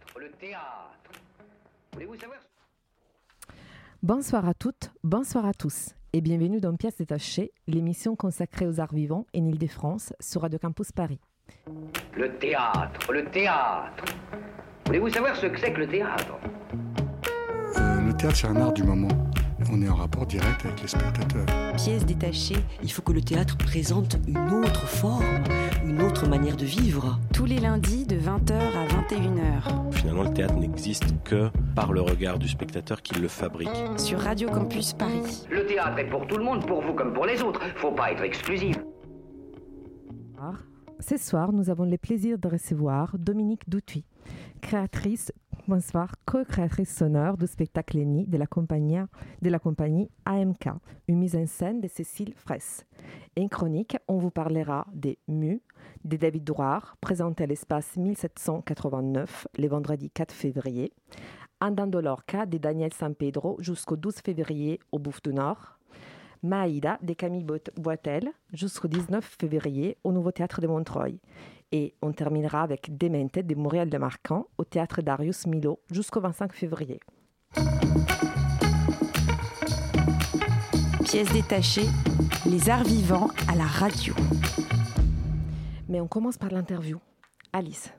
théâtre, 0.00 0.18
le 0.18 0.30
théâtre. 0.32 1.10
Voulez-vous 1.92 2.16
savoir 2.16 2.38
Bonsoir 4.02 4.48
à 4.48 4.54
toutes, 4.54 4.92
bonsoir 5.04 5.44
à 5.44 5.52
tous 5.52 5.90
et 6.12 6.20
bienvenue 6.20 6.60
dans 6.60 6.74
Pièces 6.74 6.96
détachées, 6.96 7.52
l'émission 7.66 8.16
consacrée 8.16 8.66
aux 8.66 8.80
arts 8.80 8.94
vivants 8.94 9.26
en 9.36 9.44
Ile-de-France 9.44 10.12
sur 10.20 10.42
Radio 10.42 10.58
Campus 10.58 10.92
Paris. 10.92 11.20
Le 12.14 12.36
théâtre, 12.38 13.12
le 13.12 13.24
théâtre. 13.26 14.04
Voulez-vous 14.86 15.10
savoir 15.10 15.36
ce 15.36 15.46
que 15.46 15.58
c'est 15.58 15.72
que 15.72 15.80
le 15.80 15.88
théâtre? 15.88 16.38
Euh, 17.76 18.00
le 18.00 18.16
théâtre, 18.16 18.36
c'est 18.36 18.46
un 18.46 18.56
art 18.56 18.72
du 18.72 18.82
moment. 18.82 19.08
On 19.72 19.82
est 19.82 19.88
en 19.88 19.94
rapport 19.94 20.26
direct 20.26 20.64
avec 20.64 20.82
les 20.82 20.88
spectateurs. 20.88 21.46
pièces 21.76 22.04
détachées, 22.04 22.56
il 22.82 22.90
faut 22.90 23.02
que 23.02 23.12
le 23.12 23.20
théâtre 23.20 23.56
présente 23.56 24.16
une 24.26 24.50
autre 24.52 24.86
forme, 24.86 25.44
une 25.84 26.02
autre 26.02 26.28
manière 26.28 26.56
de 26.56 26.64
vivre. 26.64 27.20
Tous 27.32 27.44
les 27.44 27.58
lundis 27.58 28.04
de 28.04 28.16
20h 28.16 28.52
à 28.52 28.86
21h 28.86 29.92
Finalement, 29.92 30.24
le 30.24 30.32
théâtre 30.32 30.54
n'existe 30.54 31.22
que 31.22 31.50
par 31.76 31.92
le 31.92 32.00
regard 32.00 32.38
du 32.38 32.48
spectateur 32.48 33.00
qui 33.02 33.14
le 33.20 33.28
fabrique. 33.28 33.70
sur 33.96 34.18
Radio 34.18 34.48
Campus 34.48 34.92
Paris. 34.92 35.46
Le 35.50 35.64
théâtre 35.66 35.98
est 35.98 36.08
pour 36.08 36.26
tout 36.26 36.36
le 36.36 36.44
monde, 36.44 36.66
pour 36.66 36.82
vous 36.82 36.94
comme 36.94 37.12
pour 37.12 37.26
les 37.26 37.40
autres. 37.42 37.60
Faut 37.76 37.92
pas 37.92 38.10
être 38.10 38.22
exclusif. 38.22 38.76
Ce 41.00 41.16
soir, 41.16 41.52
nous 41.52 41.70
avons 41.70 41.84
le 41.84 41.96
plaisir 41.96 42.38
de 42.38 42.48
recevoir 42.48 43.16
Dominique 43.18 43.68
Doutuy, 43.68 44.04
créatrice, 44.60 45.32
co-créatrice 46.26 46.94
sonore 46.96 47.36
du 47.36 47.46
spectacle 47.46 47.98
Eni 47.98 48.26
de 48.26 48.36
la 48.38 48.46
compagnie, 49.58 50.08
AMK, 50.24 50.68
une 51.08 51.18
mise 51.18 51.36
en 51.36 51.46
scène 51.46 51.80
de 51.80 51.88
Cécile 51.88 52.34
Fraisse. 52.34 52.84
En 53.38 53.48
chronique, 53.48 53.96
on 54.08 54.18
vous 54.18 54.30
parlera 54.30 54.86
des 54.92 55.18
Mu, 55.28 55.62
de 56.04 56.16
David 56.16 56.44
Drouard, 56.44 56.96
présenté 57.00 57.44
à 57.44 57.46
l'espace 57.46 57.96
1789 57.96 59.48
le 59.58 59.68
vendredi 59.68 60.10
4 60.10 60.32
février, 60.32 60.92
Andando 61.60 62.00
Lorca 62.00 62.46
de 62.46 62.58
Daniel 62.58 62.92
San 62.92 63.14
Pedro 63.14 63.56
jusqu'au 63.60 63.96
12 63.96 64.16
février 64.24 64.80
au 64.92 64.98
Bouffe 64.98 65.22
du 65.22 65.32
Nord, 65.34 65.78
Maïda 66.42 66.98
de 67.02 67.12
Camille 67.12 67.44
Boit- 67.44 67.70
Boitel 67.76 68.30
jusqu'au 68.52 68.88
19 68.88 69.36
février 69.38 69.98
au 70.04 70.12
Nouveau 70.12 70.32
Théâtre 70.32 70.60
de 70.62 70.66
Montreuil. 70.66 71.20
Et 71.72 71.94
on 72.02 72.12
terminera 72.12 72.62
avec 72.62 72.98
Demente 72.98 73.38
de 73.38 73.54
Muriel 73.54 73.90
de 73.90 73.98
Marcan 73.98 74.48
au 74.58 74.64
Théâtre 74.64 75.02
Darius 75.02 75.46
Milo 75.46 75.78
jusqu'au 75.92 76.20
25 76.20 76.52
février. 76.52 76.98
Pièces 81.04 81.32
détachées, 81.32 81.86
les 82.44 82.70
arts 82.70 82.82
vivants 82.82 83.28
à 83.48 83.54
la 83.54 83.66
radio. 83.66 84.14
Mais 85.88 86.00
on 86.00 86.08
commence 86.08 86.38
par 86.38 86.50
l'interview. 86.50 86.98
Alice. 87.52 87.92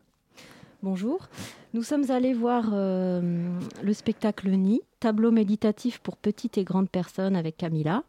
Bonjour. 0.84 1.30
Nous 1.74 1.84
sommes 1.84 2.12
allés 2.12 2.34
voir 2.34 2.72
euh, 2.74 3.60
le 3.82 3.94
spectacle 3.94 4.50
Nid, 4.50 4.82
tableau 5.00 5.32
méditatif 5.32 6.00
pour 6.00 6.18
petites 6.18 6.58
et 6.58 6.66
grandes 6.66 6.90
personnes 6.90 7.38
avec 7.38 7.56
Camilla. 7.56 8.04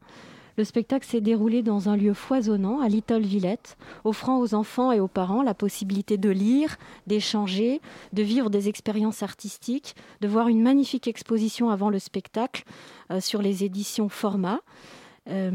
Le 0.56 0.64
spectacle 0.64 1.06
s'est 1.06 1.20
déroulé 1.20 1.62
dans 1.62 1.88
un 1.88 1.96
lieu 1.96 2.14
foisonnant 2.14 2.80
à 2.80 2.88
Little 2.88 3.22
Villette, 3.22 3.76
offrant 4.04 4.38
aux 4.38 4.54
enfants 4.54 4.92
et 4.92 5.00
aux 5.00 5.08
parents 5.08 5.42
la 5.42 5.54
possibilité 5.54 6.18
de 6.18 6.30
lire, 6.30 6.76
d'échanger, 7.06 7.80
de 8.12 8.22
vivre 8.22 8.50
des 8.50 8.68
expériences 8.68 9.22
artistiques, 9.22 9.94
de 10.20 10.28
voir 10.28 10.48
une 10.48 10.62
magnifique 10.62 11.08
exposition 11.08 11.70
avant 11.70 11.90
le 11.90 11.98
spectacle 11.98 12.64
euh, 13.10 13.20
sur 13.20 13.40
les 13.42 13.64
éditions 13.64 14.08
Format. 14.08 14.60
Euh, 15.30 15.50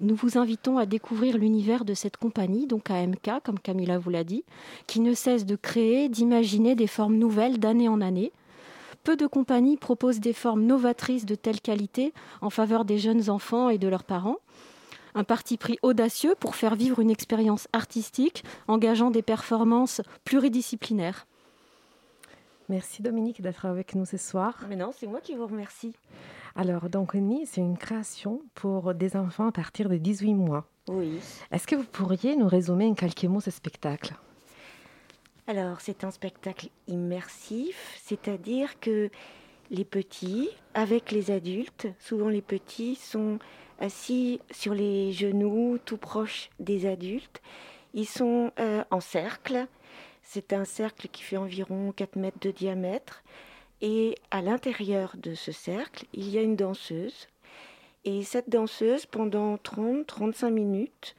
nous 0.00 0.14
vous 0.14 0.38
invitons 0.38 0.78
à 0.78 0.86
découvrir 0.86 1.36
l'univers 1.36 1.84
de 1.84 1.94
cette 1.94 2.16
compagnie, 2.16 2.66
donc 2.66 2.90
AMK, 2.90 3.42
comme 3.44 3.58
Camilla 3.58 3.98
vous 3.98 4.10
l'a 4.10 4.24
dit, 4.24 4.44
qui 4.86 5.00
ne 5.00 5.12
cesse 5.12 5.44
de 5.44 5.56
créer, 5.56 6.08
d'imaginer 6.08 6.74
des 6.74 6.86
formes 6.86 7.16
nouvelles 7.16 7.58
d'année 7.58 7.88
en 7.88 8.00
année. 8.00 8.32
Peu 9.06 9.16
de 9.16 9.28
compagnies 9.28 9.76
proposent 9.76 10.18
des 10.18 10.32
formes 10.32 10.64
novatrices 10.64 11.26
de 11.26 11.36
telle 11.36 11.60
qualité 11.60 12.12
en 12.40 12.50
faveur 12.50 12.84
des 12.84 12.98
jeunes 12.98 13.30
enfants 13.30 13.68
et 13.68 13.78
de 13.78 13.86
leurs 13.86 14.02
parents. 14.02 14.38
Un 15.14 15.22
parti 15.22 15.56
pris 15.56 15.78
audacieux 15.82 16.34
pour 16.40 16.56
faire 16.56 16.74
vivre 16.74 16.98
une 16.98 17.12
expérience 17.12 17.68
artistique 17.72 18.42
engageant 18.66 19.12
des 19.12 19.22
performances 19.22 20.00
pluridisciplinaires. 20.24 21.28
Merci 22.68 23.00
Dominique 23.00 23.42
d'être 23.42 23.64
avec 23.66 23.94
nous 23.94 24.06
ce 24.06 24.16
soir. 24.16 24.58
Mais 24.68 24.74
non, 24.74 24.90
c'est 24.92 25.06
moi 25.06 25.20
qui 25.20 25.36
vous 25.36 25.46
remercie. 25.46 25.94
Alors, 26.56 26.90
donc, 26.90 27.14
Ni, 27.14 27.46
c'est 27.46 27.60
une 27.60 27.78
création 27.78 28.42
pour 28.56 28.92
des 28.92 29.14
enfants 29.14 29.46
à 29.46 29.52
partir 29.52 29.88
de 29.88 29.98
18 29.98 30.34
mois. 30.34 30.64
Oui. 30.88 31.20
Est-ce 31.52 31.68
que 31.68 31.76
vous 31.76 31.84
pourriez 31.84 32.34
nous 32.34 32.48
résumer 32.48 32.86
en 32.86 32.94
quelques 32.94 33.22
mots 33.22 33.38
ce 33.38 33.52
spectacle? 33.52 34.16
Alors, 35.48 35.80
c'est 35.80 36.02
un 36.02 36.10
spectacle 36.10 36.70
immersif, 36.88 38.00
c'est-à-dire 38.02 38.80
que 38.80 39.10
les 39.70 39.84
petits, 39.84 40.48
avec 40.74 41.12
les 41.12 41.30
adultes, 41.30 41.86
souvent 42.00 42.28
les 42.28 42.42
petits 42.42 42.96
sont 42.96 43.38
assis 43.78 44.40
sur 44.50 44.74
les 44.74 45.12
genoux, 45.12 45.78
tout 45.84 45.98
proches 45.98 46.50
des 46.58 46.86
adultes. 46.86 47.40
Ils 47.94 48.08
sont 48.08 48.50
euh, 48.58 48.82
en 48.90 48.98
cercle. 48.98 49.68
C'est 50.22 50.52
un 50.52 50.64
cercle 50.64 51.06
qui 51.06 51.22
fait 51.22 51.36
environ 51.36 51.92
4 51.92 52.16
mètres 52.16 52.40
de 52.40 52.50
diamètre. 52.50 53.22
Et 53.80 54.16
à 54.32 54.42
l'intérieur 54.42 55.14
de 55.16 55.34
ce 55.34 55.52
cercle, 55.52 56.06
il 56.12 56.28
y 56.28 56.38
a 56.38 56.42
une 56.42 56.56
danseuse. 56.56 57.28
Et 58.04 58.24
cette 58.24 58.50
danseuse, 58.50 59.06
pendant 59.06 59.54
30-35 59.56 60.50
minutes, 60.50 61.14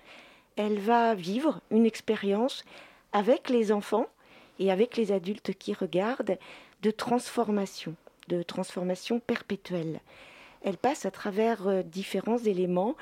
elle 0.58 0.80
va 0.80 1.16
vivre 1.16 1.62
une 1.72 1.86
expérience 1.86 2.66
avec 3.14 3.50
les 3.50 3.72
enfants 3.72 4.08
et 4.60 4.72
avec 4.72 4.98
les 4.98 5.12
adultes 5.12 5.54
qui 5.54 5.74
regardent 5.74 6.38
de 6.82 6.92
transformation, 6.92 7.96
de 8.28 8.44
transformation 8.44 9.20
perpétuelle. 9.20 10.00
Elle 10.64 10.78
passe 10.78 11.06
à 11.06 11.12
travers 11.12 11.68
euh, 11.68 11.84
différents 11.84 12.38
éléments. 12.38 12.96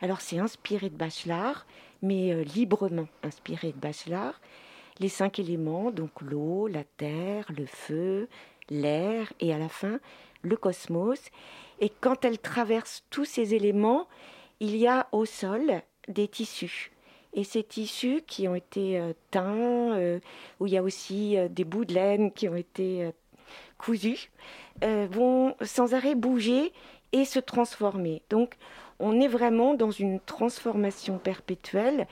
Alors 0.00 0.20
c'est 0.20 0.38
inspiré 0.38 0.88
de 0.90 0.96
Bachelard, 0.96 1.66
mais 2.02 2.32
euh, 2.32 2.42
librement 2.42 3.08
inspiré 3.22 3.72
de 3.72 3.78
Bachelard. 3.78 4.40
Les 4.98 5.08
cinq 5.08 5.38
éléments, 5.38 5.90
donc 5.90 6.20
l'eau, 6.20 6.66
la 6.66 6.84
terre, 6.84 7.46
le 7.56 7.66
feu, 7.66 8.28
l'air 8.68 9.32
et 9.40 9.52
à 9.52 9.58
la 9.58 9.68
fin 9.68 9.98
le 10.42 10.56
cosmos. 10.56 11.20
Et 11.80 11.90
quand 12.00 12.24
elle 12.24 12.38
traverse 12.38 13.04
tous 13.10 13.24
ces 13.24 13.54
éléments, 13.54 14.08
il 14.60 14.76
y 14.76 14.86
a 14.86 15.08
au 15.12 15.24
sol 15.24 15.82
des 16.08 16.28
tissus. 16.28 16.90
Et 17.32 17.44
ces 17.44 17.62
tissus 17.62 18.22
qui 18.26 18.48
ont 18.48 18.54
été 18.54 18.98
euh, 18.98 19.12
teints, 19.30 19.92
euh, 19.92 20.18
où 20.58 20.66
il 20.66 20.72
y 20.72 20.76
a 20.76 20.82
aussi 20.82 21.36
euh, 21.36 21.48
des 21.48 21.64
bouts 21.64 21.84
de 21.84 21.94
laine 21.94 22.32
qui 22.32 22.48
ont 22.48 22.56
été 22.56 23.10
cousus, 23.78 24.30
vont 24.82 25.54
sans 25.62 25.94
arrêt 25.94 26.14
bouger 26.14 26.72
et 27.12 27.24
se 27.24 27.38
transformer. 27.38 28.22
Donc 28.30 28.54
on 28.98 29.20
est 29.20 29.28
vraiment 29.28 29.74
dans 29.74 29.90
une 29.90 30.20
transformation 30.20 31.18
perpétuelle, 31.18 32.06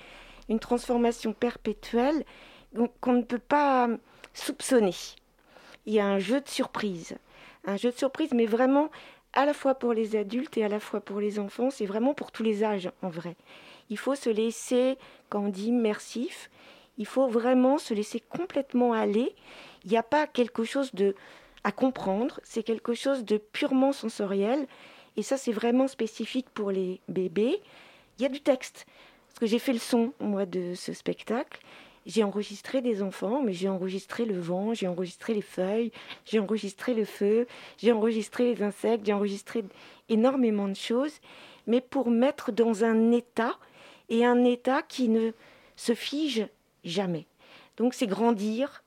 une 0.48 0.58
transformation 0.58 1.32
perpétuelle 1.32 2.24
qu'on 3.00 3.12
ne 3.12 3.22
peut 3.22 3.38
pas 3.38 3.88
soupçonner. 4.34 4.94
Il 5.86 5.94
y 5.94 6.00
a 6.00 6.06
un 6.06 6.18
jeu 6.18 6.40
de 6.40 6.48
surprise, 6.48 7.16
un 7.64 7.76
jeu 7.76 7.90
de 7.90 7.96
surprise, 7.96 8.32
mais 8.34 8.46
vraiment 8.46 8.90
à 9.34 9.44
la 9.44 9.54
fois 9.54 9.74
pour 9.74 9.92
les 9.92 10.16
adultes 10.16 10.56
et 10.56 10.64
à 10.64 10.68
la 10.68 10.80
fois 10.80 11.00
pour 11.00 11.20
les 11.20 11.38
enfants, 11.38 11.70
c'est 11.70 11.86
vraiment 11.86 12.14
pour 12.14 12.32
tous 12.32 12.42
les 12.42 12.64
âges 12.64 12.90
en 13.02 13.08
vrai. 13.08 13.36
Il 13.90 13.98
faut 13.98 14.14
se 14.14 14.30
laisser, 14.30 14.98
quand 15.28 15.40
on 15.44 15.48
dit 15.48 15.68
immersif, 15.68 16.50
il 16.98 17.06
faut 17.06 17.28
vraiment 17.28 17.78
se 17.78 17.94
laisser 17.94 18.20
complètement 18.20 18.92
aller. 18.92 19.34
Il 19.84 19.90
n'y 19.90 19.96
a 19.96 20.02
pas 20.02 20.26
quelque 20.26 20.64
chose 20.64 20.90
à 21.64 21.72
comprendre, 21.72 22.40
c'est 22.42 22.62
quelque 22.62 22.94
chose 22.94 23.24
de 23.24 23.38
purement 23.38 23.92
sensoriel. 23.92 24.66
Et 25.16 25.22
ça, 25.22 25.36
c'est 25.36 25.52
vraiment 25.52 25.88
spécifique 25.88 26.48
pour 26.52 26.70
les 26.70 27.00
bébés. 27.08 27.60
Il 28.18 28.22
y 28.22 28.26
a 28.26 28.28
du 28.28 28.40
texte. 28.40 28.86
Parce 29.28 29.38
que 29.40 29.46
j'ai 29.46 29.58
fait 29.58 29.72
le 29.72 29.78
son, 29.78 30.12
moi, 30.20 30.46
de 30.46 30.74
ce 30.74 30.92
spectacle. 30.92 31.60
J'ai 32.06 32.24
enregistré 32.24 32.80
des 32.80 33.02
enfants, 33.02 33.42
mais 33.42 33.52
j'ai 33.52 33.68
enregistré 33.68 34.24
le 34.24 34.40
vent, 34.40 34.72
j'ai 34.72 34.88
enregistré 34.88 35.34
les 35.34 35.42
feuilles, 35.42 35.92
j'ai 36.24 36.38
enregistré 36.38 36.94
le 36.94 37.04
feu, 37.04 37.46
j'ai 37.76 37.92
enregistré 37.92 38.54
les 38.54 38.62
insectes, 38.62 39.04
j'ai 39.04 39.12
enregistré 39.12 39.62
énormément 40.08 40.68
de 40.68 40.74
choses, 40.74 41.20
mais 41.66 41.82
pour 41.82 42.10
mettre 42.10 42.50
dans 42.50 42.82
un 42.82 43.12
état, 43.12 43.58
et 44.08 44.24
un 44.24 44.44
état 44.44 44.82
qui 44.82 45.08
ne 45.08 45.32
se 45.76 45.94
fige 45.94 46.46
jamais. 46.84 47.26
Donc 47.76 47.94
c'est 47.94 48.06
grandir, 48.06 48.82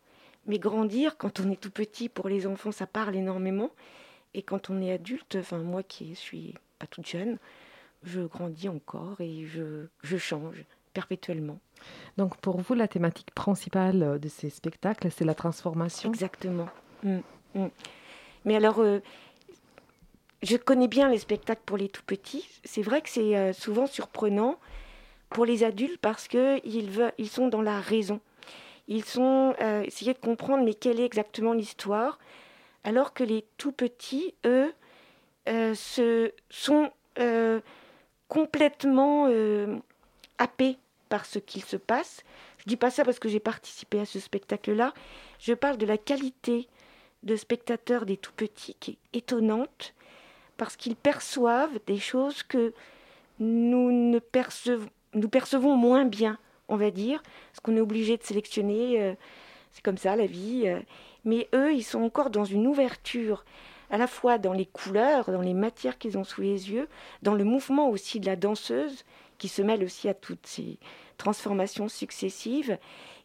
mais 0.46 0.60
grandir 0.60 1.18
quand 1.18 1.40
on 1.40 1.52
est 1.52 1.60
tout 1.60 1.72
petit, 1.72 2.10
pour 2.10 2.30
les 2.30 2.48
enfants, 2.48 2.72
ça 2.72 2.88
parle 2.88 3.16
énormément, 3.16 3.72
et 4.34 4.42
quand 4.42 4.70
on 4.70 4.82
est 4.82 4.92
adulte, 4.92 5.38
enfin 5.40 5.60
moi 5.60 5.84
qui 5.84 6.16
suis 6.16 6.56
pas 6.80 6.88
toute 6.88 7.08
jeune, 7.08 7.38
je 8.04 8.22
grandis 8.22 8.70
encore 8.70 9.20
et 9.20 9.46
je, 9.46 9.86
je 10.04 10.18
change 10.18 10.64
perpétuellement. 10.94 11.60
Donc, 12.18 12.38
pour 12.38 12.60
vous, 12.60 12.74
la 12.74 12.88
thématique 12.88 13.32
principale 13.32 14.20
de 14.20 14.28
ces 14.28 14.50
spectacles, 14.50 15.10
c'est 15.12 15.26
la 15.26 15.36
transformation. 15.36 16.10
Exactement. 16.10 16.68
Mm, 17.04 17.20
mm. 17.56 17.68
Mais 18.46 18.56
alors, 18.56 18.80
euh, 18.80 19.00
je 20.44 20.58
connais 20.58 20.88
bien 20.88 21.10
les 21.10 21.20
spectacles 21.20 21.62
pour 21.66 21.78
les 21.78 21.90
tout 21.90 22.04
petits. 22.06 22.48
C'est 22.64 22.82
vrai 22.82 23.02
que 23.02 23.10
c'est 23.10 23.38
euh, 23.38 23.54
souvent 23.54 23.88
surprenant 23.88 24.60
pour 25.32 25.46
les 25.46 25.64
adultes 25.64 26.00
parce 26.02 26.28
qu'ils 26.28 27.12
ils 27.18 27.30
sont 27.30 27.48
dans 27.48 27.62
la 27.62 27.80
raison. 27.80 28.20
ils 28.88 29.06
sont 29.06 29.56
euh, 29.62 29.84
de 29.84 30.14
comprendre 30.14 30.64
mais 30.64 30.74
quelle 30.74 31.00
est 31.00 31.06
exactement 31.06 31.54
l'histoire, 31.54 32.20
alors 32.84 33.14
que 33.14 33.24
les 33.24 33.46
tout 33.58 33.72
petits, 33.72 34.34
eux, 34.46 34.74
euh, 35.50 35.74
se, 35.74 36.32
sont 36.50 36.92
euh, 37.18 37.62
complètement 38.28 39.28
euh, 39.28 39.78
happés 40.38 40.78
par 41.10 41.26
ce 41.26 41.40
qu'il 41.40 41.64
se 41.64 41.78
passe. 41.78 42.24
Je 42.60 42.66
dis 42.66 42.78
pas 42.78 42.92
ça 42.92 43.04
parce 43.04 43.18
que 43.18 43.28
j'ai 43.28 43.40
participé 43.40 44.00
à 44.00 44.06
ce 44.06 44.20
spectacle-là. 44.20 44.94
Je 45.40 45.54
parle 45.54 45.78
de 45.78 45.86
la 45.86 45.98
qualité 45.98 46.68
de 47.24 47.36
spectateurs 47.36 48.06
des 48.06 48.18
tout 48.18 48.34
petits 48.34 48.76
qui 48.80 48.92
est 49.14 49.18
étonnante 49.18 49.94
parce 50.58 50.76
qu'ils 50.76 50.96
perçoivent 50.96 51.80
des 51.88 51.98
choses 51.98 52.44
que 52.44 52.74
nous 53.40 53.92
ne 53.92 54.20
percevons, 54.20 54.90
nous 55.14 55.30
percevons 55.30 55.76
moins 55.76 56.06
bien, 56.06 56.38
on 56.68 56.76
va 56.78 56.92
dire, 56.92 57.22
parce 57.52 57.60
qu'on 57.62 57.76
est 57.76 57.82
obligé 57.82 58.18
de 58.18 58.24
sélectionner. 58.24 59.02
euh, 59.02 59.14
c'est 59.72 59.84
comme 59.84 59.98
ça 59.98 60.16
la 60.16 60.26
vie. 60.26 60.64
euh. 60.66 60.80
mais 61.24 61.48
eux, 61.54 61.74
ils 61.74 61.84
sont 61.84 62.02
encore 62.02 62.30
dans 62.30 62.46
une 62.46 62.68
ouverture, 62.68 63.46
à 63.90 63.98
la 63.98 64.08
fois 64.08 64.38
dans 64.38 64.54
les 64.54 64.66
couleurs, 64.66 65.32
dans 65.32 65.42
les 65.42 65.54
matières 65.54 65.98
qu'ils 65.98 66.18
ont 66.18 66.24
sous 66.24 66.42
les 66.42 66.72
yeux, 66.72 66.88
dans 67.22 67.36
le 67.36 67.44
mouvement 67.44 67.90
aussi 67.90 68.20
de 68.20 68.26
la 68.26 68.36
danseuse, 68.36 69.06
qui 69.38 69.48
se 69.48 69.62
mêle 69.62 69.84
aussi 69.84 70.08
à 70.08 70.14
toutes 70.14 70.46
ces 70.46 70.78
transformations 71.18 71.88
successives. 71.90 72.78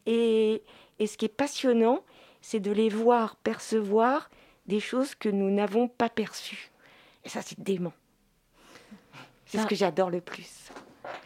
Et, 0.06 0.62
et 0.98 1.06
ce 1.06 1.16
qui 1.18 1.24
est 1.26 1.28
passionnant, 1.28 2.00
c'est 2.40 2.60
de 2.60 2.70
les 2.72 2.88
voir 2.88 3.36
percevoir 3.36 4.30
des 4.66 4.80
choses 4.80 5.14
que 5.14 5.28
nous 5.28 5.50
n'avons 5.50 5.88
pas 5.88 6.08
perçues. 6.08 6.70
Et 7.24 7.28
ça, 7.28 7.42
c'est 7.42 7.58
dément. 7.60 7.92
C'est 9.46 9.58
ce 9.58 9.66
que 9.66 9.74
j'adore 9.76 10.10
le 10.10 10.20
plus. 10.20 10.70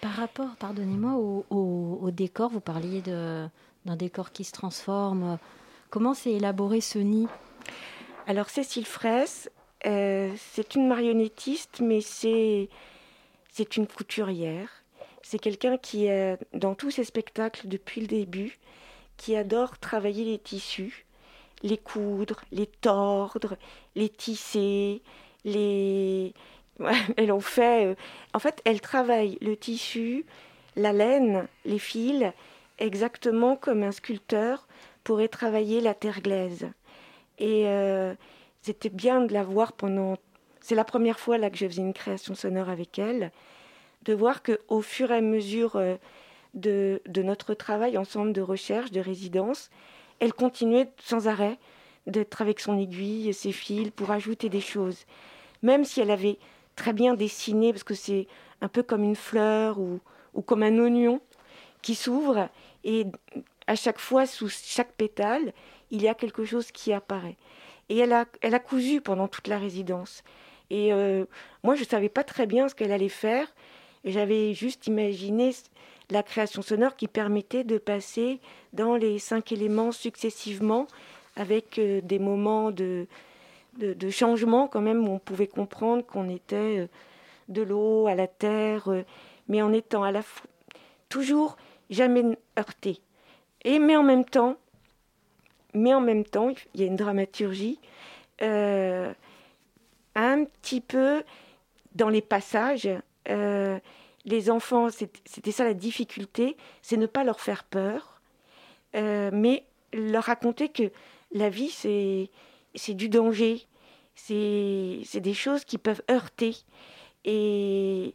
Par 0.01 0.13
rapport, 0.13 0.57
pardonnez-moi, 0.57 1.15
au, 1.51 2.11
décor, 2.11 2.51
vous 2.51 2.61
parliez 2.61 3.03
d'un 3.03 3.51
décor 3.97 4.33
qui 4.33 4.45
se 4.45 4.53
transforme. 4.53 5.39
Comment 5.91 6.15
s'est 6.15 6.33
élaboré 6.33 6.81
ce 6.81 6.99
nid? 6.99 7.27
Alors 8.27 8.49
Cécile 8.49 8.87
Fraisse, 8.87 9.51
euh, 9.87 10.33
c'est 10.37 10.75
une 10.75 10.87
marionnettiste, 10.87 11.81
mais 11.81 12.01
c'est 12.01 12.69
c'est 13.53 13.77
une 13.77 13.87
couturière. 13.87 14.69
C'est 15.23 15.39
quelqu'un 15.39 15.77
qui 15.77 16.07
est 16.07 16.39
dans 16.55 16.75
tous 16.75 16.91
ses 16.91 17.05
spectacles 17.05 17.69
depuis 17.69 18.01
le 18.01 18.07
début, 18.07 18.59
qui 19.17 19.37
adore 19.37 19.79
travailler 19.79 20.25
les 20.25 20.39
tissus, 20.39 21.07
les 21.63 21.77
coudre, 21.77 22.41
les 22.53 22.67
tordre, 22.67 23.57
les 23.97 24.09
tisser, 24.09 25.03
les. 25.45 26.33
Elle 27.17 27.33
fait. 27.41 27.87
euh, 27.87 27.95
En 28.35 28.39
fait, 28.39 28.61
elle 28.65 28.81
travaille 28.81 29.39
le 29.41 29.57
tissu, 29.57 30.25
la 30.77 30.93
laine, 30.93 31.47
les 31.65 31.79
fils, 31.79 32.33
exactement 32.79 33.57
comme 33.57 33.83
un 33.83 33.93
sculpteur 33.93 34.67
pourrait 35.05 35.29
travailler 35.29 35.81
la 35.81 35.95
terre 35.95 36.21
glaise. 36.21 36.69
Et 37.39 37.67
euh, 37.67 38.15
c'était 38.63 38.89
bien 38.91 39.23
de 39.23 39.33
la 39.33 39.43
voir 39.43 39.73
pendant. 39.73 40.17
C'est 40.61 40.75
la 40.75 40.85
première 40.85 41.19
fois 41.19 41.39
là 41.39 41.51
que 41.51 41.57
je 41.57 41.67
faisais 41.67 41.83
une 41.83 41.95
création 41.95 42.35
sonore 42.35 42.69
avec 42.69 42.99
elle, 42.99 43.33
de 44.05 44.15
voir 44.15 44.43
que 44.43 44.61
au 44.69 44.83
fur 44.83 45.11
et 45.11 45.17
à 45.17 45.21
mesure 45.23 45.77
euh, 45.77 45.97
de, 46.55 47.01
de 47.07 47.23
notre 47.23 47.55
travail 47.55 47.97
ensemble 47.97 48.33
de 48.33 48.43
recherche, 48.43 48.91
de 48.91 49.01
résidence, 49.01 49.71
elle 50.19 50.35
continuait 50.35 50.91
sans 51.03 51.29
arrêt 51.29 51.59
d'être 52.07 52.43
avec 52.43 52.61
son 52.61 52.79
aiguille 52.79 53.33
ses 53.33 53.53
fils 53.53 53.91
pour 53.91 54.11
ajouter 54.11 54.49
des 54.49 54.61
choses. 54.61 55.07
Même 55.63 55.85
si 55.85 56.01
elle 56.01 56.11
avait 56.11 56.39
très 56.81 56.95
bien 56.95 57.13
dessiné, 57.13 57.73
parce 57.73 57.85
que 57.85 57.95
c'est 57.95 58.27
un 58.63 58.69
peu 58.69 58.83
comme 58.83 59.05
une 59.05 59.17
fleur 59.17 59.79
ou, 59.79 60.01
ou 60.33 60.41
comme 60.41 60.63
un 60.63 60.79
oignon 60.79 61.21
qui 61.83 61.95
s'ouvre, 61.95 62.49
et 62.85 63.07
à 63.67 63.77
chaque 63.77 63.99
fois, 63.99 64.25
sous 64.27 64.49
chaque 64.49 64.93
pétale, 64.93 65.53
il 65.91 66.01
y 66.01 66.09
a 66.09 66.15
quelque 66.15 66.45
chose 66.47 66.73
qui 66.73 66.95
apparaît. 66.95 67.37
Et 67.91 67.99
elle 67.99 68.15
a, 68.15 68.25
elle 68.41 68.55
a 68.55 68.59
cousu 68.59 69.03
pendant 69.03 69.29
toute 69.29 69.47
la 69.47 69.59
résidence. 69.59 70.25
Et 70.71 70.93
euh, 70.95 71.27
moi, 71.63 71.75
je 71.75 71.83
ne 71.83 71.87
savais 71.87 72.09
pas 72.09 72.25
très 72.25 72.47
bien 72.47 72.69
ce 72.69 72.75
qu'elle 72.75 72.93
allait 72.93 73.09
faire. 73.11 73.47
J'avais 74.05 74.55
juste 74.55 74.87
imaginé 74.87 75.51
la 76.09 76.23
création 76.23 76.63
sonore 76.63 76.97
qui 76.97 77.09
permettait 77.09 77.65
de 77.65 77.77
passer 77.77 78.41
dans 78.73 78.97
les 78.97 79.19
cinq 79.19 79.53
éléments 79.53 79.93
successivement 79.93 80.87
avec 81.37 81.79
euh, 81.79 82.01
des 82.01 82.19
moments 82.19 82.71
de, 82.71 83.07
de, 83.79 83.93
de 83.93 84.11
changement 84.11 84.69
quand 84.69 84.81
même 84.81 85.07
où 85.07 85.13
on 85.13 85.19
pouvait 85.19 85.47
comprendre 85.47 86.05
qu'on 86.05 86.29
était 86.29 86.81
euh, 86.81 86.87
de 87.49 87.63
l'eau 87.63 88.07
à 88.07 88.15
la 88.15 88.27
terre, 88.27 88.89
euh, 88.89 89.05
mais 89.49 89.63
en 89.63 89.73
étant 89.73 90.03
à 90.03 90.13
la 90.13 90.23
fois 90.23 90.47
toujours 91.09 91.57
jamais 91.89 92.23
heurté. 92.59 93.01
Et 93.65 93.79
mais 93.79 93.97
en 93.97 94.03
même 94.03 94.25
temps, 94.25 94.57
mais 95.75 95.93
en 95.95 96.01
même 96.01 96.25
temps, 96.25 96.53
il 96.75 96.81
y 96.81 96.85
a 96.85 96.87
une 96.87 96.97
dramaturgie 96.97 97.79
euh, 98.43 99.13
un 100.15 100.45
petit 100.45 100.81
peu 100.81 101.23
dans 101.95 102.09
les 102.09 102.23
passages. 102.23 102.89
les 104.25 104.51
enfants, 104.51 104.89
c'était 104.91 105.53
ça 105.53 105.65
la 105.65 105.75
difficulté, 105.75 106.57
c'est 106.83 106.97
ne 106.97 107.07
pas 107.07 107.25
leur 107.25 107.41
faire 107.41 107.65
peur, 107.65 108.21
mais 108.95 109.65
leur 109.93 110.25
raconter 110.25 110.69
que 110.69 110.91
la 111.33 111.49
vie, 111.49 111.71
c'est 111.71 112.31
c'est 112.75 112.95
du 112.95 113.09
danger, 113.09 113.67
c'est 114.15 115.21
des 115.21 115.35
choses 115.35 115.65
qui 115.65 115.79
peuvent 115.79 116.03
heurter, 116.11 116.57
et, 117.25 118.15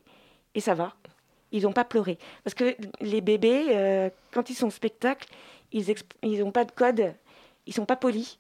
et 0.54 0.60
ça 0.60 0.74
va. 0.74 0.94
Ils 1.52 1.64
n'ont 1.64 1.74
pas 1.74 1.86
pleuré. 1.86 2.18
Parce 2.44 2.54
que 2.54 2.76
les 3.02 3.22
bébés, 3.22 3.68
euh, 3.70 4.10
quand 4.34 4.50
ils 4.50 4.56
sont 4.56 4.68
au 4.68 4.72
spectacle, 4.72 5.28
ils 5.72 6.40
n'ont 6.40 6.52
pas 6.52 6.66
de 6.66 6.72
code, 6.72 7.14
ils 7.66 7.74
sont 7.74 7.86
pas 7.86 7.96
polis. 7.96 8.40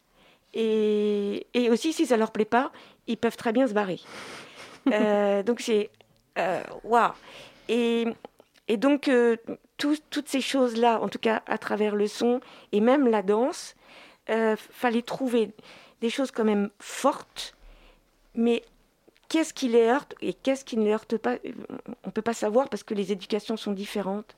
Et, 0.53 1.47
et 1.53 1.69
aussi, 1.69 1.93
si 1.93 2.05
ça 2.05 2.17
leur 2.17 2.31
plaît 2.31 2.45
pas, 2.45 2.71
ils 3.07 3.17
peuvent 3.17 3.37
très 3.37 3.51
bien 3.51 3.67
se 3.67 3.73
barrer. 3.73 3.99
Euh, 4.93 5.41
donc 5.41 5.61
c'est 5.61 5.89
euh, 6.37 6.61
waouh. 6.83 7.11
Et, 7.69 8.05
et 8.67 8.77
donc 8.77 9.07
euh, 9.07 9.35
tout- 9.77 9.97
toutes 10.11 10.29
ces 10.29 10.41
choses-là, 10.41 11.01
en 11.01 11.09
tout 11.09 11.17
cas 11.17 11.41
à 11.47 11.57
travers 11.57 11.95
le 11.95 12.05
son 12.05 12.39
et 12.71 12.81
même 12.81 13.07
la 13.07 13.23
danse, 13.23 13.75
euh, 14.29 14.55
fallait 14.55 15.01
trouver 15.01 15.49
des 16.05 16.11
choses 16.11 16.29
quand 16.29 16.45
même 16.45 16.69
fortes, 16.79 17.55
mais 18.35 18.63
qu'est-ce 19.27 19.53
qui 19.55 19.67
les 19.69 19.87
heurte 19.87 20.13
et 20.21 20.33
qu'est-ce 20.33 20.63
qui 20.63 20.77
ne 20.77 20.83
les 20.83 20.91
heurte 20.91 21.17
pas 21.17 21.37
On 22.03 22.11
peut 22.11 22.21
pas 22.21 22.33
savoir 22.33 22.69
parce 22.69 22.83
que 22.83 22.93
les 22.93 23.11
éducations 23.11 23.57
sont 23.57 23.71
différentes 23.71 24.35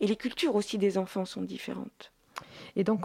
et 0.00 0.06
les 0.06 0.16
cultures 0.16 0.54
aussi 0.54 0.78
des 0.78 0.96
enfants 0.96 1.26
sont 1.26 1.42
différentes. 1.42 2.12
Et 2.74 2.84
donc, 2.84 3.00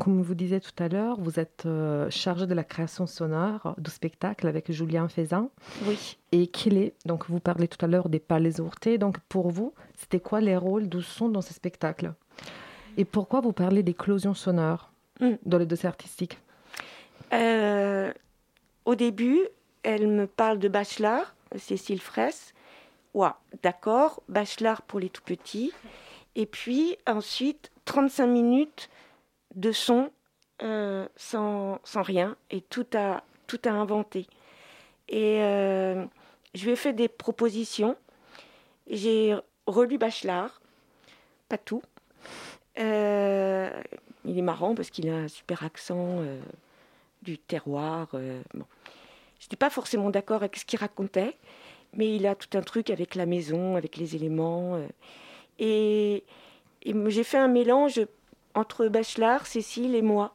comme 0.00 0.20
vous 0.22 0.34
disiez 0.34 0.60
tout 0.60 0.82
à 0.82 0.88
l'heure, 0.88 1.20
vous 1.20 1.38
êtes 1.38 1.64
euh, 1.66 2.10
chargé 2.10 2.46
de 2.48 2.54
la 2.54 2.64
création 2.64 3.06
sonore 3.06 3.76
du 3.78 3.90
spectacle 3.90 4.48
avec 4.48 4.72
Julien 4.72 5.06
Faisan. 5.08 5.50
Oui. 5.86 6.16
Et 6.32 6.48
quel 6.48 6.76
est, 6.76 6.94
donc 7.06 7.28
vous 7.28 7.38
parlez 7.38 7.68
tout 7.68 7.84
à 7.84 7.88
l'heure 7.88 8.08
des 8.08 8.18
palais 8.18 8.58
ourtés, 8.60 8.98
donc 8.98 9.20
pour 9.28 9.50
vous, 9.50 9.74
c'était 9.96 10.18
quoi 10.18 10.40
les 10.40 10.56
rôles 10.56 10.88
du 10.88 11.02
son 11.02 11.28
dans 11.28 11.42
ce 11.42 11.54
spectacle 11.54 12.14
Et 12.96 13.04
pourquoi 13.04 13.40
vous 13.40 13.52
parlez 13.52 13.84
d'éclosion 13.84 14.34
sonore 14.34 14.90
Mm. 15.20 15.36
dans 15.44 15.58
les 15.58 15.66
dossiers 15.66 15.88
artistiques? 15.88 16.38
Euh, 17.32 18.12
au 18.84 18.94
début, 18.94 19.40
elle 19.82 20.08
me 20.08 20.26
parle 20.26 20.58
de 20.58 20.68
Bachelard, 20.68 21.34
Cécile 21.56 22.00
Fraisse. 22.00 22.54
D'accord, 23.62 24.22
Bachelard 24.28 24.82
pour 24.82 25.00
les 25.00 25.10
tout 25.10 25.22
petits. 25.22 25.72
Et 26.36 26.46
puis 26.46 26.96
ensuite, 27.06 27.70
35 27.84 28.26
minutes 28.26 28.88
de 29.54 29.72
son 29.72 30.10
euh, 30.62 31.08
sans, 31.16 31.80
sans 31.84 32.02
rien 32.02 32.36
et 32.50 32.60
tout 32.60 32.86
à, 32.94 33.24
tout 33.46 33.60
inventer. 33.64 34.26
Et 35.08 35.42
euh, 35.42 36.04
je 36.54 36.64
lui 36.64 36.72
ai 36.72 36.76
fait 36.76 36.92
des 36.92 37.08
propositions. 37.08 37.96
J'ai 38.88 39.36
relu 39.66 39.98
Bachelard, 39.98 40.60
pas 41.48 41.58
tout. 41.58 41.82
Il 42.76 44.38
est 44.38 44.42
marrant 44.42 44.74
parce 44.74 44.90
qu'il 44.90 45.08
a 45.10 45.16
un 45.16 45.28
super 45.28 45.64
accent 45.64 46.22
du 47.22 47.38
terroir. 47.38 48.08
euh, 48.14 48.40
bon. 48.54 48.64
Je 49.38 49.46
n'étais 49.46 49.56
pas 49.56 49.70
forcément 49.70 50.10
d'accord 50.10 50.42
avec 50.42 50.56
ce 50.56 50.64
qu'il 50.64 50.78
racontait, 50.78 51.36
mais 51.94 52.14
il 52.14 52.26
a 52.26 52.34
tout 52.34 52.56
un 52.58 52.62
truc 52.62 52.90
avec 52.90 53.14
la 53.14 53.26
maison, 53.26 53.76
avec 53.76 53.96
les 53.96 54.14
éléments. 54.14 54.74
euh, 54.76 54.86
et 55.58 56.24
j'ai 57.08 57.24
fait 57.24 57.38
un 57.38 57.48
mélange 57.48 58.00
entre 58.54 58.88
Bachelard, 58.88 59.46
Cécile 59.46 59.94
et 59.94 60.02
moi. 60.02 60.32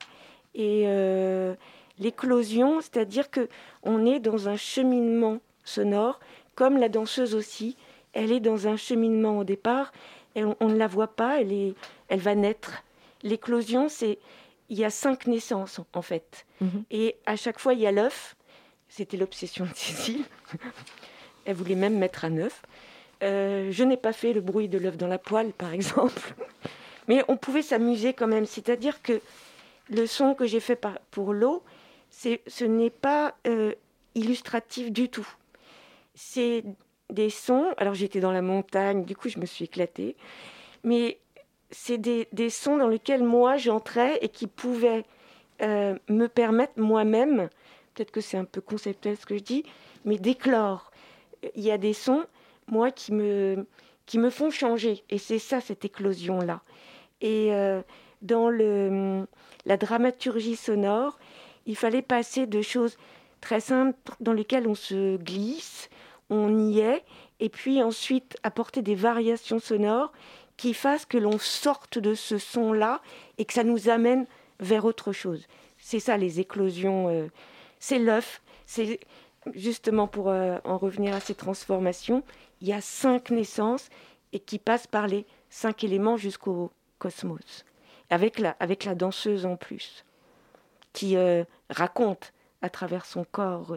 Et 0.53 0.83
euh, 0.85 1.55
l'éclosion, 1.99 2.81
c'est-à-dire 2.81 3.29
que 3.29 3.49
on 3.83 4.05
est 4.05 4.19
dans 4.19 4.47
un 4.47 4.55
cheminement 4.57 5.39
sonore, 5.63 6.19
comme 6.55 6.77
la 6.77 6.89
danseuse 6.89 7.35
aussi. 7.35 7.77
Elle 8.13 8.31
est 8.31 8.39
dans 8.39 8.67
un 8.67 8.77
cheminement 8.77 9.39
au 9.39 9.43
départ, 9.43 9.91
et 10.35 10.45
on, 10.45 10.55
on 10.59 10.69
ne 10.69 10.77
la 10.77 10.87
voit 10.87 11.15
pas, 11.15 11.41
elle, 11.41 11.51
est, 11.51 11.73
elle 12.07 12.21
va 12.21 12.35
naître. 12.35 12.83
L'éclosion, 13.23 13.89
c'est 13.89 14.19
il 14.69 14.77
y 14.77 14.85
a 14.85 14.89
cinq 14.89 15.27
naissances 15.27 15.79
en 15.93 16.01
fait. 16.01 16.45
Mhm. 16.61 16.83
Et 16.91 17.15
à 17.25 17.35
chaque 17.35 17.59
fois, 17.59 17.73
il 17.73 17.79
y 17.79 17.87
a 17.87 17.91
l'œuf. 17.91 18.35
C'était 18.89 19.17
l'obsession 19.17 19.65
de 19.65 19.73
Cécile. 19.75 20.23
Elle 21.45 21.55
voulait 21.55 21.75
même 21.75 21.97
mettre 21.97 22.25
un 22.25 22.37
œuf. 22.37 22.63
Euh, 23.23 23.71
je 23.71 23.83
n'ai 23.83 23.97
pas 23.97 24.13
fait 24.13 24.33
le 24.33 24.41
bruit 24.41 24.67
de 24.67 24.77
l'œuf 24.77 24.97
dans 24.97 25.07
la 25.07 25.17
poêle, 25.17 25.53
par 25.53 25.73
exemple. 25.73 26.35
Mais 27.07 27.23
on 27.27 27.37
pouvait 27.37 27.61
s'amuser 27.61 28.13
quand 28.13 28.27
même. 28.27 28.45
C'est-à-dire 28.45 29.01
que 29.01 29.21
le 29.89 30.07
son 30.07 30.33
que 30.33 30.45
j'ai 30.45 30.59
fait 30.59 30.79
pour 31.11 31.33
l'eau, 31.33 31.63
ce 32.09 32.63
n'est 32.63 32.89
pas 32.89 33.35
euh, 33.47 33.73
illustratif 34.15 34.91
du 34.91 35.09
tout. 35.09 35.27
C'est 36.15 36.63
des 37.09 37.29
sons. 37.29 37.73
Alors 37.77 37.93
j'étais 37.93 38.19
dans 38.19 38.31
la 38.31 38.41
montagne, 38.41 39.05
du 39.05 39.15
coup 39.15 39.29
je 39.29 39.39
me 39.39 39.45
suis 39.45 39.65
éclatée. 39.65 40.15
Mais 40.83 41.19
c'est 41.77 41.97
des, 41.97 42.49
sons 42.49 42.77
dans 42.77 42.87
lesquels 42.87 43.23
moi 43.23 43.57
j'entrais 43.57 44.17
et 44.21 44.29
qui 44.29 44.47
pouvaient 44.47 45.03
euh, 45.61 45.97
me 46.07 46.27
permettre 46.27 46.73
moi-même, 46.77 47.49
peut-être 47.93 48.11
que 48.11 48.21
c'est 48.21 48.37
un 48.37 48.45
peu 48.45 48.61
conceptuel 48.61 49.17
ce 49.17 49.25
que 49.25 49.37
je 49.37 49.43
dis, 49.43 49.63
mais 50.05 50.17
d'éclore. 50.17 50.91
Il 51.53 51.63
y 51.63 51.71
a 51.71 51.77
des 51.77 51.93
sons, 51.93 52.25
moi, 52.67 52.91
qui 52.91 53.11
me, 53.11 53.67
qui 54.05 54.17
me 54.17 54.29
font 54.29 54.49
changer. 54.49 55.03
Et 55.09 55.17
c'est 55.17 55.37
ça, 55.37 55.59
cette 55.59 55.83
éclosion-là. 55.83 56.61
Et 57.19 57.53
euh, 57.53 57.81
dans 58.21 58.49
le, 58.49 59.27
la 59.65 59.75
dramaturgie 59.75 60.55
sonore, 60.55 61.19
il 61.65 61.75
fallait 61.75 62.01
passer 62.01 62.47
de 62.47 62.61
choses 62.61 62.97
très 63.41 63.59
simples 63.59 63.97
dans 64.21 64.33
lesquelles 64.33 64.67
on 64.67 64.75
se 64.75 65.17
glisse, 65.17 65.89
on 66.29 66.57
y 66.57 66.79
est, 66.79 67.03
et 67.41 67.49
puis 67.49 67.83
ensuite 67.83 68.37
apporter 68.43 68.81
des 68.81 68.95
variations 68.95 69.59
sonores 69.59 70.13
qui 70.57 70.73
fassent 70.73 71.05
que 71.05 71.17
l'on 71.17 71.37
sorte 71.37 71.97
de 71.97 72.13
ce 72.13 72.37
son-là 72.37 73.01
et 73.37 73.45
que 73.45 73.53
ça 73.53 73.63
nous 73.63 73.89
amène 73.89 74.25
vers 74.59 74.85
autre 74.85 75.11
chose. 75.11 75.47
C'est 75.77 75.99
ça 75.99 76.17
les 76.17 76.39
éclosions, 76.39 77.09
euh, 77.09 77.27
c'est 77.79 77.99
l'œuf, 77.99 78.41
c'est 78.65 78.99
justement 79.53 80.07
pour 80.07 80.29
euh, 80.29 80.57
en 80.63 80.77
revenir 80.77 81.13
à 81.13 81.19
ces 81.19 81.35
transformations, 81.35 82.23
il 82.61 82.67
y 82.67 82.73
a 82.73 82.81
cinq 82.81 83.29
naissances 83.31 83.89
et 84.31 84.39
qui 84.39 84.57
passent 84.57 84.87
par 84.87 85.07
les 85.07 85.25
cinq 85.49 85.83
éléments 85.83 86.17
jusqu'au 86.17 86.71
cosmos, 86.97 87.65
avec 88.09 88.39
la, 88.39 88.55
avec 88.59 88.85
la 88.85 88.95
danseuse 88.95 89.45
en 89.45 89.57
plus, 89.57 90.05
qui 90.93 91.17
euh, 91.17 91.43
raconte 91.69 92.33
à 92.61 92.69
travers 92.69 93.05
son 93.05 93.25
corps 93.25 93.75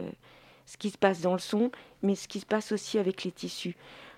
ce 0.68 0.76
qui 0.76 0.90
se 0.90 0.99
passe 0.99 1.23
dans 1.23 1.32
le 1.32 1.38
son, 1.38 1.70
mais 2.02 2.14
ce 2.14 2.28
qui 2.28 2.40
se 2.40 2.47
passe 2.47 2.73
aussi 2.73 2.99
avec 2.99 3.25
les 3.25 3.32
tissus. 3.32 3.75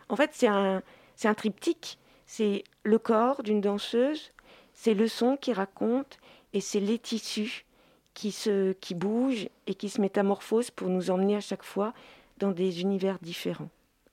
En 0.08 0.16
fait, 0.16 0.30
c'est 0.32 0.48
un, 0.48 0.82
c'est 1.14 1.28
un 1.28 1.34
triptyque. 1.34 1.96
C'est 2.32 2.62
le 2.84 3.00
corps 3.00 3.42
d'une 3.42 3.60
danseuse, 3.60 4.30
c'est 4.72 4.94
le 4.94 5.08
son 5.08 5.36
qui 5.36 5.52
raconte, 5.52 6.20
et 6.52 6.60
c'est 6.60 6.78
les 6.78 6.96
tissus 6.96 7.66
qui, 8.14 8.30
se, 8.30 8.70
qui 8.74 8.94
bougent 8.94 9.48
et 9.66 9.74
qui 9.74 9.88
se 9.88 10.00
métamorphosent 10.00 10.70
pour 10.70 10.88
nous 10.88 11.10
emmener 11.10 11.34
à 11.34 11.40
chaque 11.40 11.64
fois 11.64 11.92
dans 12.38 12.52
des 12.52 12.82
univers 12.82 13.18
différents. 13.20 13.68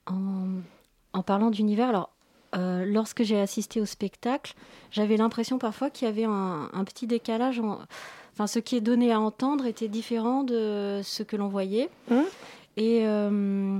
En, 0.06 1.22
parlant 1.22 1.50
d'univers, 1.50 1.90
alors 1.90 2.10
euh, 2.56 2.84
lorsque 2.84 3.22
j'ai 3.22 3.40
assisté 3.40 3.80
au 3.80 3.86
spectacle, 3.86 4.54
j'avais 4.90 5.16
l'impression 5.16 5.58
parfois 5.58 5.88
qu'il 5.88 6.08
y 6.08 6.10
avait 6.10 6.24
un, 6.24 6.84
petit 6.84 7.06
décalage. 7.06 7.62
Enfin, 8.32 8.48
ce 8.48 8.58
qui 8.58 8.74
est 8.74 8.80
donné 8.80 9.12
à 9.12 9.20
entendre 9.20 9.64
était 9.64 9.86
différent 9.86 10.42
de 10.42 11.02
ce 11.04 11.22
que 11.22 11.36
l'on 11.36 11.46
voyait. 11.46 11.88
Hein? 12.10 12.24
Et 12.76 13.06
euh, 13.06 13.78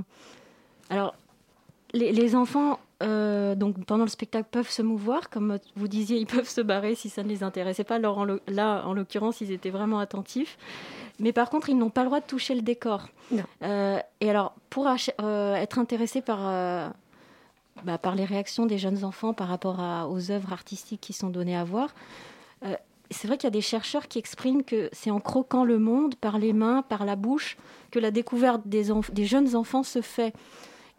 alors, 0.89 1.13
les, 1.91 2.35
enfants, 2.37 2.79
euh, 3.01 3.55
donc 3.55 3.83
pendant 3.85 4.03
le 4.03 4.09
spectacle, 4.09 4.47
peuvent 4.51 4.69
se 4.69 4.81
mouvoir, 4.81 5.29
comme 5.29 5.59
vous 5.75 5.87
disiez, 5.87 6.17
ils 6.17 6.25
peuvent 6.25 6.49
se 6.49 6.61
barrer 6.61 6.95
si 6.95 7.09
ça 7.09 7.23
ne 7.23 7.29
les 7.29 7.43
intéressait 7.43 7.83
pas. 7.83 7.95
Alors, 7.95 8.25
là, 8.47 8.83
en 8.85 8.93
l'occurrence, 8.93 9.41
ils 9.41 9.51
étaient 9.51 9.69
vraiment 9.69 9.99
attentifs. 9.99 10.57
Mais 11.19 11.33
par 11.33 11.49
contre, 11.49 11.69
ils 11.69 11.77
n'ont 11.77 11.89
pas 11.89 12.01
le 12.01 12.07
droit 12.07 12.19
de 12.19 12.25
toucher 12.25 12.55
le 12.55 12.61
décor. 12.61 13.09
Euh, 13.63 13.99
et 14.21 14.29
alors, 14.29 14.53
pour 14.69 14.87
être 14.89 15.79
intéressés 15.79 16.21
par, 16.21 16.93
bah, 17.83 17.97
par 17.97 18.15
les 18.15 18.25
réactions 18.25 18.65
des 18.65 18.77
jeunes 18.77 19.03
enfants 19.03 19.33
par 19.33 19.47
rapport 19.47 19.79
aux 20.09 20.31
œuvres 20.31 20.53
artistiques 20.53 21.01
qui 21.01 21.13
sont 21.13 21.29
données 21.29 21.57
à 21.57 21.63
voir, 21.63 21.93
c'est 23.11 23.27
vrai 23.27 23.37
qu'il 23.37 23.47
y 23.47 23.47
a 23.47 23.51
des 23.51 23.61
chercheurs 23.61 24.07
qui 24.07 24.19
expriment 24.19 24.63
que 24.63 24.89
c'est 24.91 25.11
en 25.11 25.19
croquant 25.19 25.63
le 25.63 25.79
monde 25.79 26.15
par 26.15 26.37
les 26.37 26.53
mains, 26.53 26.83
par 26.83 27.05
la 27.05 27.15
bouche, 27.15 27.57
que 27.91 27.99
la 27.99 28.11
découverte 28.11 28.61
des, 28.65 28.91
des 29.11 29.25
jeunes 29.25 29.55
enfants 29.55 29.83
se 29.83 30.01
fait. 30.01 30.33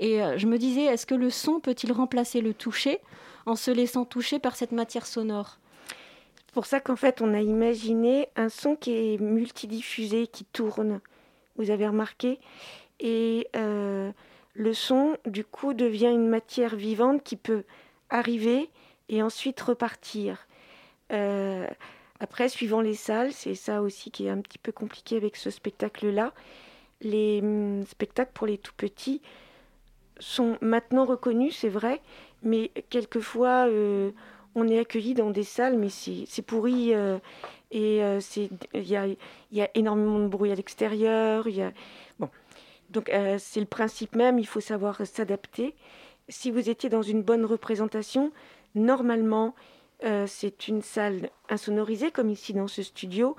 Et 0.01 0.23
euh, 0.23 0.39
je 0.39 0.47
me 0.47 0.59
disais, 0.59 0.85
est-ce 0.85 1.07
que 1.07 1.15
le 1.15 1.31
son 1.31 1.61
peut-il 1.61 1.93
remplacer 1.93 2.41
le 2.41 2.55
toucher 2.55 2.99
en 3.47 3.55
se 3.55 3.71
laissant 3.71 4.05
toucher 4.05 4.39
par 4.39 4.57
cette 4.57 4.73
matière 4.73 5.07
sonore? 5.07 5.59
C'est 6.47 6.55
pour 6.55 6.67
ça 6.67 6.81
qu'en 6.81 6.97
fait, 6.97 7.21
on 7.21 7.33
a 7.35 7.41
imaginé 7.41 8.29
un 8.35 8.49
son 8.49 8.75
qui 8.75 8.93
est 8.93 9.21
multidiffusé, 9.21 10.27
qui 10.27 10.45
tourne. 10.47 11.01
Vous 11.57 11.71
avez 11.71 11.87
remarqué? 11.87 12.41
Et 12.99 13.47
euh, 13.55 14.11
le 14.55 14.75
son, 14.75 15.17
du 15.27 15.45
coup, 15.45 15.75
devient 15.75 16.11
une 16.11 16.29
matière 16.29 16.75
vivante 16.75 17.23
qui 17.23 17.37
peut 17.37 17.65
arriver 18.09 18.71
et 19.11 19.23
ensuite 19.23 19.61
repartir. 19.61 20.49
Euh, 21.13 21.67
après, 22.21 22.49
suivant 22.49 22.81
les 22.81 22.95
salles, 22.95 23.33
c'est 23.33 23.55
ça 23.55 23.83
aussi 23.83 24.11
qui 24.11 24.27
est 24.27 24.31
un 24.31 24.41
petit 24.41 24.59
peu 24.59 24.73
compliqué 24.73 25.17
avec 25.17 25.37
ce 25.37 25.51
spectacle-là. 25.51 26.33
Les 27.03 27.41
hum, 27.43 27.85
spectacles 27.87 28.33
pour 28.35 28.47
les 28.47 28.59
tout 28.59 28.75
petits 28.77 29.21
sont 30.21 30.57
maintenant 30.61 31.05
reconnus, 31.05 31.57
c'est 31.57 31.69
vrai, 31.69 32.01
mais 32.43 32.71
quelquefois 32.91 33.67
euh, 33.69 34.13
on 34.55 34.69
est 34.69 34.79
accueilli 34.79 35.15
dans 35.15 35.31
des 35.31 35.45
salles, 35.45 35.77
mais 35.77 35.89
c'est 35.89 36.43
pourri 36.43 36.95
euh, 36.95 37.19
et 37.71 38.03
euh, 38.03 38.21
il 38.37 38.89
y 38.89 38.97
a, 38.97 39.07
y 39.53 39.61
a, 39.61 39.71
énormément 39.75 40.19
de 40.21 40.29
bruit 40.29 40.53
à 40.53 40.55
l'extérieur. 40.55 41.47
Bon. 42.19 42.29
Donc 42.91 43.11
c'est 43.39 43.61
le 43.61 43.67
principe 43.67 44.17
même, 44.17 44.39
il 44.39 44.47
faut 44.47 44.61
savoir 44.61 45.07
s'adapter. 45.07 45.75
Si 46.29 46.51
vous 46.51 46.69
étiez 46.69 46.89
dans 46.89 47.03
une 47.03 47.23
bonne 47.23 47.45
représentation, 47.45 48.33
normalement, 48.75 49.55
c'est 50.27 50.67
une 50.67 50.83
salle 50.83 51.31
insonorisée, 51.49 52.11
comme 52.11 52.31
ici 52.31 52.53
dans 52.53 52.67
ce 52.67 52.83
studio, 52.83 53.37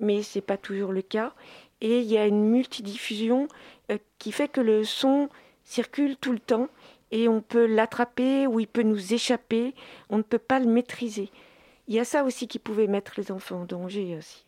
mais 0.00 0.22
ce 0.22 0.38
n'est 0.38 0.42
pas 0.42 0.56
toujours 0.56 0.92
le 0.92 1.02
cas. 1.02 1.34
Et 1.82 2.00
il 2.00 2.06
y 2.06 2.16
a 2.16 2.26
une 2.26 2.48
multidiffusion 2.48 3.48
qui 4.18 4.32
fait 4.32 4.48
que 4.48 4.62
le 4.62 4.84
son 4.84 5.28
circule 5.64 6.16
tout 6.16 6.32
le 6.32 6.38
temps 6.38 6.68
et 7.10 7.28
on 7.28 7.40
peut 7.40 7.66
l'attraper 7.66 8.46
ou 8.46 8.60
il 8.60 8.66
peut 8.66 8.82
nous 8.82 9.14
échapper. 9.14 9.74
On 10.10 10.18
ne 10.18 10.22
peut 10.22 10.38
pas 10.38 10.60
le 10.60 10.66
maîtriser. 10.66 11.30
Il 11.88 11.94
y 11.94 12.00
a 12.00 12.04
ça 12.04 12.24
aussi 12.24 12.48
qui 12.48 12.58
pouvait 12.58 12.86
mettre 12.86 13.14
les 13.16 13.30
enfants 13.30 13.62
en 13.62 13.64
danger 13.64 14.16
aussi. 14.16 14.44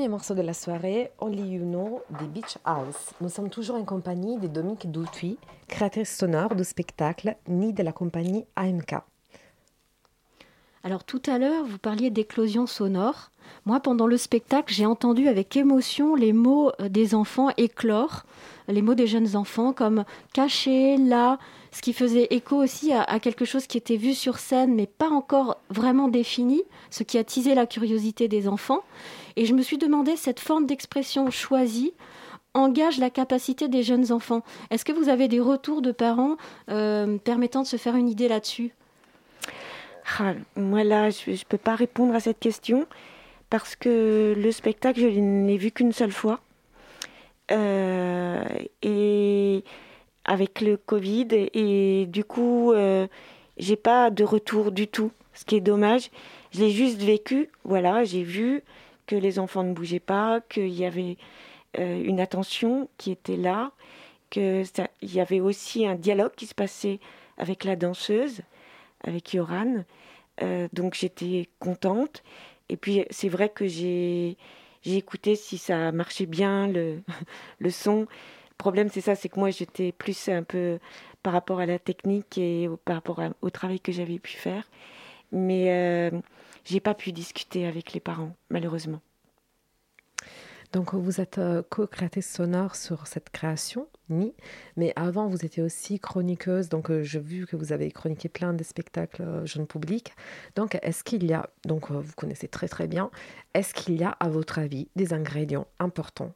Premier 0.00 0.08
morceau 0.12 0.34
de 0.34 0.40
la 0.40 0.54
soirée, 0.54 1.10
Only 1.18 1.42
You 1.42 1.64
Know 1.66 2.00
des 2.18 2.26
Beach 2.26 2.56
House. 2.64 3.10
Nous 3.20 3.28
sommes 3.28 3.50
toujours 3.50 3.76
en 3.76 3.84
compagnie 3.84 4.38
de 4.38 4.46
Dominique 4.46 4.90
Doutuy, 4.90 5.36
créatrice 5.68 6.16
sonore 6.16 6.54
du 6.54 6.64
spectacle 6.64 7.36
ni 7.46 7.74
de 7.74 7.82
la 7.82 7.92
compagnie 7.92 8.46
AMK. 8.56 8.94
Alors 10.84 11.04
tout 11.04 11.20
à 11.26 11.36
l'heure, 11.36 11.66
vous 11.66 11.76
parliez 11.76 12.08
d'éclosion 12.08 12.66
sonore. 12.66 13.30
Moi, 13.66 13.78
pendant 13.80 14.06
le 14.06 14.16
spectacle, 14.16 14.72
j'ai 14.72 14.86
entendu 14.86 15.28
avec 15.28 15.54
émotion 15.54 16.14
les 16.14 16.32
mots 16.32 16.72
euh, 16.80 16.88
des 16.88 17.14
enfants 17.14 17.50
éclore, 17.58 18.24
les 18.68 18.80
mots 18.80 18.94
des 18.94 19.06
jeunes 19.06 19.36
enfants 19.36 19.74
comme 19.74 20.04
caché, 20.32 20.96
là, 20.96 21.38
ce 21.72 21.82
qui 21.82 21.92
faisait 21.92 22.28
écho 22.30 22.56
aussi 22.56 22.90
à, 22.94 23.02
à, 23.02 23.20
quelque 23.20 23.44
chose 23.44 23.66
qui 23.66 23.76
était 23.76 23.96
vu 23.96 24.14
sur 24.14 24.38
scène 24.38 24.74
mais 24.74 24.86
pas 24.86 25.10
encore 25.10 25.58
vraiment 25.68 26.08
défini, 26.08 26.62
ce 26.88 27.02
qui 27.02 27.18
a 27.18 27.24
teasé 27.24 27.54
la 27.54 27.66
curiosité 27.66 28.28
des 28.28 28.48
enfants. 28.48 28.80
Et 29.36 29.46
je 29.46 29.54
me 29.54 29.62
suis 29.62 29.78
demandé, 29.78 30.16
cette 30.16 30.40
forme 30.40 30.66
d'expression 30.66 31.30
choisie 31.30 31.92
engage 32.54 32.98
la 32.98 33.10
capacité 33.10 33.68
des 33.68 33.82
jeunes 33.82 34.12
enfants. 34.12 34.42
Est-ce 34.70 34.84
que 34.84 34.92
vous 34.92 35.08
avez 35.08 35.28
des 35.28 35.40
retours 35.40 35.82
de 35.82 35.92
parents 35.92 36.36
euh, 36.68 37.18
permettant 37.18 37.62
de 37.62 37.66
se 37.66 37.76
faire 37.76 37.96
une 37.96 38.08
idée 38.08 38.28
là-dessus? 38.28 38.72
Ah, 40.18 40.34
Moi 40.56 40.82
là, 40.84 41.10
je 41.10 41.30
ne 41.30 41.44
peux 41.48 41.58
pas 41.58 41.76
répondre 41.76 42.14
à 42.14 42.20
cette 42.20 42.40
question 42.40 42.86
parce 43.50 43.76
que 43.76 44.34
le 44.36 44.52
spectacle, 44.52 45.00
je 45.00 45.20
n'ai 45.20 45.56
vu 45.56 45.70
qu'une 45.70 45.92
seule 45.92 46.12
fois. 46.12 46.40
Euh, 47.50 48.44
et 48.82 49.64
avec 50.24 50.60
le 50.60 50.76
Covid, 50.76 51.28
et, 51.32 52.06
du 52.06 52.22
coup, 52.22 52.72
euh, 52.72 53.08
j'ai 53.58 53.76
pas 53.76 54.10
de 54.10 54.22
retour 54.22 54.70
du 54.70 54.86
tout, 54.86 55.10
ce 55.34 55.44
qui 55.44 55.56
est 55.56 55.60
dommage. 55.60 56.10
Je 56.52 56.60
l'ai 56.60 56.70
juste 56.70 57.02
vécu, 57.02 57.50
voilà, 57.64 58.04
j'ai 58.04 58.22
vu 58.22 58.62
que 59.10 59.16
les 59.16 59.40
enfants 59.40 59.64
ne 59.64 59.72
bougeaient 59.72 59.98
pas, 59.98 60.40
qu'il 60.40 60.68
y 60.68 60.84
avait 60.84 61.16
euh, 61.80 62.00
une 62.04 62.20
attention 62.20 62.88
qui 62.96 63.10
était 63.10 63.36
là, 63.36 63.72
qu'il 64.30 64.64
y 65.02 65.18
avait 65.18 65.40
aussi 65.40 65.84
un 65.84 65.96
dialogue 65.96 66.30
qui 66.36 66.46
se 66.46 66.54
passait 66.54 67.00
avec 67.36 67.64
la 67.64 67.74
danseuse, 67.74 68.42
avec 69.02 69.34
Yoran. 69.34 69.84
Euh, 70.42 70.68
donc 70.72 70.94
j'étais 70.94 71.48
contente. 71.58 72.22
Et 72.68 72.76
puis 72.76 73.04
c'est 73.10 73.28
vrai 73.28 73.48
que 73.48 73.66
j'ai 73.66 74.36
écouté 74.86 75.34
si 75.34 75.58
ça 75.58 75.90
marchait 75.90 76.26
bien, 76.26 76.68
le, 76.68 77.02
le 77.58 77.70
son. 77.70 78.02
Le 78.02 78.56
problème 78.58 78.90
c'est 78.90 79.00
ça, 79.00 79.16
c'est 79.16 79.28
que 79.28 79.40
moi 79.40 79.50
j'étais 79.50 79.90
plus 79.90 80.28
un 80.28 80.44
peu 80.44 80.78
par 81.24 81.32
rapport 81.32 81.58
à 81.58 81.66
la 81.66 81.80
technique 81.80 82.38
et 82.38 82.70
par 82.84 82.94
rapport 82.94 83.20
au 83.42 83.50
travail 83.50 83.80
que 83.80 83.90
j'avais 83.90 84.20
pu 84.20 84.34
faire. 84.34 84.70
Mais 85.32 85.66
euh, 85.70 86.10
j'ai 86.64 86.80
pas 86.80 86.94
pu 86.94 87.12
discuter 87.12 87.66
avec 87.66 87.92
les 87.92 88.00
parents, 88.00 88.36
malheureusement. 88.48 89.00
Donc 90.72 90.94
vous 90.94 91.20
êtes 91.20 91.38
euh, 91.38 91.62
co-créatrice 91.68 92.30
sonore 92.30 92.76
sur 92.76 93.08
cette 93.08 93.30
création, 93.30 93.88
Ni, 94.08 94.34
mais 94.76 94.92
avant 94.94 95.26
vous 95.26 95.44
étiez 95.44 95.64
aussi 95.64 95.98
chroniqueuse, 95.98 96.68
donc 96.68 96.90
euh, 96.90 97.02
j'ai 97.02 97.18
vu 97.18 97.46
que 97.46 97.56
vous 97.56 97.72
avez 97.72 97.90
chroniqué 97.90 98.28
plein 98.28 98.52
de 98.52 98.62
spectacles 98.62 99.22
euh, 99.22 99.46
jeunes 99.46 99.66
publics. 99.66 100.14
Donc 100.54 100.78
est-ce 100.82 101.02
qu'il 101.02 101.24
y 101.24 101.32
a, 101.32 101.50
donc 101.64 101.90
vous 101.90 102.12
connaissez 102.14 102.46
très 102.46 102.68
très 102.68 102.86
bien, 102.86 103.10
est-ce 103.52 103.74
qu'il 103.74 103.98
y 103.98 104.04
a 104.04 104.10
à 104.10 104.28
votre 104.28 104.60
avis 104.60 104.88
des 104.94 105.12
ingrédients 105.12 105.66
importants 105.80 106.34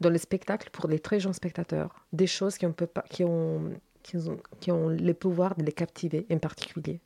dans 0.00 0.10
le 0.10 0.18
spectacle 0.18 0.68
pour 0.70 0.86
les 0.88 0.98
très 0.98 1.18
jeunes 1.18 1.32
spectateurs, 1.32 2.04
des 2.12 2.26
choses 2.26 2.58
qui 2.58 2.66
qui 3.08 3.24
ont, 3.24 3.72
qui 4.02 4.16
ont, 4.18 4.38
qui 4.60 4.70
ont 4.70 4.88
le 4.88 5.14
pouvoir 5.14 5.54
de 5.56 5.64
les 5.64 5.72
captiver 5.72 6.26
en 6.30 6.38
particulier? 6.38 7.00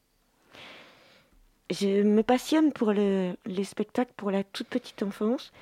Je 1.71 2.03
me 2.03 2.23
passionne 2.23 2.73
pour 2.73 2.93
le, 2.93 3.35
les 3.45 3.65
spectacles 3.65 4.13
pour 4.17 4.31
la 4.31 4.45
toute 4.45 4.69
petite 4.69 5.03
enfance. 5.03 5.53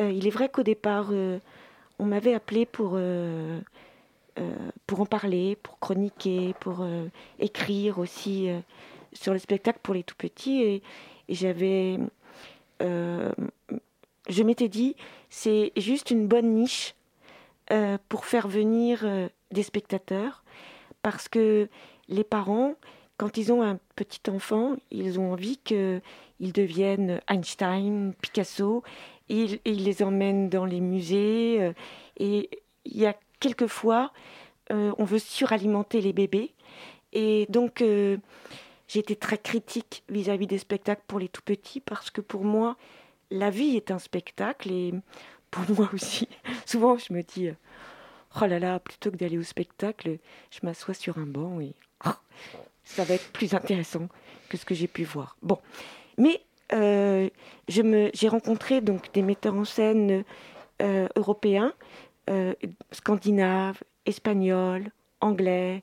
Euh, 0.00 0.10
il 0.10 0.26
est 0.26 0.30
vrai 0.30 0.48
qu'au 0.48 0.62
départ, 0.62 1.08
euh, 1.12 1.38
on 1.98 2.04
m'avait 2.04 2.34
appelé 2.34 2.66
pour, 2.66 2.92
euh, 2.94 3.60
pour 4.86 5.00
en 5.00 5.06
parler, 5.06 5.56
pour 5.62 5.78
chroniquer, 5.78 6.54
pour 6.60 6.86
écrire 7.38 7.98
aussi 7.98 8.48
sur 9.12 9.34
le 9.34 9.38
spectacle 9.38 9.80
pour 9.82 9.94
les 9.94 10.02
tout 10.02 10.16
petits. 10.16 10.62
Et, 10.62 10.82
et 11.28 11.34
j'avais. 11.34 11.98
je 12.80 14.42
m'étais 14.42 14.68
dit, 14.68 14.96
c'est 15.28 15.72
juste 15.76 16.10
une 16.10 16.26
bonne 16.26 16.54
niche 16.54 16.94
pour 18.08 18.24
faire 18.24 18.48
venir 18.48 19.04
des 19.50 19.62
spectateurs 19.62 20.42
parce 21.02 21.28
que 21.28 21.68
les 22.08 22.24
parents 22.24 22.74
quand 23.20 23.36
ils 23.36 23.52
ont 23.52 23.62
un 23.62 23.78
petit 23.96 24.30
enfant, 24.30 24.76
ils 24.90 25.20
ont 25.20 25.32
envie 25.32 25.58
qu'il 25.58 26.00
devienne 26.40 27.20
Einstein, 27.28 28.14
Picasso, 28.22 28.82
et 29.28 29.60
ils, 29.66 29.84
les 29.84 30.02
emmènent 30.02 30.48
dans 30.48 30.64
les 30.64 30.80
musées. 30.80 31.58
Euh, 31.60 31.72
et 32.16 32.48
il 32.86 32.96
y 32.96 33.04
a 33.04 33.14
quelquefois, 33.38 34.10
euh, 34.72 34.94
on 34.96 35.04
veut 35.04 35.18
suralimenter 35.18 36.00
les 36.00 36.14
bébés. 36.14 36.54
Et 37.12 37.44
donc, 37.50 37.82
euh, 37.82 38.16
j'ai 38.88 39.00
été 39.00 39.16
très 39.16 39.36
critique 39.36 40.02
vis-à-vis 40.08 40.46
des 40.46 40.56
spectacles 40.56 41.02
pour 41.06 41.18
les 41.18 41.28
tout 41.28 41.42
petits, 41.42 41.80
parce 41.80 42.10
que 42.10 42.22
pour 42.22 42.46
moi, 42.46 42.78
la 43.30 43.50
vie 43.50 43.76
est 43.76 43.90
un 43.90 43.98
spectacle, 43.98 44.72
et 44.72 44.94
pour 45.50 45.64
moi 45.76 45.90
aussi, 45.94 46.26
souvent 46.64 46.96
je 46.96 47.12
me 47.12 47.22
dis, 47.22 47.50
oh 48.40 48.46
là 48.46 48.58
là, 48.58 48.80
plutôt 48.80 49.10
que 49.10 49.16
d'aller 49.16 49.36
au 49.36 49.42
spectacle, 49.42 50.16
je 50.50 50.60
m'assois 50.62 50.94
sur 50.94 51.18
un 51.18 51.26
banc 51.26 51.60
et 51.60 51.74
ça 52.90 53.04
va 53.04 53.14
être 53.14 53.30
plus 53.32 53.54
intéressant 53.54 54.08
que 54.48 54.56
ce 54.56 54.64
que 54.64 54.74
j'ai 54.74 54.88
pu 54.88 55.04
voir. 55.04 55.36
Bon, 55.42 55.58
mais 56.18 56.40
euh, 56.72 57.28
j'ai 57.68 58.28
rencontré 58.28 58.80
donc 58.80 59.12
des 59.12 59.22
metteurs 59.22 59.54
en 59.54 59.64
scène 59.64 60.24
euh, 60.82 61.08
européens, 61.16 61.72
euh, 62.28 62.54
scandinaves, 62.92 63.80
espagnols, 64.06 64.90
anglais, 65.20 65.82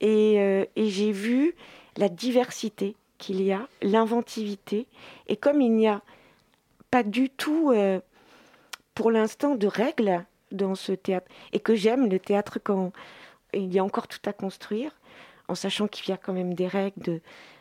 et, 0.00 0.34
et 0.34 0.88
j'ai 0.88 1.12
vu 1.12 1.54
la 1.96 2.08
diversité 2.08 2.94
qu'il 3.16 3.40
y 3.40 3.52
a, 3.52 3.68
l'inventivité, 3.80 4.86
et 5.28 5.36
comme 5.36 5.62
il 5.62 5.72
n'y 5.72 5.88
a 5.88 6.02
pas 6.90 7.02
du 7.02 7.30
tout, 7.30 7.72
pour 8.94 9.10
l'instant, 9.10 9.54
de 9.54 9.66
règles 9.66 10.24
dans 10.50 10.74
ce 10.74 10.92
théâtre, 10.92 11.30
et 11.52 11.60
que 11.60 11.74
j'aime 11.74 12.10
le 12.10 12.18
théâtre 12.18 12.58
quand 12.62 12.92
il 13.54 13.72
y 13.72 13.78
a 13.78 13.84
encore 13.84 14.08
tout 14.08 14.18
à 14.26 14.32
construire, 14.32 14.90
en 15.48 15.54
sachant 15.54 15.88
qu'il 15.88 16.08
y 16.08 16.12
a 16.12 16.16
quand 16.16 16.32
même 16.32 16.54
des 16.54 16.66
règles 16.66 17.20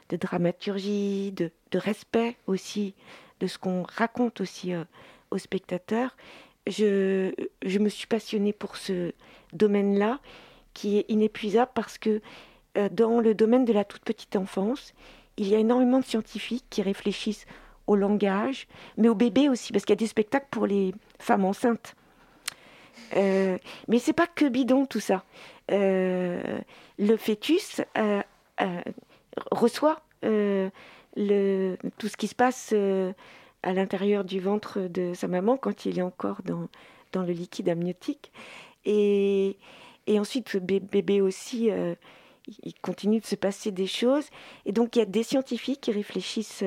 de, 0.10 0.17
dramaturgie, 0.17 1.32
de, 1.32 1.52
respect 1.74 2.38
aussi 2.46 2.93
de 3.39 3.48
ce 3.48 3.58
qu'on 3.58 3.84
raconte 3.84 4.41
aussi 4.41 4.74
euh, 4.74 4.84
aux 5.32 5.38
spectateurs. 5.38 6.15
Je, 6.67 7.34
me 7.65 7.89
suis 7.89 8.08
passionnée 8.08 8.54
pour 8.54 8.78
ce 8.78 9.12
domaine-là 9.54 10.19
qui 10.74 11.00
est 11.00 11.06
inépuisable 11.10 11.72
parce 11.74 11.98
que 11.98 12.22
euh, 12.78 12.89
dans 12.89 13.19
le 13.19 13.34
domaine 13.34 13.65
de 13.65 13.74
la 13.74 13.84
toute 13.84 14.04
petite 14.04 14.36
enfance, 14.36 14.93
il 15.38 15.48
y 15.48 15.56
a 15.56 15.60
énormément 15.60 16.00
de 16.00 16.06
scientifiques 16.06 16.65
qui 16.69 16.82
réfléchissent 16.82 17.46
au 17.88 17.96
langage, 17.96 18.67
mais 18.98 19.10
au 19.10 19.15
bébé 19.15 19.50
aussi, 19.50 19.74
parce 19.74 19.84
qu'il 19.84 19.93
y 19.93 19.98
a 19.98 20.04
des 20.04 20.08
spectacles 20.08 20.48
pour 20.52 20.67
les 20.67 20.93
femmes 21.19 21.43
enceintes. 21.43 21.96
Euh, 23.15 23.58
mais 23.88 24.00
c'est 24.00 24.13
pas 24.13 24.28
que 24.28 24.46
bidon 24.46 24.86
tout 24.86 25.00
ça. 25.00 25.24
Euh, 25.71 26.60
le 26.99 27.17
fœtus 27.17 27.82
euh, 27.97 28.21
euh, 28.62 28.82
reçoit 29.52 30.02
tout 30.21 32.08
ce 32.08 32.17
qui 32.17 32.28
se 32.28 32.36
passe 32.36 32.73
à 33.63 33.73
l'intérieur 33.73 34.23
du 34.23 34.39
ventre 34.39 34.82
de 34.82 35.13
sa 35.13 35.28
maman 35.28 35.58
quand 35.58 35.86
il 35.86 35.99
est 35.99 36.04
encore 36.04 36.41
dans, 36.43 37.23
le 37.23 37.34
liquide 37.34 37.69
amniotique. 37.69 38.32
Et, 38.86 39.58
et 40.08 40.19
ensuite, 40.19 40.56
bébé 40.58 41.19
aussi, 41.21 41.69
il 42.63 42.73
continue 42.82 43.19
de 43.19 43.26
se 43.26 43.36
passer 43.36 43.71
des 43.71 43.88
choses. 43.88 44.26
Et 44.65 44.71
donc, 44.71 44.95
il 44.95 44.99
y 44.99 45.02
a 45.02 45.06
des 45.06 45.23
scientifiques 45.23 45.82
qui 45.82 45.91
réfléchissent 45.91 46.63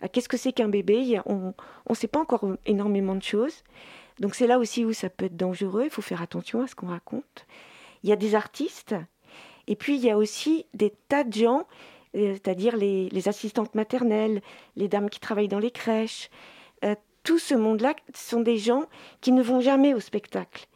à 0.00 0.08
qu'est-ce 0.08 0.28
que 0.28 0.36
c'est 0.36 0.52
qu'un 0.52 0.68
bébé. 0.68 1.20
on 1.26 1.52
ne 1.88 1.94
sait 1.94 2.08
pas 2.08 2.20
encore 2.20 2.46
énormément 2.66 3.16
de 3.16 3.24
choses. 3.24 3.64
Donc, 4.20 4.36
c'est 4.36 4.46
là 4.46 4.60
aussi 4.60 4.84
où 4.84 4.92
ça 4.92 5.10
peut 5.10 5.24
être 5.24 5.36
dangereux. 5.36 5.84
Il 5.84 5.90
faut 5.90 6.02
faire 6.02 6.22
attention 6.22 6.62
à 6.62 6.68
ce 6.68 6.76
qu'on 6.76 6.88
raconte 6.88 7.46
il 8.02 8.10
y 8.10 8.12
a 8.12 8.16
des 8.16 8.34
artistes, 8.34 8.94
et 9.66 9.76
puis 9.76 9.96
il 9.96 10.04
y 10.04 10.10
a 10.10 10.16
aussi 10.16 10.66
des 10.74 10.92
tas 11.08 11.24
de 11.24 11.32
gens, 11.32 11.66
euh, 12.16 12.34
c'est-à-dire 12.34 12.76
les, 12.76 13.28
assistantes 13.28 13.74
maternelles, 13.74 14.42
les 14.76 14.88
dames 14.88 15.10
qui 15.10 15.20
travaillent 15.20 15.48
dans 15.48 15.58
les 15.60 15.70
crèches. 15.70 16.28
Euh, 16.84 16.96
tout 17.22 17.38
ce 17.38 17.54
monde-là 17.54 17.94
sont 18.14 18.40
des 18.40 18.58
gens 18.58 18.86
qui 19.20 19.32
ne 19.32 19.42
vont 19.42 19.60
jamais 19.60 19.94
au 19.94 20.00
spectacle. 20.00 20.66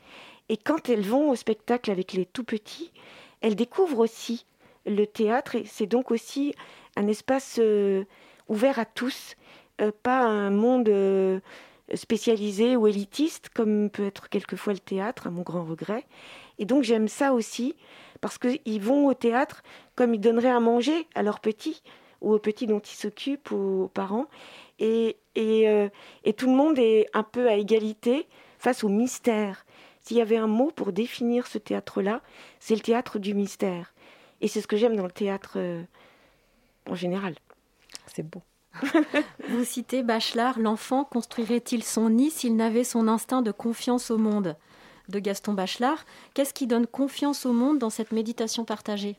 Et 0.49 0.57
quand 0.57 0.89
elles 0.89 1.03
vont 1.03 1.31
au 1.31 1.35
spectacle 1.35 1.91
avec 1.91 2.13
les 2.13 2.27
tout 2.27 2.45
petits, 2.45 2.93
elles 3.41 3.57
découvrent 3.57 4.01
aussi 4.01 4.47
le 4.87 5.07
théâtre, 5.07 5.57
et 5.57 5.65
c'est 5.65 5.87
donc 5.87 6.11
aussi 6.11 6.55
un 6.97 7.09
espace 7.09 7.57
euh, 7.59 8.05
ouvert 8.49 8.79
à 8.79 8.85
tous, 8.85 9.35
pas 10.05 10.21
un 10.21 10.51
monde 10.51 10.89
spécialisé 11.95 12.77
ou 12.77 12.87
élitiste, 12.87 13.49
comme 13.49 13.91
peut 13.91 14.07
être 14.07 14.29
quelquefois 14.29 14.73
le 14.73 14.79
théâtre, 14.79 15.27
à 15.27 15.31
mon 15.31 15.43
grand 15.43 15.65
regret. 15.65 16.07
Et 16.59 16.65
donc 16.65 16.83
j'aime 16.83 17.09
ça 17.09 17.33
aussi, 17.33 17.75
parce 18.21 18.39
qu'ils 18.39 18.81
vont 18.81 19.07
au 19.07 19.15
théâtre 19.15 19.63
comme 19.97 20.15
ils 20.15 20.21
donneraient 20.21 20.51
à 20.51 20.61
manger 20.61 21.07
à 21.15 21.23
leurs 21.23 21.41
petits, 21.41 21.83
ou 22.21 22.33
aux 22.33 22.39
petits 22.39 22.67
dont 22.67 22.81
ils 22.81 22.97
s'occupent, 22.97 23.51
ou 23.51 23.85
aux 23.85 23.89
parents. 23.89 24.27
Et 24.79 25.17
euh, 25.37 25.89
et 26.25 26.33
tout 26.33 26.47
le 26.47 26.57
monde 26.57 26.79
est 26.79 27.07
un 27.13 27.23
peu 27.23 27.49
à 27.49 27.57
égalité 27.57 28.27
face 28.59 28.85
au 28.85 28.89
mystère. 28.89 29.67
S'il 30.01 30.17
y 30.17 30.21
avait 30.21 30.37
un 30.37 30.47
mot 30.47 30.71
pour 30.71 30.93
définir 30.93 31.47
ce 31.47 31.59
théâtre-là, 31.59 32.21
c'est 32.61 32.75
le 32.75 32.81
théâtre 32.81 33.19
du 33.19 33.35
mystère. 33.35 33.95
Et 34.41 34.49
c'est 34.49 34.61
ce 34.61 34.67
que 34.67 34.77
j'aime 34.77 34.97
dans 34.97 35.05
le 35.05 35.11
théâtre 35.11 35.55
euh, 35.57 35.83
en 36.89 36.95
général. 36.95 37.35
C'est 38.07 38.23
beau. 38.23 38.43
Vous 39.49 39.65
citez 39.65 40.03
Bachelard, 40.03 40.59
l'enfant 40.59 41.05
construirait-il 41.05 41.83
son 41.83 42.11
nid 42.11 42.31
s'il 42.31 42.57
n'avait 42.57 42.85
son 42.85 43.09
instinct 43.09 43.43
de 43.43 43.53
confiance 43.53 44.11
au 44.11 44.19
monde? 44.19 44.57
De 45.09 45.19
Gaston 45.19 45.53
Bachelard. 45.53 46.05
Qu'est-ce 46.35 46.55
qui 46.55 46.67
donne 46.67 46.87
confiance 46.87 47.47
au 47.47 47.53
monde 47.53 47.79
dans 47.79 47.91
cette 47.91 48.13
méditation 48.13 48.65
partagée? 48.65 49.17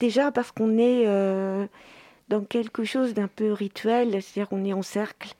Déjà 0.00 0.30
parce 0.30 0.52
qu'on 0.52 0.78
est 0.78 1.06
euh, 1.06 1.66
dans 2.28 2.42
quelque 2.44 2.84
chose 2.84 3.14
d'un 3.14 3.28
peu 3.28 3.52
rituel, 3.52 4.10
c'est-à-dire 4.22 4.48
qu'on 4.48 4.64
est 4.64 4.72
en 4.72 4.82
cercle. 4.82 5.34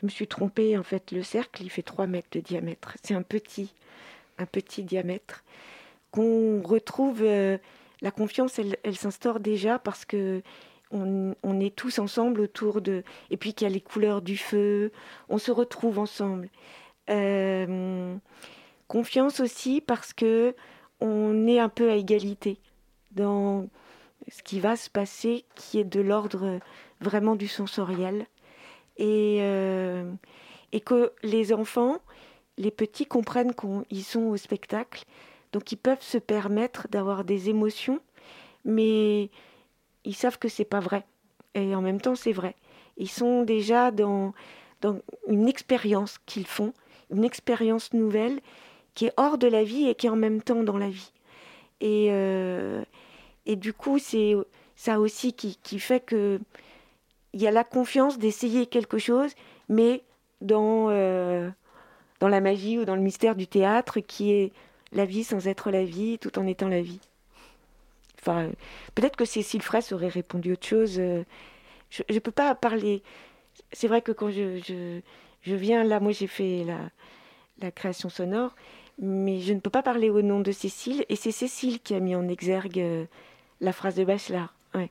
Je 0.00 0.06
me 0.06 0.10
suis 0.10 0.26
trompée, 0.26 0.76
en 0.76 0.82
fait, 0.82 1.12
le 1.12 1.22
cercle, 1.22 1.62
il 1.62 1.70
fait 1.70 1.82
3 1.82 2.06
mètres 2.06 2.28
de 2.32 2.40
diamètre. 2.40 2.96
C'est 3.02 3.14
un 3.14 3.22
petit, 3.22 3.72
un 4.38 4.46
petit 4.46 4.82
diamètre. 4.82 5.44
Qu'on 6.10 6.60
retrouve, 6.60 7.22
euh, 7.22 7.56
la 8.02 8.10
confiance, 8.10 8.58
elle, 8.58 8.96
s'instaure 8.96 9.40
déjà 9.40 9.78
parce 9.78 10.04
que 10.04 10.42
on, 10.90 11.34
on, 11.42 11.60
est 11.60 11.74
tous 11.74 11.98
ensemble 11.98 12.40
autour 12.40 12.80
de... 12.80 13.02
Et 13.30 13.36
puis 13.36 13.54
qu'il 13.54 13.66
y 13.66 13.70
a 13.70 13.72
les 13.72 13.80
couleurs 13.80 14.22
du 14.22 14.36
feu, 14.36 14.92
on 15.28 15.38
se 15.38 15.50
retrouve 15.50 15.98
ensemble. 15.98 16.48
Euh, 17.10 18.16
confiance 18.88 19.40
aussi 19.40 19.80
parce 19.80 20.12
que 20.12 20.54
on 21.00 21.46
est 21.46 21.58
un 21.58 21.68
peu 21.68 21.90
à 21.90 21.96
égalité 21.96 22.58
dans 23.12 23.68
ce 24.28 24.42
qui 24.42 24.60
va 24.60 24.76
se 24.76 24.88
passer, 24.88 25.44
qui 25.54 25.78
est 25.78 25.84
de 25.84 26.00
l'ordre 26.00 26.60
vraiment 27.00 27.36
du 27.36 27.48
sensoriel. 27.48 28.26
Et, 28.96 29.38
euh, 29.40 30.10
et 30.72 30.80
que 30.80 31.12
les 31.22 31.52
enfants, 31.52 31.98
les 32.56 32.70
petits 32.70 33.06
comprennent 33.06 33.54
qu'ils 33.54 34.04
sont 34.04 34.22
au 34.22 34.36
spectacle, 34.36 35.04
donc 35.52 35.72
ils 35.72 35.76
peuvent 35.76 36.02
se 36.02 36.18
permettre 36.18 36.88
d'avoir 36.88 37.24
des 37.24 37.48
émotions, 37.48 38.00
mais 38.64 39.30
ils 40.04 40.14
savent 40.14 40.38
que 40.38 40.48
c'est 40.48 40.64
pas 40.64 40.80
vrai. 40.80 41.04
Et 41.54 41.74
en 41.74 41.82
même 41.82 42.00
temps, 42.00 42.14
c'est 42.14 42.32
vrai. 42.32 42.54
Ils 42.96 43.10
sont 43.10 43.42
déjà 43.42 43.90
dans, 43.90 44.32
dans 44.80 44.98
une 45.28 45.48
expérience 45.48 46.18
qu'ils 46.26 46.46
font, 46.46 46.72
une 47.10 47.24
expérience 47.24 47.92
nouvelle 47.92 48.40
qui 48.94 49.06
est 49.06 49.12
hors 49.16 49.38
de 49.38 49.48
la 49.48 49.64
vie 49.64 49.88
et 49.88 49.94
qui 49.94 50.06
est 50.06 50.10
en 50.10 50.16
même 50.16 50.42
temps 50.42 50.62
dans 50.62 50.78
la 50.78 50.88
vie. 50.88 51.12
Et, 51.80 52.08
euh, 52.10 52.82
et 53.46 53.56
du 53.56 53.72
coup, 53.72 53.98
c'est 53.98 54.34
ça 54.76 55.00
aussi 55.00 55.32
qui, 55.32 55.58
qui 55.62 55.78
fait 55.78 56.00
que 56.00 56.40
il 57.32 57.42
y 57.42 57.48
a 57.48 57.50
la 57.50 57.64
confiance 57.64 58.18
d'essayer 58.18 58.66
quelque 58.66 58.98
chose, 58.98 59.32
mais 59.68 60.02
dans, 60.40 60.88
euh, 60.90 61.50
dans 62.20 62.28
la 62.28 62.40
magie 62.40 62.78
ou 62.78 62.84
dans 62.84 62.94
le 62.94 63.02
mystère 63.02 63.34
du 63.34 63.48
théâtre 63.48 63.98
qui 63.98 64.30
est 64.32 64.52
la 64.92 65.04
vie 65.04 65.24
sans 65.24 65.48
être 65.48 65.72
la 65.72 65.84
vie, 65.84 66.18
tout 66.20 66.38
en 66.38 66.46
étant 66.46 66.68
la 66.68 66.80
vie. 66.80 67.00
Enfin, 68.20 68.50
peut-être 68.94 69.16
que 69.16 69.24
Cécile 69.24 69.62
Fraisse 69.62 69.92
aurait 69.92 70.08
répondu 70.08 70.52
autre 70.52 70.66
chose. 70.66 70.98
euh, 70.98 71.24
Je 71.90 72.02
ne 72.08 72.18
peux 72.20 72.30
pas 72.30 72.54
parler. 72.54 73.02
C'est 73.72 73.88
vrai 73.88 74.00
que 74.00 74.12
quand 74.12 74.30
je, 74.30 74.60
je, 74.64 75.00
je 75.44 75.54
viens 75.54 75.84
là, 75.84 76.00
moi 76.00 76.12
j'ai 76.12 76.26
fait 76.26 76.64
la, 76.64 76.78
la 77.60 77.70
création 77.70 78.08
sonore, 78.08 78.54
mais 78.98 79.40
je 79.40 79.52
ne 79.52 79.60
peux 79.60 79.70
pas 79.70 79.82
parler 79.82 80.10
au 80.10 80.22
nom 80.22 80.40
de 80.40 80.52
Cécile, 80.52 81.04
et 81.08 81.16
c'est 81.16 81.32
Cécile 81.32 81.80
qui 81.80 81.94
a 81.94 82.00
mis 82.00 82.14
en 82.16 82.28
exergue 82.28 82.80
euh, 82.80 83.04
la 83.60 83.72
phrase 83.72 83.94
de 83.94 84.04
Bachelard. 84.04 84.54
Ouais. 84.74 84.90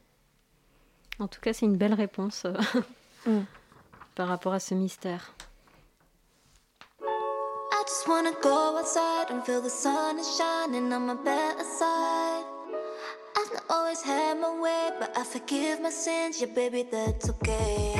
En 1.19 1.27
tout 1.27 1.41
cas, 1.41 1.53
c'est 1.53 1.65
une 1.65 1.77
belle 1.77 1.93
réponse 1.93 2.45
euh, 2.45 2.53
Mm. 3.25 3.43
par 4.15 4.27
rapport 4.27 4.53
à 4.53 4.59
ce 4.59 4.73
mystère. 4.75 5.33
I 7.01 7.85
just 7.87 8.07
wanna 8.07 8.31
go 8.41 8.77
outside 8.77 9.31
and 9.31 9.43
feel 9.45 9.61
the 9.61 9.69
sun 9.69 10.19
is 10.19 10.27
shining 10.37 10.91
on 10.93 11.05
my 11.07 11.15
better 11.15 11.63
side. 11.63 12.43
I've 13.35 13.53
not 13.53 13.63
always 13.69 14.01
had 14.03 14.39
my 14.39 14.51
way, 14.61 14.89
but 14.99 15.17
I 15.17 15.23
forgive 15.23 15.81
my 15.81 15.89
sins, 15.89 16.39
yeah, 16.41 16.47
baby, 16.53 16.83
that's 16.89 17.29
okay. 17.29 17.95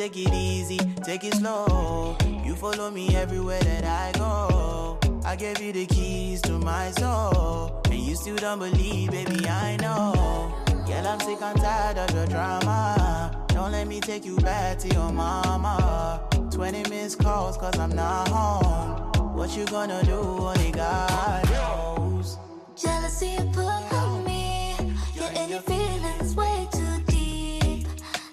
Take 0.00 0.16
it 0.16 0.32
easy, 0.32 0.78
take 1.04 1.24
it 1.24 1.34
slow. 1.34 2.16
You 2.42 2.54
follow 2.54 2.90
me 2.90 3.14
everywhere 3.14 3.60
that 3.60 3.84
I 3.84 4.18
go. 4.18 5.09
I 5.30 5.36
gave 5.36 5.60
you 5.60 5.72
the 5.72 5.86
keys 5.86 6.42
to 6.42 6.58
my 6.58 6.90
soul, 6.90 7.80
and 7.84 8.00
you 8.00 8.16
still 8.16 8.34
don't 8.34 8.58
believe, 8.58 9.12
baby. 9.12 9.46
I 9.46 9.76
know. 9.76 10.52
Girl, 10.88 11.06
I'm 11.06 11.20
sick 11.20 11.40
and 11.40 11.56
tired 11.56 11.98
of 11.98 12.12
your 12.12 12.26
drama. 12.26 13.46
Don't 13.46 13.70
let 13.70 13.86
me 13.86 14.00
take 14.00 14.24
you 14.24 14.36
back 14.38 14.80
to 14.80 14.88
your 14.88 15.12
mama. 15.12 16.28
20 16.50 16.90
missed 16.90 17.20
calls, 17.20 17.56
cause 17.56 17.78
I'm 17.78 17.94
not 17.94 18.26
home. 18.26 19.36
What 19.36 19.56
you 19.56 19.66
gonna 19.66 20.02
do? 20.02 20.18
Only 20.18 20.72
God 20.72 21.48
knows. 21.48 22.36
Jealousy 22.74 23.36
put 23.52 23.92
on 23.92 24.24
me, 24.24 24.74
yeah, 25.14 25.30
and 25.36 25.48
your 25.48 25.60
feelings 25.60 26.34
way 26.34 26.66
too 26.72 27.02
deep. 27.06 27.86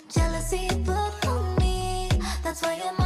Jealousy 0.09 0.67
put 0.83 1.27
on 1.27 1.55
me, 1.57 2.09
that's 2.43 2.63
why 2.63 2.75
your 2.77 2.96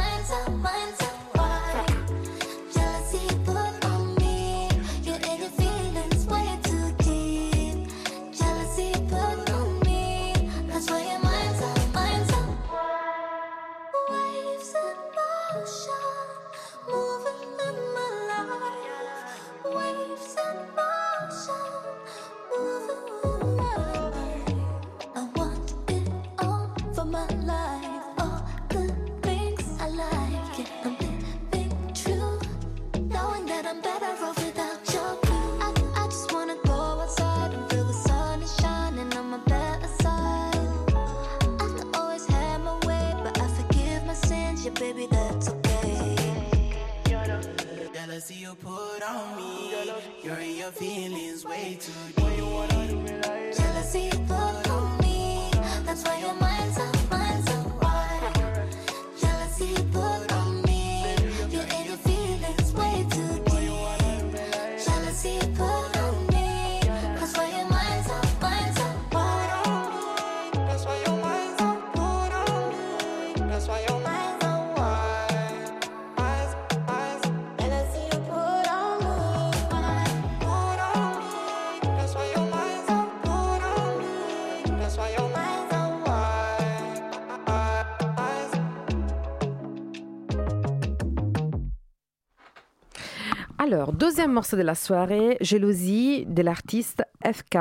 Alors, 93.72 93.94
deuxième 93.94 94.32
morceau 94.32 94.58
de 94.58 94.62
la 94.62 94.74
soirée, 94.74 95.38
Jalousie 95.40 96.26
de 96.26 96.42
l'artiste 96.42 97.04
FK 97.24 97.56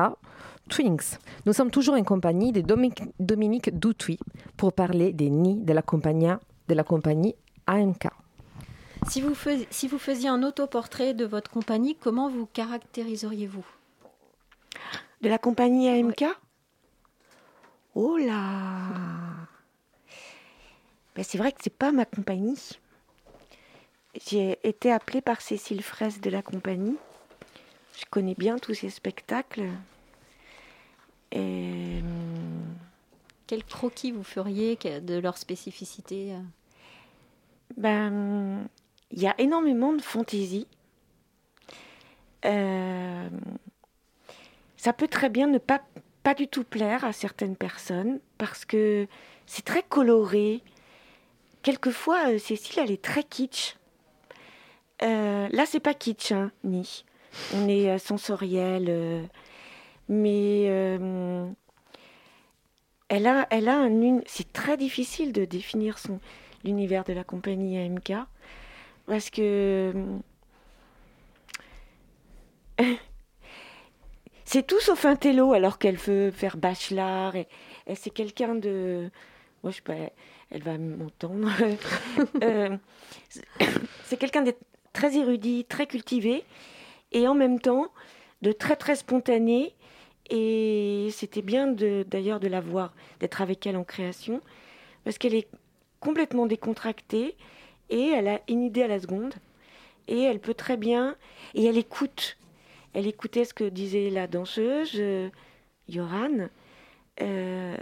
Twinks. 0.67 1.17
Nous 1.45 1.53
sommes 1.53 1.71
toujours 1.71 1.95
en 1.95 2.03
compagnie 2.03 2.51
de 2.51 2.59
Dominique, 2.59 3.03
Dominique 3.21 3.79
Doutuy 3.79 4.19
pour 4.57 4.73
parler 4.73 5.13
des 5.13 5.29
nids 5.29 5.61
de 5.61 5.71
la 5.71 5.81
compagnie, 5.81 6.27
de 6.67 6.73
la 6.73 6.83
compagnie 6.83 7.33
AMK. 7.65 8.09
Si 9.07 9.21
vous, 9.21 9.33
fais- 9.33 9.65
si 9.69 9.87
vous 9.87 9.97
faisiez 9.99 10.27
un 10.27 10.43
autoportrait 10.43 11.13
de 11.13 11.23
votre 11.23 11.49
compagnie, 11.49 11.95
comment 11.95 12.29
vous 12.29 12.45
caractériseriez-vous? 12.45 13.65
De 15.21 15.29
la 15.29 15.37
compagnie 15.37 15.87
AMK 15.87 16.25
Oh 17.95 18.17
là 18.17 18.35
Ben, 21.15 21.23
C'est 21.23 21.37
vrai 21.37 21.53
que 21.53 21.59
c'est 21.63 21.69
pas 21.73 21.93
ma 21.93 22.03
compagnie. 22.03 22.57
J'ai 24.19 24.59
été 24.67 24.91
appelée 24.91 25.21
par 25.21 25.41
Cécile 25.41 25.81
Fraisse 25.81 26.19
de 26.19 26.29
la 26.29 26.41
compagnie. 26.41 26.97
Je 27.97 28.05
connais 28.09 28.35
bien 28.35 28.57
tous 28.57 28.73
ces 28.73 28.89
spectacles. 28.89 29.69
Et, 31.31 32.01
Quel 33.47 33.63
croquis 33.63 34.11
vous 34.11 34.23
feriez 34.23 34.75
de 34.75 35.17
leur 35.17 35.37
spécificité? 35.37 36.33
Ben, 37.77 38.67
il 39.11 39.21
y 39.21 39.27
a 39.27 39.35
énormément 39.39 39.93
de 39.93 40.01
fantaisie. 40.01 40.67
Euh, 42.45 43.29
ça 44.77 44.93
peut 44.93 45.07
très 45.07 45.29
bien 45.29 45.47
ne 45.47 45.57
pas, 45.57 45.81
pas 46.23 46.33
du 46.33 46.47
tout 46.47 46.63
plaire 46.63 47.05
à 47.05 47.13
certaines 47.13 47.55
personnes 47.55 48.19
parce 48.37 48.65
que 48.65 49.07
c'est 49.45 49.63
très 49.65 49.83
coloré. 49.83 50.61
Quelquefois, 51.61 52.31
euh, 52.31 52.39
Cécile, 52.39 52.79
elle 52.79 52.91
est 52.91 53.01
très 53.01 53.23
kitsch. 53.23 53.75
Euh, 55.03 55.47
là, 55.51 55.65
c'est 55.65 55.79
pas 55.79 55.93
kitsch, 55.93 56.31
hein, 56.31 56.51
ni. 56.63 57.05
On 57.55 57.67
est 57.67 57.89
euh, 57.89 57.97
sensoriel. 57.97 58.85
euh, 58.89 59.23
mais 60.09 60.63
elle 63.09 63.27
a, 63.27 63.47
elle 63.49 63.69
a 63.69 63.77
un. 63.77 64.21
C'est 64.25 64.51
très 64.53 64.77
difficile 64.77 65.31
de 65.33 65.45
définir 65.45 65.97
son 65.97 66.19
l'univers 66.63 67.03
de 67.03 67.13
la 67.13 67.23
compagnie 67.23 67.77
AMK 67.77 68.13
parce 69.07 69.29
que 69.29 69.93
c'est 74.45 74.65
tout 74.65 74.79
sauf 74.79 75.05
un 75.05 75.15
télo 75.15 75.53
alors 75.53 75.79
qu'elle 75.79 75.97
veut 75.97 76.31
faire 76.31 76.57
bachelor 76.57 77.35
et, 77.35 77.47
c'est 77.95 78.11
quelqu'un 78.11 78.55
de 78.55 79.09
moi 79.63 79.71
je 79.71 79.77
sais 79.77 79.81
pas 79.81 79.95
elle 80.51 80.63
va 80.63 80.77
m'entendre 80.77 81.49
c'est 84.05 84.17
quelqu'un 84.17 84.43
de 84.43 84.53
très 84.93 85.17
érudit 85.17 85.65
très 85.65 85.87
cultivé 85.87 86.43
et 87.11 87.27
en 87.27 87.33
même 87.35 87.59
temps 87.59 87.87
de 88.41 88.51
très 88.51 88.75
très 88.75 88.95
spontané 88.95 89.73
et 90.29 91.09
c'était 91.11 91.41
bien 91.41 91.67
d'ailleurs 91.67 92.39
de 92.39 92.47
la 92.47 92.61
voir 92.61 92.93
d'être 93.19 93.41
avec 93.41 93.65
elle 93.67 93.77
en 93.77 93.83
création 93.83 94.41
parce 95.03 95.17
qu'elle 95.17 95.35
est 95.35 95.47
complètement 95.99 96.45
décontractée 96.45 97.35
et 97.89 98.07
elle 98.09 98.27
a 98.27 98.39
une 98.47 98.63
idée 98.63 98.83
à 98.83 98.87
la 98.87 98.99
seconde 98.99 99.33
et 100.07 100.21
elle 100.21 100.39
peut 100.39 100.53
très 100.53 100.77
bien 100.77 101.15
et 101.53 101.65
elle 101.65 101.77
écoute. 101.77 102.37
Elle 102.93 103.07
écoutait 103.07 103.45
ce 103.45 103.53
que 103.53 103.63
disait 103.63 104.09
la 104.09 104.27
danseuse 104.27 104.93
euh, 104.95 105.29
Yoran 105.87 106.49
Euh, 107.21 107.75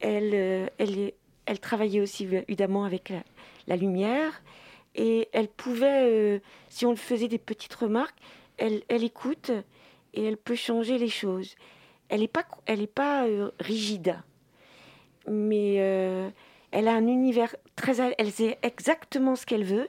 elle 0.00 0.30
euh, 0.34 0.66
elle 0.78 0.98
est- 0.98 1.14
elle 1.46 1.58
travaillait 1.58 2.00
aussi 2.00 2.24
évidemment 2.48 2.84
avec 2.84 3.12
la 3.66 3.76
lumière 3.76 4.42
et 4.94 5.28
elle 5.32 5.48
pouvait 5.48 6.10
euh, 6.10 6.38
si 6.68 6.86
on 6.86 6.90
le 6.90 6.96
faisait 6.96 7.28
des 7.28 7.38
petites 7.38 7.74
remarques 7.74 8.16
elle, 8.56 8.82
écoute 8.88 9.50
et 10.12 10.24
elle 10.24 10.36
peut 10.36 10.54
changer 10.54 10.98
les 10.98 11.08
choses 11.08 11.56
elle 12.08 12.20
n'est 12.20 12.86
pas 12.86 13.26
euh, 13.26 13.50
rigide 13.58 14.16
mais 15.28 15.76
euh, 15.78 16.28
elle 16.70 16.88
a 16.88 16.94
un 16.94 17.06
univers 17.06 17.54
très. 17.76 18.14
Elle 18.18 18.32
sait 18.32 18.58
exactement 18.62 19.36
ce 19.36 19.46
qu'elle 19.46 19.64
veut 19.64 19.88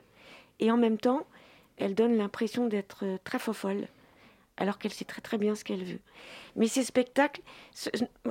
et 0.59 0.71
en 0.71 0.77
même 0.77 0.97
temps, 0.97 1.25
elle 1.77 1.95
donne 1.95 2.15
l'impression 2.15 2.67
d'être 2.67 3.05
très 3.23 3.39
fofolle, 3.39 3.87
alors 4.57 4.77
qu'elle 4.77 4.93
sait 4.93 5.05
très 5.05 5.21
très 5.21 5.37
bien 5.37 5.55
ce 5.55 5.63
qu'elle 5.63 5.83
veut. 5.83 5.99
Mais 6.55 6.67
ces 6.67 6.83
spectacles, 6.83 7.41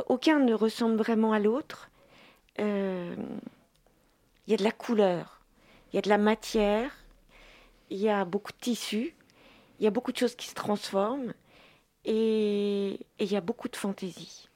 aucun 0.09 0.39
ne 0.39 0.55
ressemble 0.55 0.97
vraiment 0.97 1.33
à 1.33 1.39
l'autre. 1.39 1.91
Il 2.59 2.65
y 4.47 4.55
a 4.55 4.57
de 4.57 4.65
la 4.65 4.73
couleur, 4.73 5.34
il 5.95 5.99
y 5.99 5.99
a 5.99 6.03
de 6.03 6.09
la 6.09 6.19
matière, 6.19 6.91
il 7.89 7.99
y 7.99 8.09
a 8.09 8.25
beaucoup 8.25 8.51
de 8.51 8.59
tissu, 8.59 9.15
il 9.79 9.85
y 9.85 9.87
a 9.87 9.93
beaucoup 9.93 10.11
de 10.11 10.17
choses 10.17 10.35
qui 10.35 10.49
se 10.49 10.55
transforment 10.55 11.33
et 12.05 12.99
et 13.21 13.25
il 13.25 13.31
y 13.31 13.37
a 13.37 13.41
beaucoup 13.41 13.69
de 13.69 13.77
fantaisie. 13.77 14.49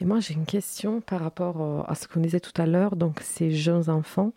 Et 0.00 0.04
moi, 0.04 0.20
j'ai 0.20 0.34
une 0.34 0.46
question 0.46 1.00
par 1.00 1.18
rapport 1.18 1.60
euh, 1.60 1.82
à 1.88 1.96
ce 1.96 2.06
qu'on 2.06 2.20
disait 2.20 2.38
tout 2.38 2.62
à 2.62 2.66
l'heure. 2.66 2.94
Donc, 2.94 3.18
ces 3.18 3.50
jeunes 3.50 3.90
enfants, 3.90 4.32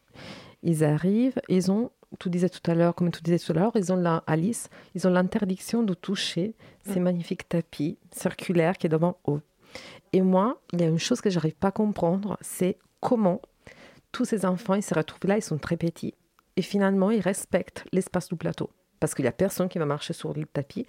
ils 0.63 0.83
arrivent, 0.83 1.39
ils 1.49 1.71
ont, 1.71 1.91
tu 2.19 2.31
disais 2.31 2.49
tout 2.49 2.71
à 2.71 2.73
l'heure, 2.73 2.95
comme 2.95 3.11
tu 3.11 3.21
disais 3.21 3.37
tout 3.37 3.51
à 3.51 3.55
l'heure, 3.55 3.73
ils 3.75 3.93
ont 3.93 3.97
la, 3.97 4.23
Alice, 4.25 4.69
ils 4.95 5.07
ont 5.07 5.11
l'interdiction 5.11 5.83
de 5.83 5.93
toucher 5.93 6.55
ces 6.83 6.99
magnifiques 6.99 7.47
tapis 7.47 7.99
circulaires 8.11 8.79
qui 8.79 8.87
est 8.87 8.89
devant 8.89 9.17
eux. 9.27 9.41
Et 10.13 10.23
moi, 10.23 10.59
il 10.73 10.81
y 10.81 10.83
a 10.83 10.87
une 10.87 10.97
chose 10.97 11.21
que 11.21 11.29
j'arrive 11.29 11.55
pas 11.55 11.67
à 11.67 11.71
comprendre, 11.71 12.39
c'est 12.41 12.79
comment 13.01 13.39
tous 14.15 14.23
ces 14.23 14.45
enfants, 14.45 14.75
ils 14.75 14.81
se 14.81 14.93
retrouvent 14.93 15.27
là, 15.27 15.35
ils 15.35 15.41
sont 15.41 15.57
très 15.57 15.75
petits, 15.75 16.13
et 16.55 16.61
finalement, 16.61 17.11
ils 17.11 17.19
respectent 17.19 17.83
l'espace 17.91 18.29
du 18.29 18.37
plateau. 18.37 18.69
Parce 19.01 19.13
qu'il 19.13 19.25
y 19.25 19.27
a 19.27 19.33
personne 19.33 19.67
qui 19.67 19.77
va 19.77 19.85
marcher 19.85 20.13
sur 20.13 20.33
le 20.33 20.45
tapis. 20.45 20.87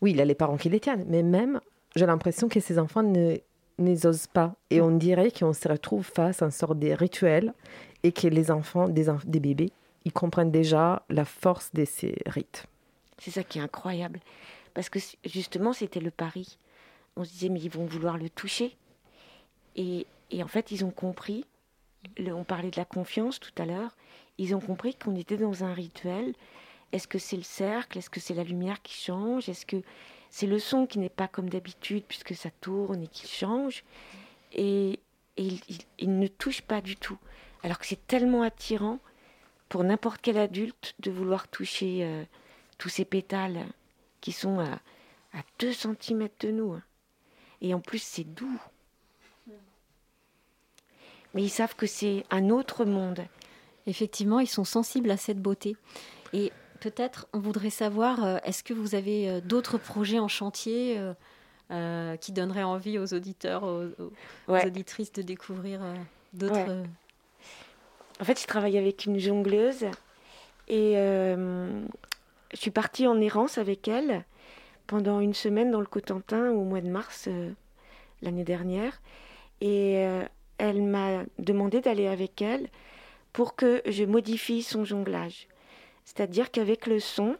Oui, 0.00 0.12
il 0.12 0.16
y 0.16 0.20
a 0.20 0.24
les 0.24 0.36
parents 0.36 0.56
qui 0.56 0.68
les 0.68 0.78
tiennent, 0.78 1.04
mais 1.08 1.24
même, 1.24 1.60
j'ai 1.96 2.06
l'impression 2.06 2.48
que 2.48 2.60
ces 2.60 2.78
enfants 2.78 3.02
ne 3.02 3.36
n'y 3.78 4.06
osent 4.06 4.28
pas. 4.28 4.54
Et 4.70 4.80
on 4.80 4.92
dirait 4.92 5.32
qu'on 5.32 5.52
se 5.52 5.66
retrouve 5.66 6.06
face 6.06 6.40
à 6.40 6.44
une 6.44 6.52
sorte 6.52 6.78
de 6.78 6.92
rituel 6.92 7.52
et 8.04 8.12
que 8.12 8.28
les 8.28 8.52
enfants, 8.52 8.88
des, 8.88 9.06
des 9.26 9.40
bébés, 9.40 9.72
ils 10.04 10.12
comprennent 10.12 10.52
déjà 10.52 11.02
la 11.08 11.24
force 11.24 11.72
de 11.74 11.84
ces 11.84 12.14
rites. 12.26 12.66
C'est 13.18 13.32
ça 13.32 13.42
qui 13.42 13.58
est 13.58 13.62
incroyable. 13.62 14.20
Parce 14.72 14.88
que 14.88 15.00
justement, 15.24 15.72
c'était 15.72 15.98
le 15.98 16.12
pari. 16.12 16.58
On 17.16 17.24
se 17.24 17.30
disait, 17.30 17.48
mais 17.48 17.60
ils 17.60 17.70
vont 17.70 17.86
vouloir 17.86 18.18
le 18.18 18.30
toucher. 18.30 18.76
Et, 19.74 20.06
et 20.30 20.44
en 20.44 20.48
fait, 20.48 20.70
ils 20.70 20.84
ont 20.84 20.92
compris. 20.92 21.44
On 22.18 22.44
parlait 22.44 22.70
de 22.70 22.76
la 22.76 22.84
confiance 22.84 23.40
tout 23.40 23.52
à 23.58 23.64
l'heure. 23.64 23.96
Ils 24.38 24.54
ont 24.54 24.60
compris 24.60 24.94
qu'on 24.94 25.16
était 25.16 25.36
dans 25.36 25.64
un 25.64 25.72
rituel. 25.74 26.34
Est-ce 26.92 27.08
que 27.08 27.18
c'est 27.18 27.36
le 27.36 27.42
cercle? 27.42 27.98
Est-ce 27.98 28.10
que 28.10 28.20
c'est 28.20 28.34
la 28.34 28.44
lumière 28.44 28.80
qui 28.82 28.94
change? 28.94 29.48
Est-ce 29.48 29.66
que 29.66 29.82
c'est 30.30 30.46
le 30.46 30.58
son 30.58 30.86
qui 30.86 30.98
n'est 30.98 31.08
pas 31.08 31.28
comme 31.28 31.48
d'habitude 31.50 32.04
puisque 32.06 32.34
ça 32.34 32.50
tourne 32.60 33.02
et 33.02 33.08
qui 33.08 33.26
change? 33.26 33.84
Et, 34.52 35.00
ils, 35.36 35.60
ils 35.98 36.18
ne 36.18 36.26
touchent 36.26 36.62
pas 36.62 36.80
du 36.80 36.96
tout. 36.96 37.18
Alors 37.62 37.78
que 37.78 37.86
c'est 37.86 38.06
tellement 38.06 38.42
attirant 38.42 38.98
pour 39.68 39.84
n'importe 39.84 40.20
quel 40.22 40.38
adulte 40.38 40.94
de 41.00 41.10
vouloir 41.10 41.48
toucher 41.48 42.00
euh, 42.02 42.24
tous 42.78 42.88
ces 42.88 43.04
pétales 43.04 43.66
qui 44.20 44.32
sont 44.32 44.58
à, 44.60 44.80
à 45.34 45.42
2 45.58 45.72
cm 45.72 46.28
de 46.40 46.50
nous. 46.50 46.72
hein. 46.72 46.82
Et 47.60 47.74
en 47.74 47.80
plus, 47.80 48.02
c'est 48.02 48.24
doux. 48.24 48.60
Mais 51.34 51.42
ils 51.42 51.48
savent 51.50 51.74
que 51.76 51.86
c'est 51.86 52.24
un 52.30 52.50
autre 52.50 52.84
monde. 52.84 53.20
Effectivement, 53.86 54.40
ils 54.40 54.46
sont 54.48 54.64
sensibles 54.64 55.10
à 55.10 55.16
cette 55.16 55.40
beauté. 55.40 55.76
Et 56.32 56.52
peut-être, 56.80 57.26
on 57.32 57.38
voudrait 57.38 57.70
savoir, 57.70 58.24
euh, 58.24 58.36
est-ce 58.44 58.62
que 58.64 58.74
vous 58.74 58.94
avez 58.94 59.28
euh, 59.28 59.40
d'autres 59.40 59.78
projets 59.78 60.18
en 60.18 60.28
chantier 60.28 60.98
euh, 61.70 62.16
qui 62.16 62.32
donneraient 62.32 62.62
envie 62.62 62.98
aux 62.98 63.12
auditeurs, 63.14 63.62
aux, 63.64 63.84
aux- 64.02 64.12
aux 64.48 64.52
Ouais. 64.52 64.66
auditrices 64.66 65.12
de 65.12 65.22
découvrir 65.22 65.80
d'autres... 66.32 66.54
Ouais. 66.82 66.82
En 68.20 68.24
fait, 68.24 68.40
je 68.40 68.46
travaille 68.46 68.76
avec 68.78 69.04
une 69.04 69.18
jongleuse 69.18 69.84
et 70.66 70.94
euh, 70.96 71.80
je 72.52 72.56
suis 72.56 72.70
partie 72.72 73.06
en 73.06 73.20
errance 73.20 73.58
avec 73.58 73.86
elle 73.86 74.24
pendant 74.88 75.20
une 75.20 75.34
semaine 75.34 75.70
dans 75.70 75.80
le 75.80 75.86
Cotentin 75.86 76.50
au 76.50 76.64
mois 76.64 76.80
de 76.80 76.88
mars 76.88 77.26
euh, 77.28 77.52
l'année 78.22 78.42
dernière. 78.44 79.00
Et 79.60 79.98
euh, 79.98 80.24
elle 80.58 80.82
m'a 80.82 81.24
demandé 81.38 81.80
d'aller 81.80 82.06
avec 82.06 82.42
elle 82.42 82.68
pour 83.32 83.54
que 83.56 83.82
je 83.86 84.04
modifie 84.04 84.62
son 84.62 84.84
jonglage. 84.84 85.48
C'est-à-dire 86.04 86.50
qu'avec 86.50 86.86
le 86.86 87.00
son, 87.00 87.36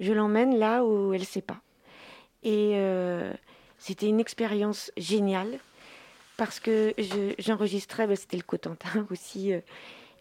je 0.00 0.12
l'emmène 0.12 0.58
là 0.58 0.84
où 0.84 1.12
elle 1.12 1.20
ne 1.20 1.26
sait 1.26 1.42
pas. 1.42 1.60
Et 2.42 2.72
euh, 2.74 3.32
c'était 3.78 4.08
une 4.08 4.20
expérience 4.20 4.92
géniale 4.96 5.58
parce 6.36 6.60
que 6.60 6.92
je- 6.98 7.34
j'enregistrais, 7.38 8.06
bah, 8.06 8.16
c'était 8.16 8.36
le 8.36 8.42
Cotentin 8.42 9.06
aussi. 9.10 9.52
euh, 9.52 9.60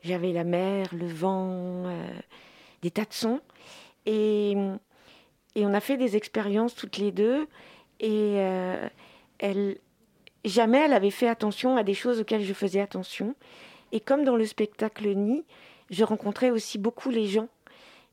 j'avais 0.04 0.32
la 0.32 0.44
mer, 0.44 0.88
le 0.94 1.08
vent, 1.08 1.86
euh, 1.88 2.08
des 2.82 2.92
tas 2.92 3.06
de 3.06 3.14
sons. 3.14 3.42
Et, 4.06 4.52
et 5.56 5.66
on 5.66 5.74
a 5.74 5.80
fait 5.82 5.98
des 5.98 6.16
expériences 6.16 6.76
toutes 6.76 6.98
les 6.98 7.12
deux. 7.12 7.48
Et 8.00 8.36
elle, 9.40 9.78
jamais 10.46 10.80
elle 10.80 10.94
avait 10.94 11.12
fait 11.12 11.28
attention 11.28 11.78
à 11.78 11.84
des 11.84 11.94
choses 11.94 12.20
auxquelles 12.22 12.44
je 12.44 12.54
faisais 12.54 12.82
attention. 12.82 13.36
Et 13.92 14.00
comme 14.00 14.24
dans 14.24 14.36
le 14.36 14.46
spectacle 14.46 15.08
Nid, 15.08 15.44
je 15.90 16.04
rencontrais 16.04 16.50
aussi 16.50 16.78
beaucoup 16.78 17.10
les 17.10 17.28
gens 17.28 17.48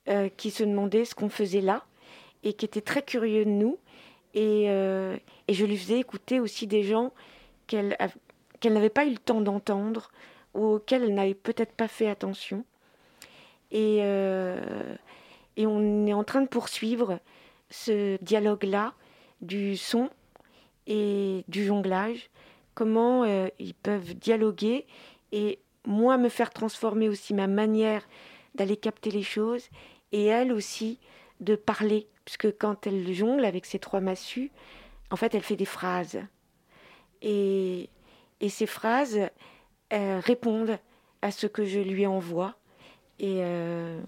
euh, 0.08 0.28
qui 0.28 0.50
se 0.50 0.62
demandaient 0.62 1.04
ce 1.04 1.14
qu'on 1.14 1.28
faisait 1.28 1.60
là 1.60 1.84
et 2.42 2.52
qui 2.52 2.64
étaient 2.64 2.80
très 2.80 3.02
curieux 3.02 3.44
de 3.44 3.50
nous. 3.50 3.78
Et, 4.34 4.66
euh, 4.68 5.16
et 5.48 5.54
je 5.54 5.64
lui 5.64 5.76
faisais 5.76 5.98
écouter 5.98 6.40
aussi 6.40 6.66
des 6.66 6.82
gens 6.82 7.12
qu'elle 7.66 7.96
n'avait 8.62 8.90
pas 8.90 9.06
eu 9.06 9.10
le 9.10 9.18
temps 9.18 9.40
d'entendre 9.40 10.10
ou 10.54 10.64
auxquels 10.74 11.04
elle 11.04 11.14
n'avait 11.14 11.34
peut-être 11.34 11.72
pas 11.72 11.88
fait 11.88 12.08
attention. 12.08 12.64
Et, 13.70 13.98
euh, 14.02 14.94
et 15.56 15.66
on 15.66 16.06
est 16.06 16.12
en 16.12 16.24
train 16.24 16.42
de 16.42 16.48
poursuivre 16.48 17.18
ce 17.70 18.22
dialogue-là 18.22 18.94
du 19.40 19.76
son 19.76 20.10
et 20.86 21.44
du 21.48 21.64
jonglage. 21.64 22.30
Comment 22.74 23.24
euh, 23.24 23.48
ils 23.58 23.74
peuvent 23.74 24.14
dialoguer 24.14 24.86
et 25.32 25.60
moi 25.86 26.16
me 26.16 26.28
faire 26.28 26.50
transformer 26.50 27.08
aussi 27.08 27.34
ma 27.34 27.46
manière 27.46 28.06
d'aller 28.54 28.76
capter 28.76 29.10
les 29.10 29.22
choses 29.22 29.68
et 30.12 30.26
elle 30.26 30.52
aussi 30.52 30.98
de 31.40 31.56
parler. 31.56 32.08
Puisque 32.24 32.56
quand 32.58 32.86
elle 32.86 33.12
jongle 33.12 33.44
avec 33.44 33.66
ses 33.66 33.78
trois 33.78 34.00
massues, 34.00 34.50
en 35.10 35.16
fait, 35.16 35.34
elle 35.34 35.42
fait 35.42 35.56
des 35.56 35.66
phrases. 35.66 36.20
Et, 37.20 37.90
et 38.40 38.48
ces 38.48 38.66
phrases 38.66 39.20
euh, 39.92 40.20
répondent 40.20 40.78
à 41.22 41.30
ce 41.30 41.46
que 41.46 41.64
je 41.64 41.80
lui 41.80 42.06
envoie. 42.06 42.54
Et 43.18 43.38
euh, 43.40 44.00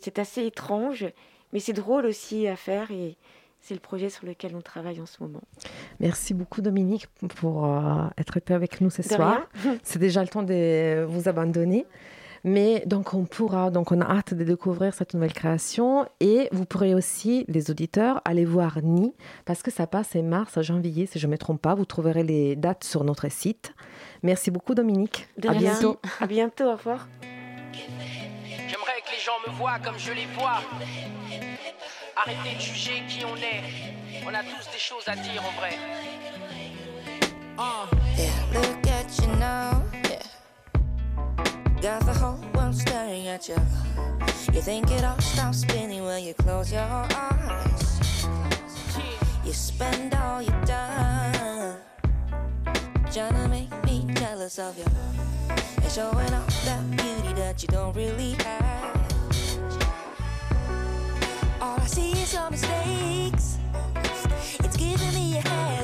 c'est 0.00 0.18
assez 0.18 0.44
étrange, 0.46 1.06
mais 1.52 1.60
c'est 1.60 1.72
drôle 1.72 2.06
aussi 2.06 2.48
à 2.48 2.56
faire. 2.56 2.90
Et 2.90 3.16
c'est 3.60 3.74
le 3.74 3.80
projet 3.80 4.08
sur 4.08 4.26
lequel 4.26 4.56
on 4.56 4.60
travaille 4.60 5.00
en 5.00 5.06
ce 5.06 5.22
moment. 5.22 5.42
Merci 6.00 6.34
beaucoup 6.34 6.60
Dominique 6.60 7.06
pour 7.36 7.66
euh, 7.66 8.06
être 8.18 8.40
avec 8.52 8.80
nous 8.80 8.90
ce 8.90 9.02
De 9.02 9.08
soir. 9.08 9.48
C'est 9.82 9.98
déjà 9.98 10.22
le 10.22 10.28
temps 10.28 10.42
de 10.42 11.04
vous 11.04 11.28
abandonner. 11.28 11.86
Mais 12.42 12.82
donc 12.86 13.12
on 13.12 13.26
pourra, 13.26 13.70
donc 13.70 13.92
on 13.92 14.00
a 14.00 14.04
hâte 14.06 14.32
de 14.32 14.44
découvrir 14.44 14.94
cette 14.94 15.12
nouvelle 15.12 15.34
création 15.34 16.06
et 16.20 16.48
vous 16.52 16.64
pourrez 16.64 16.94
aussi, 16.94 17.44
les 17.48 17.70
auditeurs, 17.70 18.22
aller 18.24 18.46
voir 18.46 18.78
Ni 18.82 19.14
parce 19.44 19.62
que 19.62 19.70
ça 19.70 19.86
passe 19.86 20.16
en 20.16 20.22
mars 20.22 20.56
à 20.56 20.62
janvier, 20.62 21.04
si 21.04 21.18
je 21.18 21.26
ne 21.26 21.32
me 21.32 21.38
trompe 21.38 21.60
pas. 21.60 21.74
Vous 21.74 21.84
trouverez 21.84 22.22
les 22.22 22.56
dates 22.56 22.84
sur 22.84 23.04
notre 23.04 23.30
site. 23.30 23.74
Merci 24.22 24.50
beaucoup 24.50 24.74
Dominique. 24.74 25.28
De 25.36 25.48
à 25.48 25.52
rien. 25.52 25.60
bientôt. 25.60 25.98
À 26.18 26.26
bientôt, 26.26 26.64
au 26.64 26.76
revoir. 26.76 27.08
J'aimerais 27.72 29.00
que 29.04 29.12
les 29.12 29.20
gens 29.20 29.32
me 29.46 29.52
voient 29.58 29.78
comme 29.84 29.98
je 29.98 30.12
les 30.12 30.26
vois. 30.34 30.60
Arrêtez 32.22 32.54
de 32.54 32.60
juger 32.60 33.02
qui 33.08 33.24
on 33.24 33.34
est. 33.36 33.62
On 34.26 34.34
a 34.34 34.42
tous 34.42 34.70
des 34.70 34.78
choses 34.78 35.08
à 35.08 35.16
dire 35.16 35.42
en 35.42 35.58
vrai. 35.58 35.78
Yeah, 38.18 38.30
look 38.52 38.86
at 38.86 39.18
you 39.18 39.28
now. 39.36 39.82
Yeah. 40.04 40.22
Got 41.80 42.04
the 42.04 42.12
whole 42.12 42.38
world 42.54 42.74
staring 42.74 43.26
at 43.28 43.48
you. 43.48 43.56
You 44.52 44.60
think 44.60 44.90
it 44.90 45.02
all 45.02 45.18
stops 45.20 45.60
spinning 45.60 46.04
when 46.04 46.22
you 46.22 46.34
close 46.34 46.70
your 46.70 46.82
eyes. 46.82 48.26
You 49.42 49.54
spend 49.54 50.14
all 50.14 50.42
your 50.42 50.60
time 50.66 51.76
trying 53.10 53.32
to 53.32 53.48
make 53.48 53.72
me 53.84 54.04
jealous 54.14 54.58
of 54.58 54.76
you. 54.76 54.84
And 55.48 55.90
showing 55.90 56.34
off 56.34 56.64
that 56.66 56.90
beauty 56.90 57.32
that 57.40 57.62
you 57.62 57.68
don't 57.68 57.96
really 57.96 58.36
have. 58.44 58.99
See 61.90 62.12
your 62.32 62.48
mistakes. 62.52 63.58
It's 64.60 64.76
giving 64.76 65.12
me 65.12 65.38
a 65.38 65.40
headache. 65.40 65.79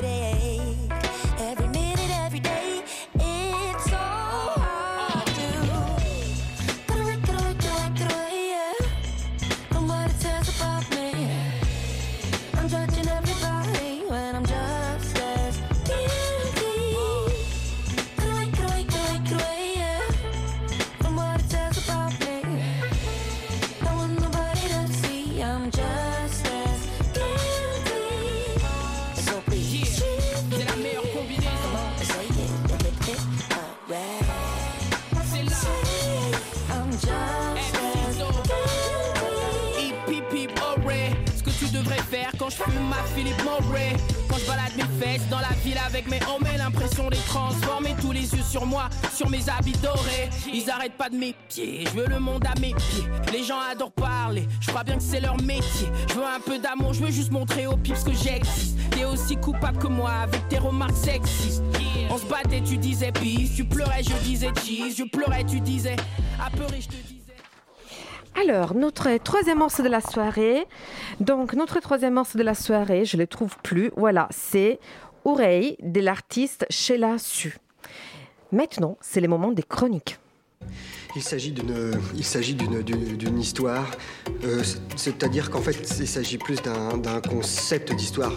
Quand 42.47 42.65
je 42.65 42.71
fume 42.71 42.89
ma 42.89 43.03
Philippe 43.15 43.43
Maury. 43.43 43.95
Quand 44.29 44.37
je 44.37 44.45
balade 44.45 44.71
mes 44.77 45.05
fesses 45.05 45.27
dans 45.29 45.39
la 45.39 45.51
ville 45.63 45.77
avec 45.85 46.09
mes 46.09 46.19
homies 46.23 46.57
L'impression 46.57 47.09
d'être 47.09 47.25
transformé. 47.25 47.95
Tous 48.01 48.11
les 48.11 48.33
yeux 48.33 48.43
sur 48.43 48.65
moi 48.65 48.89
Sur 49.13 49.29
mes 49.29 49.49
habits 49.49 49.77
dorés. 49.83 50.29
Ils 50.53 50.69
arrêtent 50.69 50.97
pas 50.97 51.09
de 51.09 51.15
m'épier 51.15 51.85
Je 51.85 51.99
veux 51.99 52.07
le 52.07 52.19
monde 52.19 52.45
à 52.45 52.57
mes 52.59 52.73
pieds. 52.73 53.03
Les 53.33 53.43
gens 53.43 53.59
adorent 53.59 53.91
parler 53.91 54.47
Je 54.61 54.67
crois 54.67 54.83
bien 54.83 54.95
que 54.95 55.03
c'est 55.03 55.19
leur 55.19 55.37
métier. 55.41 55.87
Je 56.09 56.13
veux 56.13 56.25
un 56.25 56.39
peu 56.39 56.57
d'amour 56.57 56.93
Je 56.93 57.03
veux 57.03 57.11
juste 57.11 57.31
montrer 57.31 57.67
aux 57.67 57.77
pips 57.77 58.03
que 58.03 58.13
j'existe. 58.13 58.77
T'es 58.91 59.05
aussi 59.05 59.35
coupable 59.35 59.79
que 59.79 59.87
moi 59.87 60.11
avec 60.11 60.47
tes 60.47 60.57
remarques 60.57 60.95
sexistes. 60.95 61.63
On 62.09 62.17
se 62.17 62.25
battait 62.25 62.61
tu 62.61 62.77
disais 62.77 63.11
peace. 63.11 63.55
Tu 63.55 63.65
pleurais 63.65 64.03
je 64.03 64.15
disais 64.23 64.51
cheese. 64.63 64.95
Je 64.97 65.03
pleurais 65.03 65.43
tu 65.43 65.59
disais 65.59 65.95
apeuré 66.39 66.79
je 66.81 66.87
te 66.87 66.95
disais 66.95 67.16
Alors, 68.39 68.75
notre 68.75 69.17
troisième 69.17 69.59
morceau 69.59 69.83
de 69.83 69.89
la 69.89 70.01
soirée. 70.01 70.65
Donc, 71.19 71.53
notre 71.53 71.79
troisième 71.79 72.13
morceau 72.13 72.37
de 72.37 72.43
la 72.43 72.53
soirée, 72.53 73.05
je 73.05 73.17
ne 73.17 73.21
le 73.23 73.27
trouve 73.27 73.55
plus. 73.63 73.91
Voilà, 73.97 74.27
c'est 74.31 74.79
Oreille 75.25 75.75
de 75.81 75.99
l'artiste 76.01 76.65
Sheila 76.69 77.17
Su. 77.17 77.57
Maintenant, 78.51 78.97
c'est 79.01 79.21
le 79.21 79.27
moment 79.27 79.51
des 79.51 79.63
chroniques. 79.63 80.19
Il 81.15 81.23
s'agit 81.23 81.51
d'une, 81.51 81.99
il 82.15 82.23
s'agit 82.23 82.53
d'une, 82.53 82.81
d'une, 82.83 83.17
d'une 83.17 83.39
histoire, 83.39 83.89
euh, 84.43 84.63
c'est- 84.63 84.79
c'est-à-dire 84.95 85.49
qu'en 85.49 85.61
fait, 85.61 85.95
il 85.99 86.07
s'agit 86.07 86.37
plus 86.37 86.61
d'un, 86.61 86.97
d'un 86.97 87.21
concept 87.21 87.93
d'histoire. 87.93 88.33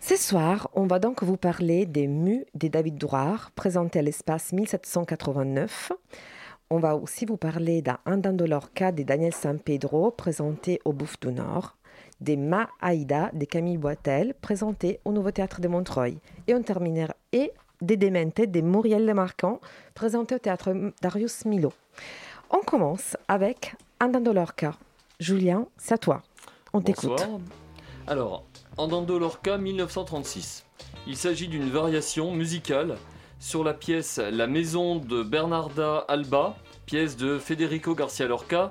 Ce 0.00 0.16
soir, 0.16 0.68
on 0.74 0.86
va 0.86 0.98
donc 0.98 1.22
vous 1.22 1.36
parler 1.36 1.86
des 1.86 2.08
Mus 2.08 2.44
de 2.54 2.66
David 2.68 2.98
Drouard, 2.98 3.52
présenté 3.52 4.00
à 4.00 4.02
l'espace 4.02 4.52
1789. 4.52 5.92
On 6.72 6.78
va 6.78 6.94
aussi 6.94 7.26
vous 7.26 7.36
parler 7.36 7.82
d'un 7.82 7.98
Andando 8.06 8.46
Lorca 8.46 8.92
de 8.92 9.02
Daniel 9.02 9.34
San 9.34 9.58
Pedro, 9.58 10.12
présenté 10.12 10.80
au 10.84 10.92
Bouffe 10.92 11.18
du 11.18 11.32
Nord, 11.32 11.74
des 12.20 12.36
Ma 12.36 12.68
Aïda 12.80 13.32
de 13.32 13.44
Camille 13.44 13.76
Boitel, 13.76 14.34
présenté 14.40 15.00
au 15.04 15.10
Nouveau 15.10 15.32
Théâtre 15.32 15.60
de 15.60 15.66
Montreuil. 15.66 16.18
Et 16.46 16.54
on 16.54 16.62
terminera 16.62 17.16
et 17.32 17.50
des 17.80 17.96
Demente 17.96 18.42
de 18.42 18.60
Muriel 18.60 19.04
Lemarquand, 19.04 19.58
présenté 19.96 20.36
au 20.36 20.38
Théâtre 20.38 20.72
Darius 21.02 21.44
Milo. 21.44 21.72
On 22.50 22.60
commence 22.60 23.16
avec 23.26 23.74
Andando 24.00 24.32
Lorca. 24.32 24.76
Julien, 25.18 25.66
c'est 25.76 25.94
à 25.94 25.98
toi. 25.98 26.22
On 26.72 26.80
t'écoute. 26.80 27.26
Alors, 28.06 28.44
Andando 28.76 29.18
Lorca 29.18 29.58
1936. 29.58 30.64
Il 31.08 31.16
s'agit 31.16 31.48
d'une 31.48 31.68
variation 31.68 32.30
musicale 32.30 32.96
sur 33.40 33.64
la 33.64 33.72
pièce 33.72 34.18
La 34.18 34.46
maison 34.46 34.96
de 34.96 35.22
Bernarda 35.22 36.04
Alba, 36.08 36.54
pièce 36.84 37.16
de 37.16 37.38
Federico 37.38 37.94
Garcia 37.94 38.26
Lorca, 38.26 38.70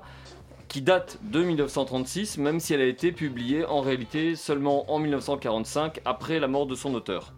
qui 0.67 0.81
date 0.81 1.17
de 1.23 1.41
1936, 1.41 2.37
même 2.37 2.59
si 2.59 2.75
elle 2.75 2.81
a 2.81 2.85
été 2.85 3.11
publiée 3.11 3.65
en 3.65 3.81
réalité 3.81 4.35
seulement 4.35 4.89
en 4.93 4.99
1945, 4.99 6.01
après 6.05 6.39
la 6.39 6.47
mort 6.47 6.67
de 6.67 6.75
son 6.75 6.93
auteur. 6.93 7.33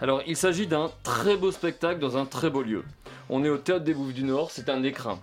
Alors, 0.00 0.22
il 0.26 0.36
s'agit 0.36 0.66
d'un 0.66 0.90
très 1.04 1.36
beau 1.36 1.52
spectacle 1.52 2.00
dans 2.00 2.16
un 2.16 2.26
très 2.26 2.50
beau 2.50 2.62
lieu. 2.62 2.82
On 3.30 3.44
est 3.44 3.48
au 3.48 3.58
Théâtre 3.58 3.84
des 3.84 3.94
Bouffes 3.94 4.12
du 4.12 4.24
Nord, 4.24 4.50
c'est 4.50 4.68
un 4.68 4.82
écrin. 4.82 5.20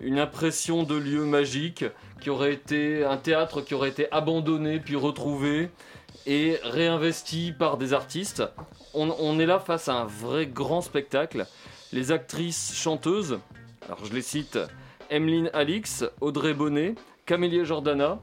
Une 0.00 0.18
impression 0.18 0.84
de 0.84 0.94
lieu 0.94 1.24
magique 1.24 1.84
qui 2.22 2.30
aurait 2.30 2.54
été 2.54 3.04
un 3.04 3.18
théâtre 3.18 3.60
qui 3.60 3.74
aurait 3.74 3.90
été 3.90 4.10
abandonné 4.10 4.80
puis 4.80 4.96
retrouvé 4.96 5.70
et 6.28 6.60
réinvesti 6.62 7.52
par 7.58 7.78
des 7.78 7.94
artistes. 7.94 8.42
On, 8.92 9.40
est 9.40 9.46
là 9.46 9.58
face 9.58 9.88
à 9.88 9.94
un 9.94 10.04
vrai 10.04 10.46
grand 10.46 10.82
spectacle. 10.82 11.46
Les 11.92 12.12
actrices 12.12 12.74
chanteuses, 12.76 13.38
alors 13.86 14.04
je 14.04 14.12
les 14.12 14.22
cite, 14.22 14.58
Emeline 15.10 15.50
Alix, 15.54 16.04
Audrey 16.20 16.52
Bonnet, 16.52 16.96
Camélie 17.24 17.64
Jordana, 17.64 18.20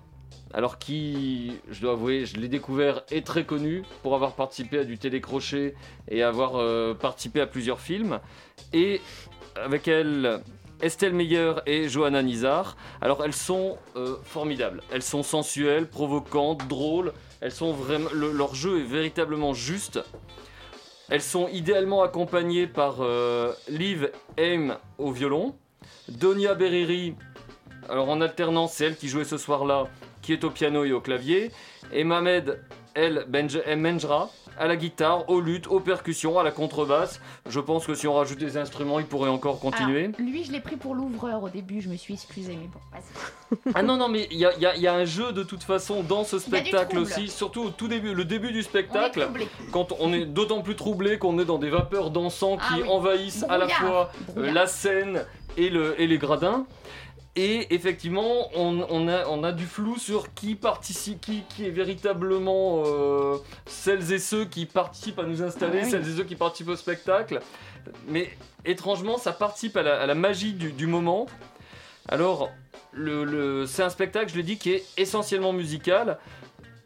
alors 0.53 0.77
qui, 0.77 1.53
je 1.71 1.81
dois 1.81 1.93
avouer, 1.93 2.25
je 2.25 2.37
l'ai 2.37 2.47
découvert 2.47 3.01
est 3.09 3.25
très 3.25 3.43
connu 3.43 3.81
pour 4.03 4.13
avoir 4.13 4.35
participé 4.35 4.79
à 4.79 4.83
du 4.83 4.99
télécrochet 4.99 5.73
et 6.07 6.21
avoir 6.21 6.57
euh, 6.57 6.93
participé 6.93 7.41
à 7.41 7.47
plusieurs 7.47 7.79
films. 7.79 8.19
Et 8.71 9.01
avec 9.55 9.87
elle, 9.87 10.41
Estelle 10.81 11.13
Meyer 11.13 11.53
et 11.65 11.89
Johanna 11.89 12.21
Nizar. 12.21 12.75
Alors 13.01 13.23
elles 13.23 13.33
sont 13.33 13.77
euh, 13.95 14.17
formidables. 14.23 14.81
Elles 14.91 15.01
sont 15.01 15.23
sensuelles, 15.23 15.87
provocantes, 15.87 16.67
drôles. 16.67 17.13
Elles 17.45 17.51
sont 17.51 17.73
vraiment, 17.73 18.09
le- 18.11 18.31
leur 18.31 18.55
jeu 18.55 18.79
est 18.79 18.85
véritablement 18.85 19.53
juste. 19.53 19.99
Elles 21.09 21.21
sont 21.21 21.47
idéalement 21.49 22.01
accompagnées 22.01 22.65
par 22.65 22.95
euh, 23.01 23.53
Liv 23.69 24.09
Aim 24.37 24.79
au 24.97 25.11
violon, 25.11 25.55
Donia 26.09 26.55
Beriri, 26.55 27.13
alors 27.87 28.09
en 28.09 28.19
alternance, 28.19 28.73
c'est 28.73 28.85
elle 28.85 28.97
qui 28.97 29.09
jouait 29.09 29.25
ce 29.25 29.37
soir-là, 29.37 29.85
qui 30.23 30.33
est 30.33 30.43
au 30.43 30.49
piano 30.49 30.85
et 30.85 30.91
au 30.91 31.01
clavier, 31.01 31.51
et 31.93 32.03
Mohamed 32.03 32.63
El 32.95 33.27
Benj- 33.29 33.61
El 33.63 33.77
Menjra 33.77 34.31
à 34.57 34.67
la 34.67 34.75
guitare, 34.75 35.29
aux 35.29 35.41
luttes, 35.41 35.67
aux 35.67 35.79
percussions, 35.79 36.39
à 36.39 36.43
la 36.43 36.51
contrebasse. 36.51 37.19
Je 37.47 37.59
pense 37.59 37.85
que 37.85 37.93
si 37.95 38.07
on 38.07 38.13
rajoute 38.13 38.39
des 38.39 38.57
instruments, 38.57 38.99
il 38.99 39.05
pourrait 39.05 39.29
encore 39.29 39.59
continuer. 39.59 40.05
Alors, 40.05 40.19
lui, 40.19 40.43
je 40.43 40.51
l'ai 40.51 40.59
pris 40.61 40.75
pour 40.75 40.95
l'ouvreur 40.95 41.43
au 41.43 41.49
début, 41.49 41.81
je 41.81 41.89
me 41.89 41.95
suis 41.97 42.13
excusée, 42.13 42.57
mais 42.59 42.67
bon, 42.67 42.79
vas-y. 42.91 43.71
Ah 43.75 43.83
non, 43.83 43.97
non, 43.97 44.07
mais 44.09 44.27
il 44.31 44.37
y 44.37 44.45
a, 44.45 44.53
il 44.55 44.61
y 44.61 44.65
a- 44.65 44.75
il 44.75 44.81
y 44.81 44.87
a 44.87 44.93
un 44.93 45.05
jeu 45.05 45.31
de 45.31 45.43
toute 45.43 45.63
façon 45.63 46.03
dans 46.03 46.23
ce 46.23 46.39
spectacle 46.39 46.97
aussi, 46.97 47.27
surtout 47.27 47.63
au 47.63 47.69
tout 47.69 47.87
début, 47.87 48.13
le 48.13 48.25
début 48.25 48.51
du 48.51 48.57
On 48.57 48.59
est 48.59 48.63
spectacle, 48.63 49.27
quand 49.71 49.93
on 49.99 50.11
est 50.13 50.25
d'autant 50.25 50.61
plus 50.61 50.75
troublé 50.75 51.17
qu'on 51.19 51.37
est 51.39 51.45
dans 51.45 51.57
des 51.59 51.69
vapeurs 51.69 52.09
d'encens 52.11 52.59
Ah 52.61 52.73
qui 52.75 52.81
oui. 52.81 52.89
envahissent 52.89 53.45
à 53.49 53.57
la 53.57 53.67
fois 53.67 54.09
euh, 54.29 54.31
Brouillard. 54.33 54.53
la 54.53 54.67
scène 54.67 55.25
et, 55.57 55.69
le, 55.69 55.99
et 56.01 56.07
les 56.07 56.17
gradins. 56.17 56.65
Et 57.37 57.73
effectivement, 57.75 58.49
on, 58.55 58.85
on 58.89 59.07
a, 59.09 59.25
on 59.27 59.43
a 59.43 59.51
du 59.51 59.65
flou 59.65 59.97
sur 59.97 60.33
qui 60.33 60.55
participe, 60.55 61.19
qui, 61.19 61.43
qui 61.49 61.65
est 61.65 61.69
véritablement 61.69 62.83
euh, 62.85 63.37
celles 63.65 64.13
et 64.13 64.19
ceux 64.19 64.45
qui 64.45 64.65
participent 64.65 65.19
à 65.19 65.23
nous 65.23 65.41
installer, 65.43 65.79
Ah 65.81 65.85
oui. 65.85 65.91
celles 65.91 66.07
et 66.07 66.15
ceux 66.15 66.23
qui 66.23 66.35
participent 66.37 66.69
au 66.69 66.75
spectacle. 66.77 67.41
Mais 68.07 68.29
étrangement, 68.63 69.17
ça 69.17 69.33
participe 69.33 69.75
à 69.75 69.83
la, 69.83 69.99
à 70.01 70.05
la 70.05 70.15
magie 70.15 70.53
du, 70.53 70.71
du 70.71 70.87
moment. 70.87 71.25
Alors, 72.07 72.49
le, 72.93 73.25
le- 73.25 73.65
c'est 73.65 73.83
un 73.83 73.89
spectacle, 73.89 74.31
je 74.31 74.37
l'ai 74.37 74.43
dit, 74.43 74.57
qui 74.57 74.71
est 74.71 74.85
essentiellement 74.95 75.51
musical. 75.51 76.17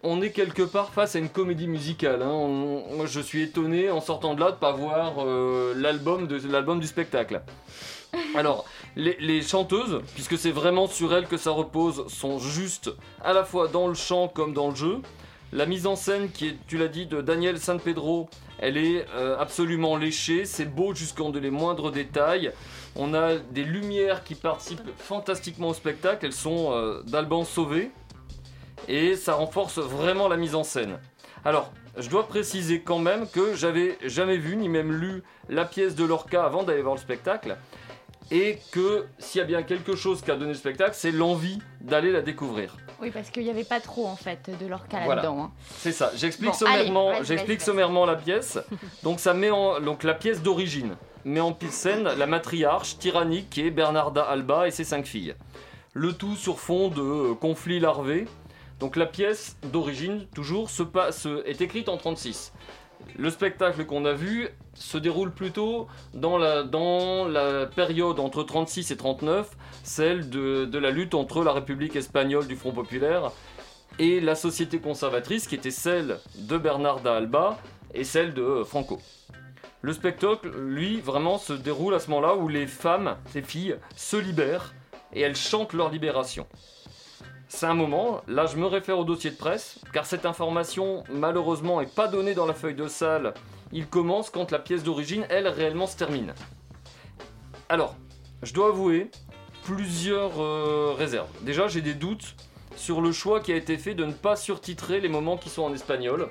On 0.01 0.21
est 0.23 0.31
quelque 0.31 0.63
part 0.63 0.93
face 0.93 1.15
à 1.15 1.19
une 1.19 1.29
comédie 1.29 1.67
musicale. 1.67 2.23
hein. 2.23 2.29
On- 2.31 2.95
moi, 2.95 3.05
je 3.05 3.19
suis 3.19 3.43
étonné 3.43 3.91
en 3.91 4.01
sortant 4.01 4.33
de 4.33 4.39
là 4.39 4.49
de 4.51 4.55
pas 4.57 4.71
voir 4.71 5.13
euh, 5.19 5.73
l'album 5.75 6.25
de 6.25 6.39
l'album 6.49 6.79
du 6.79 6.87
spectacle. 6.87 7.41
Alors, 8.33 8.65
les, 8.95 9.41
chanteuses, 9.41 10.01
puisque 10.13 10.37
c'est 10.37 10.51
vraiment 10.51 10.87
sur 10.87 11.13
elles 11.13 11.27
que 11.27 11.37
ça 11.37 11.51
repose, 11.51 12.07
sont 12.07 12.39
justes 12.39 12.91
à 13.23 13.33
la 13.33 13.43
fois 13.43 13.67
dans 13.67 13.87
le 13.87 13.93
chant 13.93 14.27
comme 14.27 14.53
dans 14.53 14.69
le 14.69 14.75
jeu. 14.75 15.01
La 15.51 15.65
mise 15.65 15.87
en 15.87 15.95
scène, 15.95 16.29
qui 16.29 16.49
est, 16.49 16.57
tu 16.67 16.77
l'as 16.77 16.87
dit, 16.87 17.07
de 17.07 17.21
Daniel 17.21 17.59
San 17.59 17.79
Pedro, 17.79 18.29
elle 18.59 18.77
est 18.77 19.05
euh, 19.15 19.37
absolument 19.39 19.97
léchée. 19.97 20.45
C'est 20.45 20.65
beau 20.65 20.93
jusqu'en 20.93 21.31
les 21.31 21.49
moindres 21.49 21.91
détails. 21.91 22.51
On 22.95 23.13
a 23.13 23.37
des 23.37 23.63
lumières 23.63 24.23
qui 24.23 24.35
participent 24.35 24.91
fantastiquement 24.97 25.69
au 25.69 25.73
spectacle. 25.73 26.25
Elles 26.25 26.33
sont 26.33 26.71
euh, 26.73 27.01
d'Alban 27.03 27.45
Sauvé. 27.45 27.91
Et 28.87 29.15
ça 29.15 29.33
renforce 29.33 29.79
vraiment 29.79 30.27
la 30.27 30.37
mise 30.37 30.55
en 30.55 30.63
scène. 30.63 30.99
Alors, 31.45 31.71
je 31.97 32.09
dois 32.09 32.27
préciser 32.27 32.81
quand 32.81 32.99
même 32.99 33.27
que 33.27 33.55
j'avais 33.55 33.97
jamais 34.03 34.37
vu 34.37 34.55
ni 34.55 34.69
même 34.69 34.91
lu 34.91 35.23
la 35.49 35.65
pièce 35.65 35.95
de 35.95 36.03
Lorca 36.03 36.43
avant 36.43 36.63
d'aller 36.63 36.81
voir 36.81 36.95
le 36.95 37.01
spectacle. 37.01 37.57
Et 38.32 38.59
que 38.71 39.05
s'il 39.17 39.39
y 39.39 39.41
a 39.41 39.47
bien 39.47 39.63
quelque 39.63 39.95
chose 39.95 40.21
qui 40.21 40.30
a 40.32 40.36
donné 40.36 40.51
le 40.51 40.57
spectacle, 40.57 40.93
c'est 40.93 41.11
l'envie 41.11 41.59
d'aller 41.82 42.11
la 42.11 42.21
découvrir. 42.21 42.77
Oui, 43.01 43.11
parce 43.11 43.30
qu'il 43.30 43.43
n'y 43.43 43.49
avait 43.49 43.63
pas 43.63 43.80
trop 43.80 44.05
en 44.07 44.15
fait 44.15 44.49
de 44.59 44.67
Voilà. 45.05 45.21
là-dedans. 45.23 45.43
hein. 45.45 45.51
C'est 45.77 45.91
ça. 45.91 46.11
J'explique 46.15 46.51
Bon, 46.51 46.55
sommairement, 46.55 47.09
allez, 47.09 47.25
j'explique 47.25 47.61
sommairement 47.61 48.05
la 48.05 48.15
pièce. 48.15 48.59
Donc 49.03 49.19
ça 49.19 49.34
met 49.34 49.49
en 49.49 49.80
donc 49.80 50.03
la 50.03 50.13
pièce 50.13 50.41
d'origine 50.41 50.95
met 51.25 51.39
en 51.41 51.51
scène 51.69 52.03
la 52.03 52.25
matriarche 52.27 52.97
tyrannique 52.97 53.49
qui 53.49 53.65
est 53.65 53.71
Bernarda 53.71 54.23
Alba 54.23 54.67
et 54.67 54.71
ses 54.71 54.84
cinq 54.84 55.05
filles. 55.05 55.36
Le 55.93 56.13
tout 56.13 56.36
sur 56.36 56.59
fond 56.59 56.88
de 56.89 57.01
euh, 57.01 57.34
conflits 57.36 57.80
larvés. 57.80 58.25
Donc 58.80 58.95
la 58.95 59.05
pièce 59.05 59.57
d'origine 59.63 60.25
toujours 60.34 60.69
se 60.69 60.84
passe 60.84 61.27
est 61.45 61.59
écrite 61.61 61.89
en 61.89 61.97
36. 61.97 62.53
Le 63.17 63.29
spectacle 63.29 63.85
qu'on 63.85 64.05
a 64.05 64.13
vu 64.13 64.47
se 64.73 64.97
déroule 64.97 65.31
plutôt 65.31 65.87
dans 66.13 66.37
la, 66.37 67.65
période 67.75 68.19
entre 68.19 68.43
36 68.43 68.91
et 68.91 68.97
39, 68.97 69.49
celle 69.83 70.29
de, 70.29 70.77
la 70.77 70.91
lutte 70.91 71.13
entre 71.15 71.43
la 71.43 71.51
République 71.51 71.95
espagnole 71.95 72.47
du 72.47 72.55
Front 72.55 72.71
populaire 72.71 73.31
et 73.97 74.21
la 74.21 74.35
société 74.35 74.79
conservatrice 74.79 75.47
qui 75.47 75.55
était 75.55 75.71
celle 75.71 76.19
de 76.35 76.57
Bernarda 76.57 77.17
Alba 77.17 77.57
et 77.93 78.03
celle 78.03 78.33
de 78.33 78.41
euh, 78.41 78.63
Franco. 78.63 78.99
Le 79.81 79.93
spectacle, 79.93 80.49
lui, 80.49 81.01
vraiment 81.01 81.37
se 81.37 81.53
déroule 81.53 81.93
à 81.95 81.99
ce 81.99 82.09
moment-là 82.11 82.35
où 82.35 82.47
les 82.47 82.67
femmes, 82.67 83.17
ces 83.31 83.41
filles, 83.41 83.75
se 83.95 84.17
libèrent 84.17 84.73
et 85.13 85.21
elles 85.21 85.35
chantent 85.35 85.73
leur 85.73 85.89
libération. 85.89 86.47
C'est 87.51 87.65
un 87.65 87.73
moment, 87.73 88.21
là 88.27 88.45
je 88.45 88.57
me 88.57 88.67
réfère 88.67 88.99
au 88.99 89.03
dossier 89.03 89.31
de 89.31 89.35
presse, 89.35 89.79
car 89.91 90.05
cette 90.05 90.27
information 90.27 91.03
malheureusement 91.11 91.81
n'est 91.81 91.87
pas 91.87 92.07
donnée 92.07 92.35
dans 92.35 92.45
la 92.45 92.53
feuille 92.53 92.75
de 92.75 92.87
salle. 92.87 93.33
Il 93.71 93.87
commence 93.87 94.29
quand 94.29 94.51
la 94.51 94.59
pièce 94.59 94.83
d'origine, 94.83 95.25
elle, 95.29 95.47
réellement 95.47 95.87
se 95.87 95.97
termine. 95.97 96.35
Alors, 97.67 97.95
je 98.43 98.53
dois 98.53 98.67
avouer 98.67 99.09
plusieurs 99.63 100.39
euh, 100.39 100.93
réserves. 100.95 101.27
Déjà, 101.41 101.67
j'ai 101.67 101.81
des 101.81 101.95
doutes 101.95 102.35
sur 102.75 103.01
le 103.01 103.11
choix 103.11 103.39
qui 103.39 103.51
a 103.51 103.55
été 103.55 103.79
fait 103.79 103.95
de 103.95 104.05
ne 104.05 104.13
pas 104.13 104.35
surtitrer 104.35 105.01
les 105.01 105.09
moments 105.09 105.35
qui 105.35 105.49
sont 105.49 105.63
en 105.63 105.73
espagnol. 105.73 106.29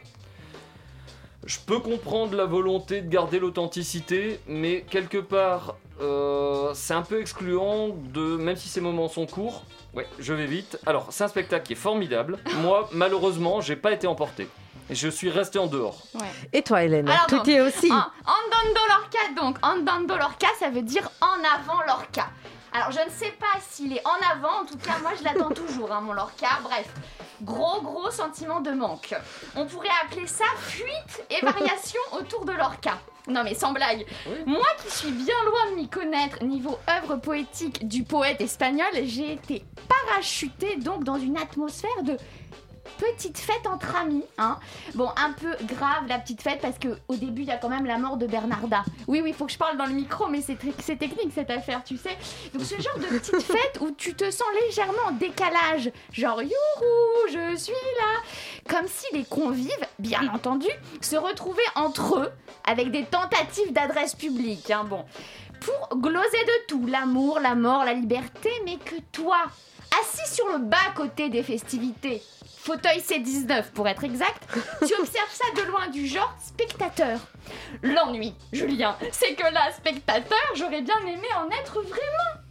Je 1.44 1.58
peux 1.58 1.80
comprendre 1.80 2.36
la 2.36 2.46
volonté 2.46 3.02
de 3.02 3.08
garder 3.08 3.40
l'authenticité, 3.40 4.38
mais 4.46 4.84
quelque 4.88 5.18
part, 5.18 5.76
euh, 6.01 6.72
c'est 6.74 6.94
un 6.94 7.03
peu 7.03 7.20
excluant 7.20 7.88
de, 7.88 8.36
même 8.36 8.57
si 8.57 8.68
ces 8.68 8.80
moments 8.80 9.09
sont 9.09 9.26
courts. 9.26 9.64
Ouais, 9.94 10.07
je 10.18 10.32
vais 10.32 10.46
vite. 10.46 10.78
Alors, 10.86 11.07
c'est 11.11 11.24
un 11.24 11.28
spectacle 11.28 11.66
qui 11.66 11.72
est 11.72 11.76
formidable. 11.76 12.38
Moi, 12.62 12.88
malheureusement, 12.92 13.61
j'ai 13.61 13.76
pas 13.76 13.92
été 13.92 14.07
emporté. 14.07 14.49
Et 14.90 14.94
je 14.94 15.09
suis 15.09 15.28
resté 15.28 15.59
en 15.59 15.66
dehors. 15.66 16.03
Et 16.53 16.62
toi, 16.62 16.82
Hélène 16.82 17.09
Alors 17.09 17.26
donc, 17.28 17.46
es 17.49 17.61
aussi. 17.61 17.90
En, 17.90 17.96
andando 17.96 18.80
Lorca, 18.88 19.40
donc 19.42 19.57
andando 19.62 20.16
Lorca, 20.16 20.49
ça 20.59 20.70
veut 20.70 20.82
dire 20.82 21.11
en 21.20 21.44
avant 21.44 21.82
Lorca. 21.86 22.28
Alors 22.72 22.90
je 22.90 23.00
ne 23.00 23.10
sais 23.10 23.32
pas 23.32 23.60
s'il 23.68 23.92
est 23.92 24.02
en 24.06 24.30
avant, 24.32 24.62
en 24.62 24.64
tout 24.66 24.78
cas 24.78 24.98
moi 25.00 25.12
je 25.18 25.24
l'attends 25.24 25.50
toujours, 25.50 25.90
hein, 25.92 26.00
mon 26.00 26.12
Lorca. 26.12 26.48
Bref, 26.62 26.92
gros 27.42 27.80
gros 27.82 28.10
sentiment 28.10 28.60
de 28.60 28.70
manque. 28.70 29.14
On 29.56 29.66
pourrait 29.66 29.88
appeler 30.04 30.26
ça 30.26 30.44
fuite 30.58 31.24
et 31.30 31.44
variation 31.44 32.00
autour 32.12 32.44
de 32.44 32.52
Lorca. 32.52 32.98
Non 33.26 33.44
mais 33.44 33.54
sans 33.54 33.72
blague, 33.72 34.06
moi 34.46 34.66
qui 34.82 34.90
suis 34.90 35.10
bien 35.10 35.34
loin 35.44 35.70
de 35.70 35.76
m'y 35.76 35.88
connaître 35.88 36.42
niveau 36.42 36.78
œuvre 36.88 37.16
poétique 37.16 37.86
du 37.86 38.02
poète 38.02 38.40
espagnol, 38.40 38.88
j'ai 39.04 39.32
été 39.32 39.64
parachutée 39.88 40.76
donc 40.76 41.04
dans 41.04 41.18
une 41.18 41.36
atmosphère 41.36 42.02
de 42.04 42.16
petite 42.99 43.38
fête 43.38 43.66
entre 43.66 43.96
amis, 43.96 44.24
hein. 44.38 44.59
Bon, 44.94 45.09
un 45.16 45.32
peu 45.32 45.55
grave 45.64 46.07
la 46.09 46.18
petite 46.18 46.42
fête 46.42 46.61
parce 46.61 46.78
que 46.78 46.88
au 47.09 47.16
début 47.16 47.42
il 47.42 47.49
y 47.49 47.51
a 47.51 47.57
quand 47.57 47.68
même 47.68 47.86
la 47.86 47.99
mort 47.99 48.16
de 48.16 48.26
Bernarda. 48.26 48.82
Oui, 49.07 49.20
oui, 49.22 49.32
faut 49.32 49.46
que 49.46 49.53
je 49.53 49.59
parle 49.59 49.76
dans 49.76 49.86
le 49.86 49.92
micro, 49.92 50.26
mais 50.28 50.40
c'est 50.42 50.96
technique 50.96 51.32
cette 51.34 51.51
affaire, 51.51 51.82
tu 51.84 51.96
sais. 51.96 52.16
Donc 52.53 52.62
ce 52.64 52.80
genre 52.80 52.99
de 52.99 53.07
petite 53.07 53.40
fête 53.42 53.78
où 53.80 53.90
tu 53.92 54.14
te 54.14 54.30
sens 54.30 54.46
légèrement 54.66 55.09
en 55.09 55.12
décalage, 55.12 55.90
genre 56.12 56.42
youhou, 56.42 57.28
je 57.28 57.57
suis 57.57 57.72
là, 57.72 58.22
comme 58.68 58.86
si 58.88 59.07
les 59.14 59.24
convives, 59.24 59.70
bien 59.99 60.28
entendu, 60.34 60.68
se 61.01 61.16
retrouvaient 61.16 61.62
entre 61.74 62.18
eux 62.18 62.32
avec 62.66 62.90
des 62.90 63.05
tentatives 63.05 63.72
d'adresse 63.72 64.14
publique, 64.14 64.70
hein. 64.70 64.84
Bon, 64.84 65.05
pour 65.61 65.99
gloser 65.99 66.44
de 66.44 66.66
tout, 66.66 66.86
l'amour, 66.86 67.40
la 67.40 67.55
mort, 67.55 67.84
la 67.84 67.94
liberté, 67.94 68.51
mais 68.64 68.76
que 68.76 68.96
toi, 69.12 69.38
assis 70.01 70.34
sur 70.34 70.49
le 70.49 70.59
bas 70.59 70.76
côté 70.94 71.28
des 71.28 71.42
festivités, 71.42 72.22
fauteuil 72.68 72.98
C19 72.98 73.70
pour 73.72 73.88
être 73.88 74.04
exact, 74.04 74.46
tu 74.86 74.94
observes 75.00 75.32
ça 75.32 75.46
de 75.56 75.66
loin 75.70 75.88
du 75.88 76.06
genre 76.06 76.34
spectateur. 76.38 77.18
L'ennui, 77.82 78.34
Julien, 78.52 78.94
c'est 79.10 79.34
que 79.34 79.54
là, 79.54 79.72
spectateur, 79.72 80.38
j'aurais 80.54 80.82
bien 80.82 81.00
aimé 81.00 81.28
en 81.34 81.48
être 81.48 81.80
vraiment. 81.80 82.42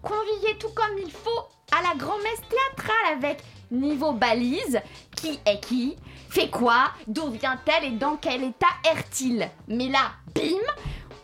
Convié 0.00 0.56
tout 0.58 0.70
comme 0.70 0.96
il 0.96 1.12
faut 1.12 1.44
à 1.72 1.82
la 1.82 1.94
grand-messe 1.94 2.40
théâtrale 2.48 3.18
avec 3.18 3.42
niveau 3.70 4.12
balise, 4.12 4.80
qui 5.14 5.38
est 5.44 5.60
qui, 5.60 5.96
fait 6.30 6.48
quoi, 6.48 6.92
d'où 7.06 7.28
vient-elle 7.28 7.84
et 7.84 7.96
dans 7.98 8.16
quel 8.16 8.44
état 8.44 8.66
erre-t-il? 8.90 9.50
Mais 9.68 9.88
là, 9.88 10.12
bim, 10.34 10.56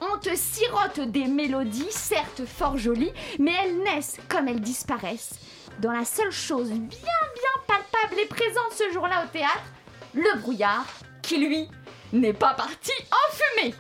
on 0.03 0.19
te 0.19 0.35
sirote 0.37 1.01
des 1.09 1.25
mélodies, 1.25 1.91
certes 1.91 2.45
fort 2.45 2.77
jolies, 2.77 3.13
mais 3.39 3.53
elles 3.63 3.79
naissent 3.79 4.19
comme 4.29 4.49
elles 4.49 4.61
disparaissent. 4.61 5.39
Dans 5.81 5.93
la 5.93 6.05
seule 6.05 6.31
chose 6.31 6.69
bien 6.69 6.79
bien 6.89 7.63
palpable 7.67 8.21
et 8.21 8.27
présente 8.27 8.73
ce 8.77 8.93
jour-là 8.93 9.25
au 9.25 9.29
théâtre, 9.29 9.65
le 10.13 10.39
brouillard, 10.41 10.85
qui 11.23 11.39
lui 11.39 11.69
n'est 12.13 12.35
pas 12.35 12.53
parti 12.53 12.93
en 13.11 13.35
fumée. 13.35 13.75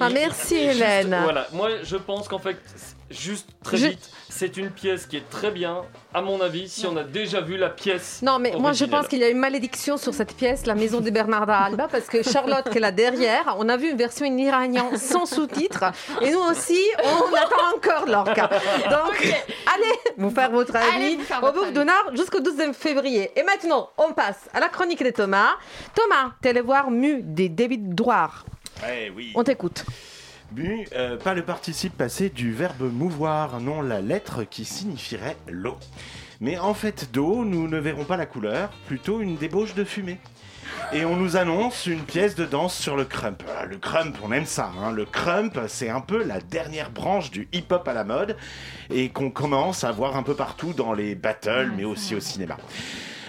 Ah, 0.00 0.08
merci, 0.08 0.56
Hélène. 0.56 1.14
voilà, 1.22 1.46
moi 1.52 1.68
je 1.82 1.96
pense 1.96 2.28
qu'en 2.28 2.38
fait, 2.38 2.56
juste 3.12 3.48
très 3.62 3.76
Je- 3.76 3.86
vite, 3.88 4.10
c'est 4.28 4.56
une 4.56 4.70
pièce 4.70 5.06
qui 5.06 5.16
est 5.16 5.28
très 5.30 5.50
bien, 5.50 5.82
à 6.14 6.20
mon 6.22 6.40
avis, 6.40 6.68
si 6.68 6.86
on 6.86 6.96
a 6.96 7.04
déjà 7.04 7.40
vu 7.40 7.56
la 7.56 7.68
pièce. 7.70 8.20
Non, 8.22 8.38
mais 8.38 8.52
moi 8.58 8.72
je 8.72 8.84
pense 8.84 9.06
qu'il 9.08 9.18
y 9.20 9.24
a 9.24 9.28
une 9.28 9.38
malédiction 9.38 9.96
sur 9.96 10.12
cette 10.14 10.34
pièce, 10.34 10.66
La 10.66 10.74
Maison 10.74 11.00
de 11.00 11.10
Bernarda 11.10 11.56
Alba, 11.56 11.88
parce 11.90 12.06
que 12.06 12.22
Charlotte, 12.22 12.68
qui 12.70 12.78
est 12.78 12.80
là 12.80 12.90
derrière, 12.92 13.54
on 13.58 13.68
a 13.68 13.76
vu 13.76 13.90
une 13.90 13.96
version 13.96 14.26
en 14.26 14.36
iranien 14.36 14.96
sans 14.96 15.26
sous-titres, 15.26 15.84
et 16.20 16.30
nous 16.30 16.40
aussi, 16.40 16.80
on 17.04 17.34
attend 17.34 17.76
encore 17.76 18.06
Lorca. 18.06 18.48
Donc, 18.90 19.22
allez 19.74 19.98
vous 20.16 20.30
faire 20.30 20.50
votre 20.50 20.74
avis 20.76 21.16
vous 21.16 21.22
faire 21.24 21.38
au 21.38 21.40
votre 21.42 21.54
Bouffe 21.54 21.64
avis. 21.66 21.74
d'Honneur 21.74 22.10
jusqu'au 22.14 22.40
12 22.40 22.72
février. 22.72 23.30
Et 23.36 23.42
maintenant, 23.42 23.90
on 23.98 24.12
passe 24.12 24.48
à 24.54 24.60
la 24.60 24.68
chronique 24.68 25.02
de 25.04 25.10
Thomas. 25.10 25.50
Thomas, 25.94 26.32
t'es 26.40 26.50
allé 26.50 26.60
voir 26.60 26.90
Mu 26.90 27.20
des 27.22 27.48
David 27.48 27.94
Drouard. 27.94 28.44
Eh 28.88 29.10
oui. 29.10 29.32
On 29.34 29.44
t'écoute. 29.44 29.84
Mu, 30.54 30.86
euh, 30.94 31.16
pas 31.16 31.34
le 31.34 31.42
participe 31.42 31.96
passé 31.96 32.28
du 32.28 32.52
verbe 32.52 32.82
mouvoir, 32.92 33.60
non 33.60 33.80
la 33.80 34.00
lettre 34.00 34.44
qui 34.44 34.64
signifierait 34.64 35.36
l'eau. 35.48 35.78
Mais 36.40 36.58
en 36.58 36.74
fait, 36.74 37.10
d'eau, 37.12 37.44
nous 37.44 37.68
ne 37.68 37.78
verrons 37.78 38.04
pas 38.04 38.16
la 38.16 38.26
couleur, 38.26 38.70
plutôt 38.86 39.20
une 39.20 39.36
débauche 39.36 39.74
de 39.74 39.84
fumée. 39.84 40.18
Et 40.92 41.04
on 41.04 41.16
nous 41.16 41.36
annonce 41.36 41.86
une 41.86 42.02
pièce 42.02 42.34
de 42.34 42.44
danse 42.44 42.74
sur 42.76 42.96
le 42.96 43.04
crump. 43.04 43.42
Ah, 43.56 43.64
Le 43.64 43.76
crump, 43.78 44.16
on 44.22 44.32
aime 44.32 44.44
ça. 44.46 44.72
hein. 44.82 44.90
Le 44.92 45.04
crump, 45.04 45.58
c'est 45.68 45.88
un 45.88 46.00
peu 46.00 46.22
la 46.22 46.40
dernière 46.40 46.90
branche 46.90 47.30
du 47.30 47.48
hip-hop 47.52 47.86
à 47.88 47.94
la 47.94 48.04
mode 48.04 48.36
et 48.90 49.08
qu'on 49.08 49.30
commence 49.30 49.84
à 49.84 49.92
voir 49.92 50.16
un 50.16 50.22
peu 50.22 50.34
partout 50.34 50.72
dans 50.74 50.92
les 50.92 51.14
battles, 51.14 51.72
mais 51.76 51.84
aussi 51.84 52.14
au 52.14 52.20
cinéma. 52.20 52.56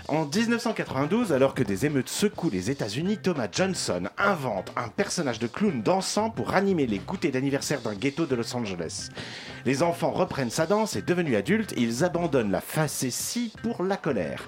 En 0.10 0.26
1992, 0.26 1.32
alors 1.32 1.54
que 1.54 1.64
des 1.64 1.86
émeutes 1.86 2.10
secouent 2.10 2.50
les 2.50 2.70
États-Unis, 2.70 3.20
Thomas 3.20 3.48
Johnson 3.50 4.04
invente 4.18 4.74
un 4.76 4.90
personnage 4.90 5.40
de 5.40 5.48
clown 5.48 5.82
dansant 5.82 6.30
pour 6.30 6.54
animer 6.54 6.88
les 6.88 7.00
goûters 7.00 7.32
d'anniversaire 7.32 7.80
d'un 7.80 7.96
ghetto 7.96 8.26
de 8.26 8.36
Los 8.36 8.54
Angeles. 8.54 9.10
Les 9.66 9.82
enfants 9.82 10.12
reprennent 10.12 10.50
sa 10.50 10.66
danse 10.66 10.98
et 10.98 11.02
devenus 11.02 11.38
adultes, 11.38 11.74
ils 11.78 12.04
abandonnent 12.04 12.52
la 12.52 12.60
facétie 12.60 13.54
pour 13.64 13.82
la 13.82 13.96
colère. 13.96 14.44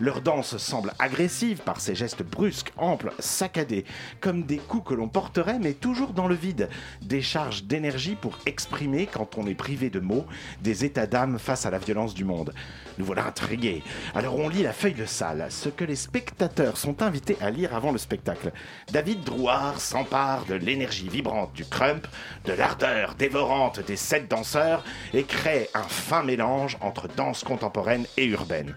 Leur 0.00 0.20
danse 0.20 0.56
semble 0.58 0.92
agressive 1.00 1.62
par 1.62 1.80
ses 1.80 1.96
gestes 1.96 2.22
brusques, 2.22 2.72
amples, 2.76 3.12
saccadés, 3.18 3.84
comme 4.20 4.44
des 4.44 4.58
coups 4.58 4.90
que 4.90 4.94
l'on 4.94 5.08
porterait 5.08 5.58
mais 5.58 5.72
toujours 5.72 6.12
dans 6.12 6.28
le 6.28 6.36
vide. 6.36 6.68
Des 7.02 7.20
charges 7.20 7.64
d'énergie 7.64 8.14
pour 8.14 8.38
exprimer, 8.46 9.08
quand 9.12 9.36
on 9.38 9.46
est 9.48 9.54
privé 9.54 9.90
de 9.90 9.98
mots, 9.98 10.26
des 10.62 10.84
états 10.84 11.08
d'âme 11.08 11.38
face 11.40 11.66
à 11.66 11.70
la 11.70 11.78
violence 11.78 12.14
du 12.14 12.24
monde. 12.24 12.54
Nous 12.98 13.04
voilà 13.04 13.26
intrigués. 13.26 13.82
Alors 14.14 14.38
on 14.38 14.48
lit 14.48 14.62
la 14.62 14.72
feuille 14.72 14.94
de 14.94 15.04
salle, 15.04 15.46
ce 15.50 15.68
que 15.68 15.84
les 15.84 15.96
spectateurs 15.96 16.76
sont 16.76 17.02
invités 17.02 17.36
à 17.40 17.50
lire 17.50 17.74
avant 17.74 17.90
le 17.90 17.98
spectacle. 17.98 18.52
David 18.92 19.24
Drouard 19.24 19.80
s'empare 19.80 20.44
de 20.44 20.54
l'énergie 20.54 21.08
vibrante 21.08 21.52
du 21.54 21.64
crump, 21.64 22.06
de 22.44 22.52
l'ardeur 22.52 23.16
dévorante 23.16 23.80
des 23.84 23.96
sept 23.96 24.30
danseurs 24.30 24.84
et 25.12 25.24
crée 25.24 25.68
un 25.74 25.82
fin 25.82 26.22
mélange 26.22 26.76
entre 26.80 27.08
danse 27.08 27.42
contemporaine 27.42 28.06
et 28.16 28.26
urbaine. 28.26 28.74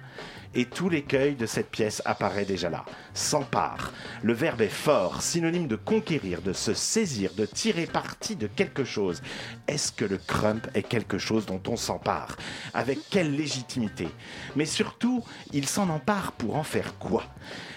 Et 0.53 0.65
tout 0.65 0.89
l'écueil 0.89 1.35
de 1.35 1.45
cette 1.45 1.69
pièce 1.69 2.01
apparaît 2.05 2.45
déjà 2.45 2.69
là. 2.69 2.83
S'empare. 3.14 3.91
Le 4.24 4.34
verbe 4.34 4.62
est 4.62 4.70
fort, 4.70 5.22
synonyme 5.22 5.68
de 5.68 5.76
conquérir, 5.76 6.41
de 6.41 6.53
se 6.53 6.74
saisir, 6.74 7.32
de 7.36 7.45
tirer 7.45 7.86
parti 7.86 8.36
de 8.36 8.47
quelque 8.47 8.84
chose. 8.84 9.22
Est-ce 9.68 9.91
que 9.91 10.05
le 10.05 10.18
crump 10.18 10.68
est 10.76 10.84
quelque 10.84 11.18
chose 11.18 11.45
dont 11.45 11.62
on 11.68 11.76
s'empare? 11.76 12.38
Avec 12.74 12.99
quelle 13.09 13.36
légitimité? 13.36 14.07
Mais 14.55 14.66
surtout, 14.66 15.24
il 15.51 15.68
s'en 15.68 15.89
empare 15.89 16.32
pour 16.32 16.55
en 16.55 16.64
faire 16.64 16.97
quoi? 16.99 17.26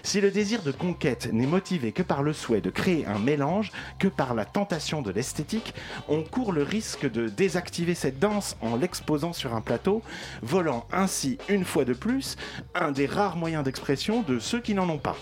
Si 0.03 0.21
le 0.21 0.31
désir 0.31 0.63
de 0.63 0.71
conquête 0.71 1.31
n'est 1.33 1.47
motivé 1.47 1.93
que 1.93 2.03
par 2.03 2.23
le 2.23 2.33
souhait 2.33 2.61
de 2.61 2.71
créer 2.71 3.07
un 3.07 3.19
mélange, 3.19 3.73
que 3.99 4.09
par 4.09 4.35
la 4.35 4.45
tentation 4.45 5.03
de 5.03 5.11
l'esthétique, 5.11 5.75
on 6.09 6.23
court 6.23 6.53
le 6.53 6.63
risque 6.63 7.11
de 7.11 7.29
désactiver 7.29 7.95
cette 7.95 8.19
danse 8.19 8.57
en 8.61 8.77
l'exposant 8.77 9.33
sur 9.33 9.55
un 9.55 9.63
plateau, 9.63 10.03
volant 10.43 10.87
ainsi 10.93 11.39
une 11.49 11.65
fois 11.65 11.85
de 11.85 11.95
plus 11.95 12.37
un 12.75 12.93
des 12.93 13.07
rares 13.07 13.37
moyens 13.37 13.65
d'expression 13.65 14.23
de 14.23 14.39
ceux 14.39 14.61
qui 14.61 14.75
n'en 14.75 14.89
ont 14.89 14.99
pas. 14.99 15.17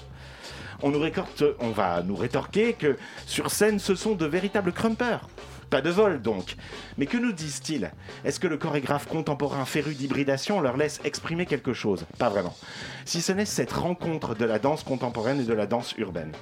On, 0.82 1.70
va 1.70 2.02
nous 2.02 2.16
rétorquer 2.16 2.72
que 2.72 2.96
sur 3.26 3.50
scène 3.50 3.78
ce 3.78 3.94
sont 3.94 4.14
de 4.14 4.26
véritables 4.26 4.72
crumpers. 4.72 5.28
Pas 5.70 5.80
de 5.80 5.90
vol 5.90 6.20
donc. 6.20 6.56
Mais 6.98 7.06
que 7.06 7.16
nous 7.16 7.32
disent-ils? 7.32 7.90
Est-ce 8.24 8.40
que 8.40 8.46
le 8.46 8.58
chorégraphe 8.58 9.06
contemporain 9.06 9.64
féru 9.64 9.94
d'hybridation 9.94 10.60
leur 10.60 10.76
laisse 10.76 11.00
exprimer 11.04 11.46
quelque 11.46 11.72
chose? 11.72 12.04
Pas 12.18 12.28
vraiment. 12.28 12.54
Si 13.04 13.22
ce 13.22 13.32
n'est 13.32 13.46
cette 13.46 13.72
rencontre 13.72 14.34
de 14.34 14.44
la 14.44 14.58
danse 14.58 14.82
contemporaine 14.82 15.40
et 15.40 15.44
de 15.44 15.54
la 15.54 15.66
danse 15.66 15.94
urbaine. 15.96 16.32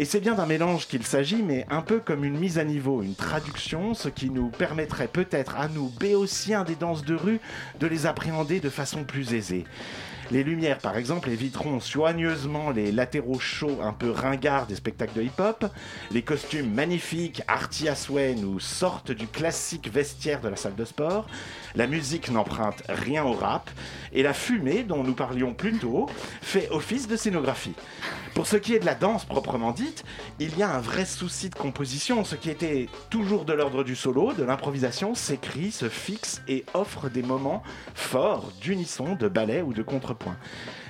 Et 0.00 0.04
c'est 0.04 0.20
bien 0.20 0.34
d'un 0.34 0.46
mélange 0.46 0.86
qu'il 0.86 1.04
s'agit, 1.04 1.42
mais 1.42 1.66
un 1.70 1.82
peu 1.82 1.98
comme 1.98 2.24
une 2.24 2.38
mise 2.38 2.58
à 2.58 2.64
niveau, 2.64 3.02
une 3.02 3.16
traduction, 3.16 3.94
ce 3.94 4.08
qui 4.08 4.30
nous 4.30 4.48
permettrait 4.48 5.08
peut-être 5.08 5.56
à 5.56 5.66
nous, 5.66 5.90
béotiens 5.98 6.62
des 6.62 6.76
danses 6.76 7.04
de 7.04 7.16
rue, 7.16 7.40
de 7.80 7.86
les 7.88 8.06
appréhender 8.06 8.60
de 8.60 8.70
façon 8.70 9.02
plus 9.02 9.34
aisée. 9.34 9.64
Les 10.30 10.44
lumières, 10.44 10.78
par 10.78 10.98
exemple, 10.98 11.30
éviteront 11.30 11.80
soigneusement 11.80 12.70
les 12.70 12.92
latéraux 12.92 13.38
chauds 13.38 13.78
un 13.82 13.94
peu 13.94 14.10
ringards 14.10 14.66
des 14.66 14.74
spectacles 14.74 15.14
de 15.14 15.22
hip-hop. 15.22 15.64
Les 16.10 16.20
costumes 16.20 16.70
magnifiques, 16.70 17.40
arty 17.48 17.86
souhait, 17.96 18.34
nous 18.34 18.60
sortent 18.60 19.10
du 19.10 19.26
classique 19.26 19.90
vestiaire 19.90 20.42
de 20.42 20.48
la 20.48 20.56
salle 20.56 20.74
de 20.74 20.84
sport. 20.84 21.26
La 21.74 21.86
musique 21.86 22.30
n'emprunte 22.30 22.82
rien 22.90 23.24
au 23.24 23.32
rap. 23.32 23.70
Et 24.12 24.22
la 24.22 24.34
fumée, 24.34 24.82
dont 24.82 25.02
nous 25.02 25.14
parlions 25.14 25.54
plus 25.54 25.78
tôt, 25.78 26.10
fait 26.42 26.68
office 26.70 27.08
de 27.08 27.16
scénographie. 27.16 27.74
Pour 28.34 28.46
ce 28.46 28.56
qui 28.56 28.74
est 28.74 28.78
de 28.78 28.86
la 28.86 28.94
danse 28.94 29.24
proprement 29.24 29.72
dite, 29.72 30.04
il 30.38 30.56
y 30.58 30.62
a 30.62 30.70
un 30.70 30.80
vrai 30.80 31.04
souci 31.04 31.48
de 31.48 31.54
composition. 31.54 32.22
Ce 32.24 32.36
qui 32.36 32.50
était 32.50 32.88
toujours 33.10 33.44
de 33.44 33.52
l'ordre 33.52 33.82
du 33.82 33.96
solo, 33.96 34.32
de 34.32 34.44
l'improvisation, 34.44 35.14
s'écrit, 35.14 35.72
se 35.72 35.88
fixe 35.88 36.42
et 36.46 36.64
offre 36.74 37.08
des 37.08 37.22
moments 37.22 37.62
forts 37.94 38.52
d'unisson, 38.60 39.14
de 39.14 39.28
ballet 39.28 39.62
ou 39.62 39.72
de 39.72 39.82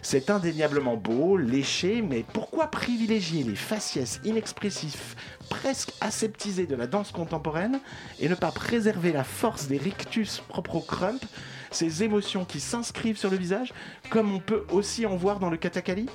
C'est 0.03 0.31
indéniablement 0.31 0.97
beau, 0.97 1.37
léché, 1.37 2.03
mais 2.03 2.25
pourquoi 2.33 2.69
privilégier 2.69 3.43
les 3.43 3.57
faciès 3.57 4.21
inexpressifs, 4.25 5.17
presque 5.49 5.93
aseptisés 6.01 6.67
de 6.67 6.77
la 6.77 6.87
danse 6.87 7.13
contemporaine 7.13 7.81
et 8.21 8.29
ne 8.29 8.35
pas 8.35 8.53
préserver 8.53 9.13
la 9.13 9.25
force 9.25 9.67
des 9.67 9.79
rictus 9.79 10.41
propres 10.49 10.77
au 10.77 10.81
crump, 10.81 11.23
ces 11.71 12.03
émotions 12.03 12.45
qui 12.45 12.61
s'inscrivent 12.61 13.19
sur 13.19 13.31
le 13.31 13.37
visage, 13.37 13.75
comme 14.11 14.33
on 14.33 14.41
peut 14.41 14.65
aussi 14.71 15.05
en 15.05 15.17
voir 15.17 15.39
dans 15.39 15.51
le 15.51 15.57
katakali? 15.57 16.09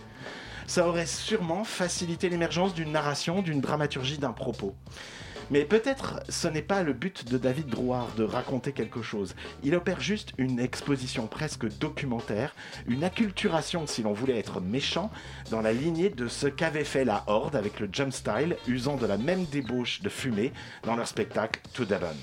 Ça 0.66 0.88
aurait 0.88 1.06
sûrement 1.06 1.64
facilité 1.64 2.30
l'émergence 2.30 2.74
d'une 2.74 2.92
narration, 2.92 3.42
d'une 3.42 3.60
dramaturgie, 3.60 4.18
d'un 4.18 4.32
propos. 4.32 4.74
Mais 5.52 5.66
peut-être 5.66 6.22
ce 6.30 6.48
n'est 6.48 6.62
pas 6.62 6.84
le 6.84 6.94
but 6.94 7.30
de 7.30 7.38
David 7.38 7.68
Drouard 7.68 8.10
de 8.16 8.24
raconter 8.24 8.72
quelque 8.72 9.02
chose. 9.02 9.36
Il 9.64 9.76
opère 9.76 10.00
juste 10.00 10.34
une 10.38 10.60
exposition 10.60 11.28
presque 11.28 11.68
documentaire, 11.80 12.56
une 12.88 13.04
acculturation 13.04 13.86
si 13.88 14.04
l'on 14.04 14.14
voulait 14.14 14.40
être 14.40 14.62
méchant, 14.62 15.12
dans 15.52 15.62
la 15.62 15.74
lignée 15.74 16.10
de 16.10 16.28
ce 16.28 16.48
qu'avait 16.48 16.84
fait 16.84 17.06
la 17.06 17.24
Horde 17.28 17.56
avec 17.56 17.80
le 17.80 17.90
jump 17.92 18.14
style, 18.14 18.58
usant 18.68 18.96
de 18.96 19.06
la 19.06 19.18
même 19.18 19.46
débauche 19.46 20.02
de 20.02 20.10
fumée 20.10 20.54
dans 20.84 20.96
leur 20.96 21.08
spectacle 21.08 21.60
To 21.74 21.86
Bone. 21.86 22.18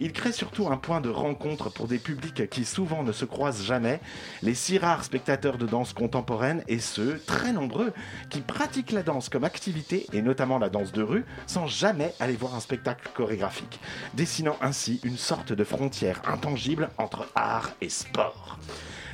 Il 0.00 0.12
crée 0.12 0.32
surtout 0.32 0.68
un 0.68 0.76
point 0.76 1.00
de 1.00 1.08
rencontre 1.08 1.70
pour 1.70 1.88
des 1.88 1.98
publics 1.98 2.48
qui 2.48 2.64
souvent 2.64 3.02
ne 3.02 3.12
se 3.12 3.24
croisent 3.24 3.64
jamais, 3.64 4.00
les 4.42 4.54
si 4.54 4.78
rares 4.78 5.04
spectateurs 5.04 5.58
de 5.58 5.66
danse 5.66 5.92
contemporaine 5.92 6.62
et 6.68 6.78
ceux, 6.78 7.20
très 7.26 7.52
nombreux, 7.52 7.92
qui 8.30 8.40
pratiquent 8.40 8.92
la 8.92 9.02
danse 9.02 9.28
comme 9.28 9.44
activité, 9.44 10.06
et 10.12 10.22
notamment 10.22 10.58
la 10.58 10.68
danse 10.68 10.92
de 10.92 11.02
rue, 11.02 11.24
sans 11.46 11.66
jamais 11.66 12.14
aller 12.20 12.36
voir 12.36 12.54
un 12.54 12.60
spectacle 12.60 13.08
chorégraphique, 13.14 13.80
dessinant 14.14 14.56
ainsi 14.60 15.00
une 15.02 15.16
sorte 15.16 15.52
de 15.52 15.64
frontière 15.64 16.22
intangible 16.26 16.90
entre 16.98 17.26
art 17.34 17.70
et 17.80 17.88
sport. 17.88 18.58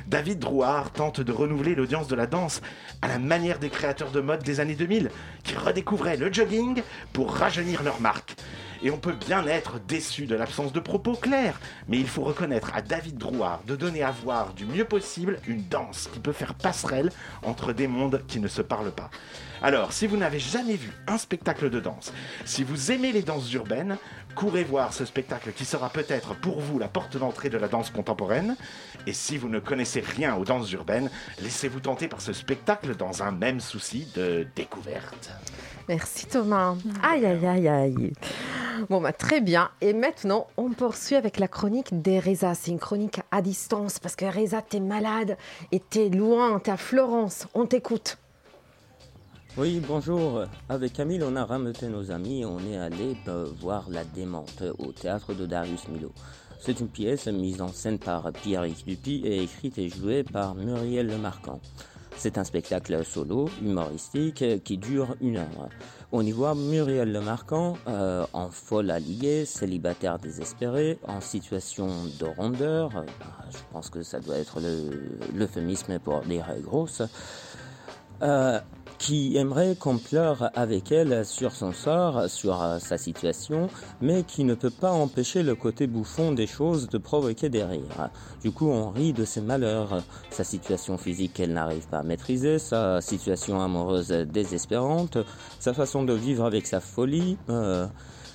David 0.07 0.37
Drouard 0.37 0.91
tente 0.91 1.19
de 1.19 1.31
renouveler 1.31 1.73
l'audience 1.73 2.07
de 2.07 2.15
la 2.15 2.27
danse 2.27 2.61
à 3.01 3.07
la 3.07 3.17
manière 3.17 3.57
des 3.57 3.69
créateurs 3.69 4.11
de 4.11 4.21
mode 4.21 4.43
des 4.43 4.59
années 4.59 4.75
2000 4.75 5.09
qui 5.43 5.55
redécouvraient 5.55 6.17
le 6.17 6.31
jogging 6.31 6.83
pour 7.11 7.33
rajeunir 7.33 7.81
leur 7.81 7.99
marque. 7.99 8.35
Et 8.83 8.91
on 8.91 8.97
peut 8.97 9.13
bien 9.13 9.45
être 9.47 9.79
déçu 9.79 10.25
de 10.25 10.35
l'absence 10.35 10.73
de 10.73 10.79
propos 10.79 11.13
clairs, 11.13 11.59
mais 11.87 11.97
il 11.97 12.07
faut 12.07 12.23
reconnaître 12.23 12.71
à 12.73 12.81
David 12.81 13.17
Drouard 13.17 13.61
de 13.65 13.75
donner 13.75 14.03
à 14.03 14.11
voir 14.11 14.53
du 14.53 14.65
mieux 14.65 14.85
possible 14.85 15.39
une 15.47 15.63
danse 15.67 16.09
qui 16.13 16.19
peut 16.19 16.31
faire 16.31 16.53
passerelle 16.53 17.11
entre 17.43 17.73
des 17.73 17.87
mondes 17.87 18.21
qui 18.27 18.39
ne 18.39 18.47
se 18.47 18.61
parlent 18.61 18.91
pas. 18.91 19.09
Alors, 19.61 19.93
si 19.93 20.05
vous 20.05 20.17
n'avez 20.17 20.39
jamais 20.39 20.75
vu 20.75 20.91
un 21.07 21.17
spectacle 21.17 21.69
de 21.69 21.79
danse, 21.79 22.13
si 22.43 22.63
vous 22.63 22.91
aimez 22.91 23.11
les 23.11 23.23
danses 23.23 23.51
urbaines, 23.53 23.97
courez 24.35 24.63
voir 24.63 24.93
ce 24.93 25.05
spectacle 25.05 25.53
qui 25.53 25.65
sera 25.65 25.89
peut-être 25.89 26.35
pour 26.35 26.59
vous 26.59 26.77
la 26.77 26.87
porte 26.87 27.17
d'entrée 27.17 27.49
de 27.49 27.57
la 27.57 27.67
danse 27.67 27.89
contemporaine. 27.89 28.55
Et 29.07 29.13
si 29.13 29.37
vous 29.37 29.49
ne 29.49 29.59
connaissez 29.59 30.01
rien 30.01 30.35
aux 30.35 30.45
danses 30.45 30.71
urbaines, 30.71 31.09
laissez-vous 31.41 31.79
tenter 31.79 32.07
par 32.07 32.21
ce 32.21 32.33
spectacle 32.33 32.95
dans 32.95 33.23
un 33.23 33.31
même 33.31 33.59
souci 33.59 34.07
de 34.15 34.47
découverte. 34.55 35.31
Merci 35.87 36.25
Thomas. 36.25 36.75
Aïe, 37.03 37.25
aïe, 37.25 37.45
aïe, 37.45 37.67
aïe. 37.67 38.13
Bon, 38.89 39.01
bah, 39.01 39.13
très 39.13 39.39
bien. 39.39 39.69
Et 39.81 39.93
maintenant, 39.93 40.47
on 40.57 40.71
poursuit 40.71 41.15
avec 41.15 41.37
la 41.39 41.47
chronique 41.47 42.01
d'Ereza. 42.01 42.55
C'est 42.55 42.71
une 42.71 42.79
chronique 42.79 43.21
à 43.31 43.41
distance 43.41 43.99
parce 43.99 44.15
que 44.15 44.25
Ereza, 44.25 44.61
t'es 44.61 44.79
malade 44.79 45.37
et 45.71 45.79
t'es 45.79 46.09
loin, 46.09 46.59
t'es 46.59 46.71
à 46.71 46.77
Florence. 46.77 47.47
On 47.53 47.65
t'écoute. 47.65 48.17
Oui, 49.57 49.81
bonjour. 49.87 50.43
Avec 50.67 50.93
Camille, 50.93 51.23
on 51.23 51.35
a 51.37 51.45
rameuté 51.45 51.87
nos 51.87 52.11
amis 52.11 52.41
et 52.41 52.45
on 52.45 52.59
est 52.59 52.77
allé 52.77 53.15
euh, 53.29 53.47
voir 53.61 53.85
La 53.89 54.03
Démente 54.03 54.63
au 54.79 54.91
théâtre 54.91 55.33
de 55.33 55.45
Darius 55.45 55.87
Milo. 55.87 56.11
C'est 56.59 56.79
une 56.79 56.87
pièce 56.89 57.27
mise 57.27 57.61
en 57.61 57.67
scène 57.67 57.99
par 57.99 58.31
Pierre-Yves 58.31 58.85
Dupuis 58.85 59.21
et 59.25 59.43
écrite 59.43 59.77
et 59.77 59.89
jouée 59.89 60.23
par 60.23 60.55
Muriel 60.55 61.07
Lemarquand. 61.07 61.59
C'est 62.17 62.37
un 62.37 62.43
spectacle 62.45 63.03
solo, 63.05 63.49
humoristique, 63.61 64.63
qui 64.63 64.77
dure 64.77 65.15
une 65.19 65.37
heure. 65.37 65.69
On 66.13 66.21
y 66.25 66.31
voit 66.31 66.55
Muriel 66.55 67.11
Lemarquand 67.11 67.77
euh, 67.87 68.25
en 68.31 68.49
folle 68.49 68.89
alliée, 68.89 69.43
célibataire 69.45 70.17
désespéré, 70.17 70.97
en 71.07 71.19
situation 71.19 71.87
de 72.19 72.25
rondeur. 72.25 72.95
euh, 72.95 73.01
je 73.51 73.57
pense 73.73 73.89
que 73.89 74.01
ça 74.01 74.19
doit 74.21 74.37
être 74.37 74.59
le- 74.61 75.17
l'euphémisme 75.35 75.99
pour 75.99 76.21
dire 76.21 76.47
grosse. 76.63 77.01
Euh, 78.21 78.59
qui 78.97 79.37
aimerait 79.37 79.75
qu'on 79.75 79.97
pleure 79.97 80.49
avec 80.55 80.91
elle 80.91 81.25
sur 81.25 81.51
son 81.51 81.73
sort, 81.73 82.29
sur 82.29 82.61
euh, 82.61 82.79
sa 82.79 82.97
situation, 82.97 83.69
mais 84.01 84.23
qui 84.23 84.43
ne 84.43 84.55
peut 84.55 84.69
pas 84.69 84.91
empêcher 84.91 85.43
le 85.43 85.55
côté 85.55 85.87
bouffon 85.87 86.31
des 86.31 86.47
choses 86.47 86.87
de 86.89 86.97
provoquer 86.97 87.49
des 87.49 87.63
rires. 87.63 88.09
Du 88.41 88.51
coup, 88.51 88.69
on 88.69 88.89
rit 88.89 89.13
de 89.13 89.25
ses 89.25 89.41
malheurs, 89.41 90.03
sa 90.29 90.43
situation 90.43 90.97
physique 90.97 91.33
qu'elle 91.33 91.53
n'arrive 91.53 91.87
pas 91.87 91.99
à 91.99 92.03
maîtriser, 92.03 92.59
sa 92.59 93.01
situation 93.01 93.61
amoureuse 93.61 94.09
désespérante, 94.09 95.17
sa 95.59 95.73
façon 95.73 96.03
de 96.03 96.13
vivre 96.13 96.45
avec 96.45 96.67
sa 96.67 96.79
folie, 96.79 97.37
euh, 97.49 97.87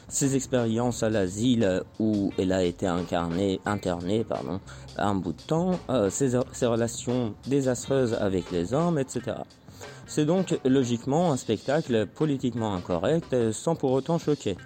ses 0.09 0.35
expériences 0.35 1.03
à 1.03 1.09
l'asile 1.09 1.83
où 1.99 2.33
elle 2.37 2.53
a 2.53 2.65
été 2.65 2.87
incarnée, 2.87 3.61
internée 3.65 4.25
pardon, 4.25 4.61
un 4.97 5.15
bout 5.15 5.33
de 5.33 5.43
temps, 5.43 5.79
euh, 5.89 6.11
ses, 6.11 6.39
ses 6.53 6.67
relations 6.67 7.35
désastreuses 7.47 8.15
avec 8.15 8.51
les 8.51 8.75
hommes, 8.75 8.99
etc. 8.99 9.37
C'est 10.11 10.27
donc 10.27 10.59
logiquement 10.65 11.31
un 11.31 11.37
spectacle 11.37 12.05
politiquement 12.05 12.75
incorrect 12.75 13.33
euh, 13.33 13.53
sans 13.53 13.77
pour 13.77 13.93
autant 13.93 14.19
choquer. 14.19 14.57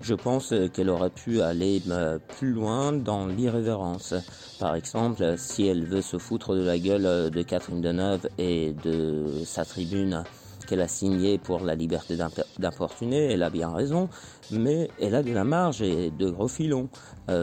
Je 0.00 0.14
pense 0.14 0.54
qu'elle 0.72 0.90
aurait 0.90 1.10
pu 1.10 1.42
aller 1.42 1.82
euh, 1.88 2.20
plus 2.38 2.52
loin 2.52 2.92
dans 2.92 3.26
l'irrévérence. 3.26 4.14
Par 4.60 4.76
exemple, 4.76 5.34
si 5.38 5.66
elle 5.66 5.84
veut 5.84 6.02
se 6.02 6.18
foutre 6.18 6.54
de 6.54 6.62
la 6.62 6.78
gueule 6.78 7.04
euh, 7.06 7.30
de 7.30 7.42
Catherine 7.42 7.80
Deneuve 7.80 8.28
et 8.38 8.74
de 8.84 9.42
sa 9.44 9.64
tribune 9.64 10.24
qu'elle 10.68 10.80
a 10.80 10.88
signée 10.88 11.38
pour 11.38 11.64
la 11.64 11.74
liberté 11.74 12.16
d'imp- 12.16 12.46
d'importuner, 12.60 13.32
elle 13.32 13.42
a 13.42 13.50
bien 13.50 13.72
raison, 13.72 14.08
mais 14.52 14.88
elle 15.00 15.16
a 15.16 15.24
de 15.24 15.32
la 15.32 15.42
marge 15.42 15.82
et 15.82 16.12
de 16.12 16.30
gros 16.30 16.48
filons. 16.48 16.88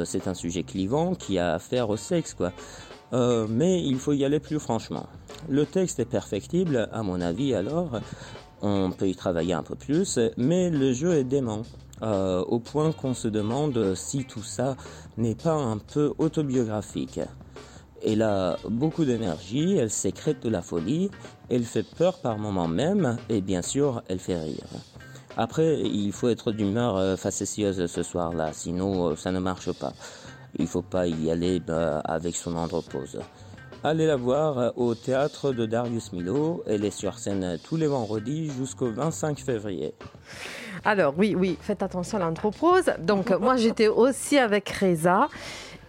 C'est 0.06 0.28
un 0.28 0.34
sujet 0.34 0.64
clivant 0.64 1.14
qui 1.14 1.40
a 1.40 1.54
affaire 1.54 1.90
au 1.90 1.98
sexe, 1.98 2.34
quoi. 2.34 2.52
Euh, 3.14 3.46
mais 3.50 3.82
il 3.82 3.98
faut 4.00 4.14
y 4.14 4.26
aller 4.26 4.40
plus 4.40 4.60
franchement. 4.60 5.08
Le 5.48 5.66
texte 5.66 6.00
est 6.00 6.06
perfectible, 6.06 6.90
à 6.92 7.04
mon 7.04 7.22
avis, 7.22 7.54
alors 7.54 8.02
on 8.62 8.92
peut 8.92 9.08
y 9.08 9.16
travailler 9.16 9.54
un 9.54 9.64
peu 9.64 9.76
plus, 9.76 10.20
mais 10.38 10.70
le 10.70 10.94
jeu 10.94 11.14
est 11.14 11.24
dément. 11.24 11.64
euh, 12.04 12.42
au 12.42 12.60
point 12.60 12.92
qu'on 12.92 13.14
se 13.14 13.28
demande 13.28 13.96
si 13.96 14.26
tout 14.26 14.44
ça 14.44 14.76
n'est 15.18 15.36
pas 15.36 15.54
un 15.54 15.78
peu 15.78 16.14
autobiographique. 16.18 17.20
Elle 18.06 18.22
a 18.22 18.58
beaucoup 18.70 19.06
d'énergie, 19.06 19.78
elle 19.78 19.90
sécrète 19.90 20.44
de 20.44 20.50
la 20.50 20.62
folie, 20.62 21.10
elle 21.50 21.64
fait 21.64 21.84
peur 21.84 22.20
par 22.20 22.38
moments 22.38 22.68
même, 22.68 23.18
et 23.30 23.40
bien 23.40 23.62
sûr, 23.62 24.04
elle 24.10 24.20
fait 24.20 24.38
rire. 24.38 24.68
Après, 25.38 25.80
il 25.80 26.12
faut 26.12 26.28
être 26.30 26.52
d'humeur 26.52 26.98
euh, 26.98 27.16
facétieuse 27.16 27.86
ce 27.88 28.04
soir-là, 28.04 28.52
sinon 28.54 29.10
euh, 29.12 29.16
ça 29.16 29.32
ne 29.32 29.40
marche 29.40 29.72
pas. 29.72 29.94
Il 30.58 30.68
faut 30.68 30.82
pas 30.82 31.08
y 31.08 31.32
aller 31.32 31.62
euh, 31.70 32.00
avec 32.06 32.36
son 32.36 32.56
andropause. 32.56 33.20
Allez 33.84 34.08
la 34.08 34.16
voir 34.16 34.58
euh, 34.58 34.70
au 34.76 34.96
théâtre 34.96 35.52
de 35.52 35.66
Darius 35.66 36.14
Milo. 36.14 36.64
Elle 36.68 36.86
est 36.86 36.92
sur 36.92 37.18
scène 37.18 37.58
tous 37.64 37.76
les 37.76 37.88
vendredis 37.88 38.52
jusqu'au 38.52 38.92
25 38.92 39.40
février. 39.40 39.94
Alors 40.86 41.14
oui, 41.18 41.36
oui, 41.38 41.58
faites 41.60 41.84
attention 41.84 42.18
à 42.18 42.22
l'anthropose. 42.22 42.92
Donc 43.00 43.32
moi 43.32 43.58
j'étais 43.58 43.88
aussi 43.88 44.38
avec 44.38 44.70
Reza. 44.70 45.28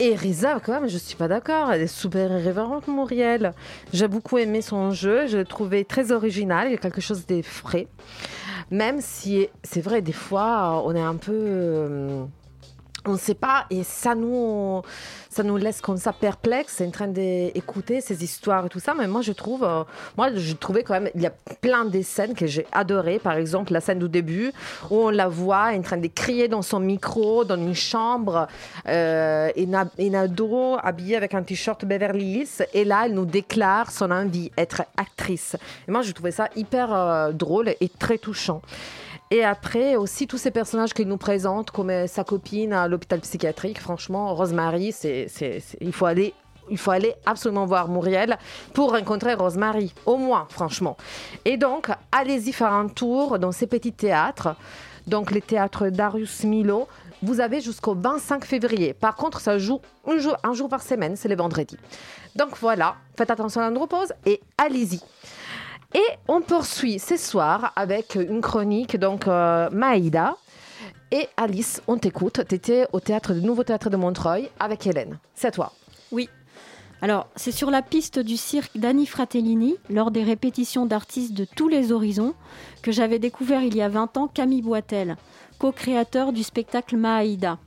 Et 0.00 0.16
Reza, 0.16 0.58
quand 0.58 0.72
même, 0.72 0.88
je 0.88 0.98
suis 0.98 1.14
pas 1.14 1.28
d'accord. 1.28 1.70
Elle 1.70 1.82
est 1.82 1.86
super 1.86 2.32
irrévérente, 2.32 2.88
Muriel. 2.88 3.52
J'ai 3.92 4.08
beaucoup 4.08 4.38
aimé 4.38 4.60
son 4.60 4.90
jeu. 4.90 5.28
Je 5.28 5.38
l'ai 5.38 5.44
trouvé 5.44 5.84
très 5.84 6.10
original. 6.10 6.66
Il 6.66 6.72
y 6.72 6.74
a 6.74 6.78
quelque 6.78 7.00
chose 7.00 7.26
de 7.26 7.42
frais. 7.42 7.86
Même 8.72 9.00
si 9.00 9.46
c'est 9.62 9.80
vrai, 9.80 10.02
des 10.02 10.12
fois, 10.12 10.82
on 10.84 10.96
est 10.96 11.00
un 11.00 11.14
peu. 11.14 12.26
On 13.06 13.12
ne 13.12 13.18
sait 13.18 13.34
pas 13.34 13.66
et 13.70 13.82
ça 13.84 14.14
nous 14.14 14.82
ça 15.28 15.42
nous 15.42 15.56
laisse 15.56 15.80
comme 15.80 15.96
ça 15.96 16.12
perplexe 16.12 16.80
en 16.80 16.90
train 16.90 17.08
d'écouter 17.08 18.00
ces 18.00 18.22
histoires 18.22 18.66
et 18.66 18.68
tout 18.68 18.78
ça. 18.78 18.94
Mais 18.96 19.08
moi 19.08 19.20
je 19.20 19.32
trouve 19.32 19.64
euh, 19.64 19.82
moi 20.16 20.28
je 20.34 20.54
trouvais 20.54 20.84
quand 20.84 20.94
même 20.94 21.10
il 21.14 21.22
y 21.22 21.26
a 21.26 21.32
plein 21.60 21.84
de 21.84 22.02
scènes 22.02 22.34
que 22.34 22.46
j'ai 22.46 22.66
adorées. 22.72 23.18
Par 23.18 23.34
exemple 23.34 23.72
la 23.72 23.80
scène 23.80 23.98
du 23.98 24.08
début 24.08 24.52
où 24.90 25.06
on 25.06 25.10
la 25.10 25.28
voit 25.28 25.72
en 25.72 25.82
train 25.82 25.96
de 25.96 26.06
crier 26.06 26.48
dans 26.48 26.62
son 26.62 26.80
micro 26.80 27.44
dans 27.44 27.56
une 27.56 27.74
chambre 27.74 28.46
euh, 28.86 29.50
une, 29.56 30.14
ado 30.14 30.76
habillée 30.82 31.16
avec 31.16 31.34
un 31.34 31.42
t-shirt 31.42 31.84
Beverly 31.84 32.40
Hills. 32.40 32.66
Et 32.72 32.84
là 32.84 33.02
elle 33.06 33.14
nous 33.14 33.26
déclare 33.26 33.90
son 33.90 34.10
envie 34.10 34.50
être 34.56 34.82
actrice. 34.96 35.56
Et 35.88 35.90
moi 35.90 36.02
je 36.02 36.12
trouvais 36.12 36.30
ça 36.30 36.48
hyper 36.56 36.94
euh, 36.94 37.32
drôle 37.32 37.68
et 37.68 37.88
très 37.98 38.18
touchant 38.18 38.62
et 39.34 39.44
après, 39.44 39.96
aussi, 39.96 40.28
tous 40.28 40.38
ces 40.38 40.52
personnages 40.52 40.92
qu'il 40.94 41.08
nous 41.08 41.16
présente, 41.16 41.72
comme 41.72 41.90
euh, 41.90 42.06
sa 42.06 42.22
copine 42.22 42.72
à 42.72 42.86
l'hôpital 42.86 43.18
psychiatrique, 43.18 43.80
franchement, 43.80 44.32
Rosemary, 44.32 44.92
c'est, 44.92 45.26
c'est- 45.28 45.60
il, 45.80 45.92
faut 45.92 46.06
aller, 46.06 46.32
il 46.70 46.78
faut 46.78 46.92
aller 46.92 47.14
absolument 47.26 47.66
voir 47.66 47.88
Muriel 47.88 48.38
pour 48.74 48.92
rencontrer 48.92 49.34
Rosemary, 49.34 49.92
au 50.06 50.18
moins, 50.18 50.46
franchement. 50.50 50.96
Et 51.44 51.56
donc, 51.56 51.88
allez-y 52.12 52.52
faire 52.52 52.72
un 52.72 52.86
tour 52.86 53.40
dans 53.40 53.50
ces 53.50 53.66
petits 53.66 53.92
théâtres, 53.92 54.54
donc 55.08 55.32
les 55.32 55.42
théâtres 55.42 55.88
Darius 55.88 56.44
Milo. 56.44 56.86
Vous 57.22 57.40
avez 57.40 57.60
jusqu'au 57.60 57.94
25 57.94 58.44
février. 58.44 58.92
Par 58.94 59.16
contre, 59.16 59.40
ça 59.40 59.58
joue 59.58 59.80
un 60.06 60.18
jour, 60.18 60.36
un 60.44 60.52
jour 60.52 60.68
par 60.68 60.82
semaine, 60.82 61.16
c'est 61.16 61.28
les 61.28 61.34
vendredis. 61.34 61.78
Donc 62.36 62.50
voilà, 62.60 62.96
faites 63.16 63.30
attention 63.30 63.62
à 63.62 63.68
l'andropause 63.68 64.12
et 64.26 64.40
allez-y. 64.58 65.00
Et 65.94 66.02
on 66.26 66.40
poursuit 66.40 66.98
ce 66.98 67.16
soir 67.16 67.72
avec 67.76 68.16
une 68.16 68.40
chronique, 68.40 68.96
donc 68.96 69.28
euh, 69.28 69.70
Maïda. 69.70 70.36
Et 71.12 71.28
Alice, 71.36 71.80
on 71.86 71.98
t'écoute. 71.98 72.40
Tu 72.48 72.54
étais 72.56 72.86
au 72.92 72.98
théâtre, 72.98 73.32
du 73.32 73.40
Nouveau 73.40 73.62
Théâtre 73.62 73.90
de 73.90 73.96
Montreuil 73.96 74.50
avec 74.58 74.84
Hélène. 74.88 75.20
C'est 75.36 75.46
à 75.46 75.50
toi. 75.52 75.72
Oui. 76.10 76.28
Alors, 77.00 77.28
c'est 77.36 77.52
sur 77.52 77.70
la 77.70 77.80
piste 77.80 78.18
du 78.18 78.36
cirque 78.36 78.76
d'Annie 78.76 79.06
Fratellini, 79.06 79.76
lors 79.88 80.10
des 80.10 80.24
répétitions 80.24 80.84
d'artistes 80.84 81.34
de 81.34 81.44
tous 81.44 81.68
les 81.68 81.92
horizons, 81.92 82.34
que 82.82 82.90
j'avais 82.90 83.20
découvert 83.20 83.62
il 83.62 83.76
y 83.76 83.82
a 83.82 83.88
20 83.88 84.16
ans 84.16 84.26
Camille 84.26 84.62
Boitel, 84.62 85.16
co-créateur 85.60 86.32
du 86.32 86.42
spectacle 86.42 86.96
Maïda. 86.96 87.58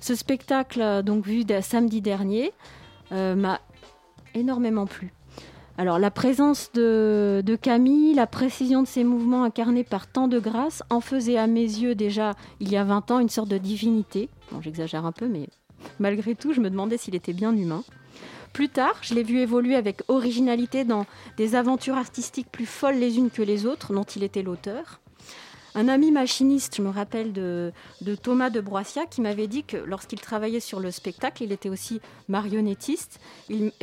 Ce 0.00 0.14
spectacle, 0.14 0.80
euh, 0.80 1.02
donc 1.02 1.26
vu 1.26 1.42
samedi 1.62 2.00
dernier, 2.00 2.52
euh, 3.10 3.34
m'a 3.34 3.60
énormément 4.34 4.86
plu. 4.86 5.12
Alors, 5.80 6.00
la 6.00 6.10
présence 6.10 6.72
de, 6.72 7.56
Camille, 7.62 8.12
la 8.12 8.26
précision 8.26 8.82
de 8.82 8.88
ses 8.88 9.04
mouvements 9.04 9.44
incarnés 9.44 9.84
par 9.84 10.08
tant 10.08 10.26
de 10.26 10.40
grâce, 10.40 10.82
en 10.90 11.00
faisait 11.00 11.38
à 11.38 11.46
mes 11.46 11.62
yeux 11.62 11.94
déjà, 11.94 12.34
il 12.58 12.68
y 12.68 12.76
a 12.76 12.82
20 12.82 13.12
ans, 13.12 13.20
une 13.20 13.28
sorte 13.28 13.48
de 13.48 13.58
divinité. 13.58 14.28
Bon, 14.50 14.60
j'exagère 14.60 15.06
un 15.06 15.12
peu, 15.12 15.28
mais 15.28 15.48
malgré 16.00 16.34
tout, 16.34 16.52
je 16.52 16.60
me 16.60 16.68
demandais 16.68 16.96
s'il 16.96 17.14
était 17.14 17.32
bien 17.32 17.56
humain. 17.56 17.84
Plus 18.52 18.68
tard, 18.68 18.96
je 19.02 19.14
l'ai 19.14 19.22
vu 19.22 19.38
évoluer 19.38 19.76
avec 19.76 20.02
originalité 20.08 20.82
dans 20.82 21.06
des 21.36 21.54
aventures 21.54 21.96
artistiques 21.96 22.50
plus 22.50 22.66
folles 22.66 22.98
les 22.98 23.16
unes 23.16 23.30
que 23.30 23.42
les 23.42 23.64
autres, 23.64 23.92
dont 23.92 24.02
il 24.02 24.24
était 24.24 24.42
l'auteur. 24.42 24.98
Un 25.74 25.88
ami 25.88 26.10
machiniste, 26.10 26.76
je 26.76 26.82
me 26.82 26.90
rappelle 26.90 27.32
de, 27.32 27.72
Thomas 28.22 28.50
de 28.50 28.60
Broissia, 28.60 29.06
qui 29.06 29.20
m'avait 29.20 29.46
dit 29.46 29.64
que 29.64 29.76
lorsqu'il 29.76 30.20
travaillait 30.20 30.60
sur 30.60 30.80
le 30.80 30.90
spectacle, 30.90 31.42
il 31.42 31.52
était 31.52 31.68
aussi 31.68 32.00
marionnettiste. 32.28 33.20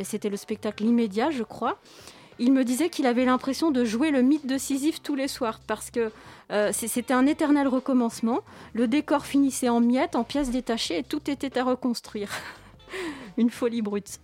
C'était 0.04 0.30
le 0.30 0.38
spectacle 0.38 0.84
immédiat, 0.84 1.32
je 1.32 1.44
crois. 1.44 1.78
Il 2.38 2.52
me 2.52 2.66
disait 2.66 2.90
qu'il 2.90 3.06
avait 3.06 3.24
l'impression 3.24 3.72
de 3.72 3.86
jouer 3.86 4.12
le 4.12 4.22
mythe 4.22 4.46
de 4.46 4.58
Sisyphe 4.58 5.02
tous 5.02 5.16
les 5.16 5.30
soirs 5.30 5.62
parce 5.66 5.90
que 5.90 6.12
euh, 6.52 6.72
c'était 6.74 7.14
un 7.14 7.26
éternel 7.28 7.68
recommencement. 7.68 8.42
Le 8.74 8.88
décor 8.88 9.26
finissait 9.26 9.70
en 9.70 9.80
miettes, 9.80 10.18
en 10.18 10.26
pièces 10.26 10.52
détachées 10.52 11.00
et 11.00 11.04
tout 11.04 11.30
était 11.30 11.58
à 11.58 11.64
reconstruire. 11.64 12.30
Une 13.38 13.50
folie 13.50 13.82
brute. 13.82 14.20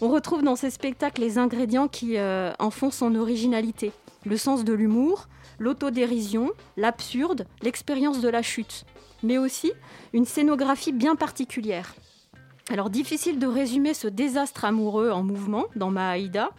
On 0.00 0.08
retrouve 0.08 0.42
dans 0.42 0.56
ces 0.56 0.70
spectacles 0.70 1.20
les 1.20 1.38
ingrédients 1.38 1.86
qui 1.86 2.16
euh, 2.16 2.52
en 2.58 2.70
font 2.70 2.90
son 2.90 3.14
originalité. 3.14 3.92
Le 4.24 4.36
sens 4.36 4.64
de 4.64 4.72
l'humour, 4.72 5.28
l'autodérision, 5.58 6.52
l'absurde, 6.76 7.46
l'expérience 7.62 8.20
de 8.20 8.28
la 8.28 8.42
chute. 8.42 8.84
Mais 9.22 9.38
aussi 9.38 9.72
une 10.12 10.24
scénographie 10.24 10.92
bien 10.92 11.16
particulière. 11.16 11.94
Alors 12.70 12.90
difficile 12.90 13.38
de 13.38 13.46
résumer 13.46 13.92
ce 13.94 14.08
désastre 14.08 14.64
amoureux 14.64 15.10
en 15.10 15.22
mouvement 15.22 15.66
dans 15.76 15.90
Mahaïda. 15.90 16.50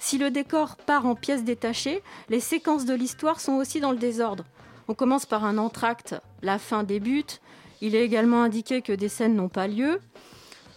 Si 0.00 0.18
le 0.18 0.30
décor 0.30 0.76
part 0.76 1.06
en 1.06 1.14
pièces 1.14 1.44
détachées, 1.44 2.02
les 2.28 2.40
séquences 2.40 2.84
de 2.84 2.94
l'histoire 2.94 3.40
sont 3.40 3.52
aussi 3.52 3.80
dans 3.80 3.92
le 3.92 3.98
désordre. 3.98 4.44
On 4.88 4.94
commence 4.94 5.26
par 5.26 5.44
un 5.44 5.58
entracte, 5.58 6.14
la 6.42 6.58
fin 6.58 6.82
débute. 6.82 7.40
Il 7.80 7.94
est 7.94 8.04
également 8.04 8.42
indiqué 8.42 8.82
que 8.82 8.92
des 8.92 9.08
scènes 9.08 9.34
n'ont 9.34 9.48
pas 9.48 9.66
lieu. 9.66 10.00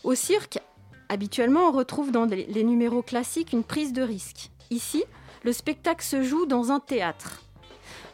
Au 0.04 0.16
cirque, 0.16 0.60
habituellement, 1.10 1.68
on 1.68 1.72
retrouve 1.72 2.12
dans 2.12 2.26
les 2.26 2.46
les 2.46 2.64
numéros 2.64 3.02
classiques 3.02 3.54
une 3.54 3.64
prise 3.64 3.94
de 3.94 4.02
risque. 4.02 4.50
Ici, 4.70 5.04
le 5.44 5.54
spectacle 5.54 6.04
se 6.04 6.24
joue 6.24 6.46
dans 6.46 6.72
un 6.72 6.80
théâtre. 6.80 7.42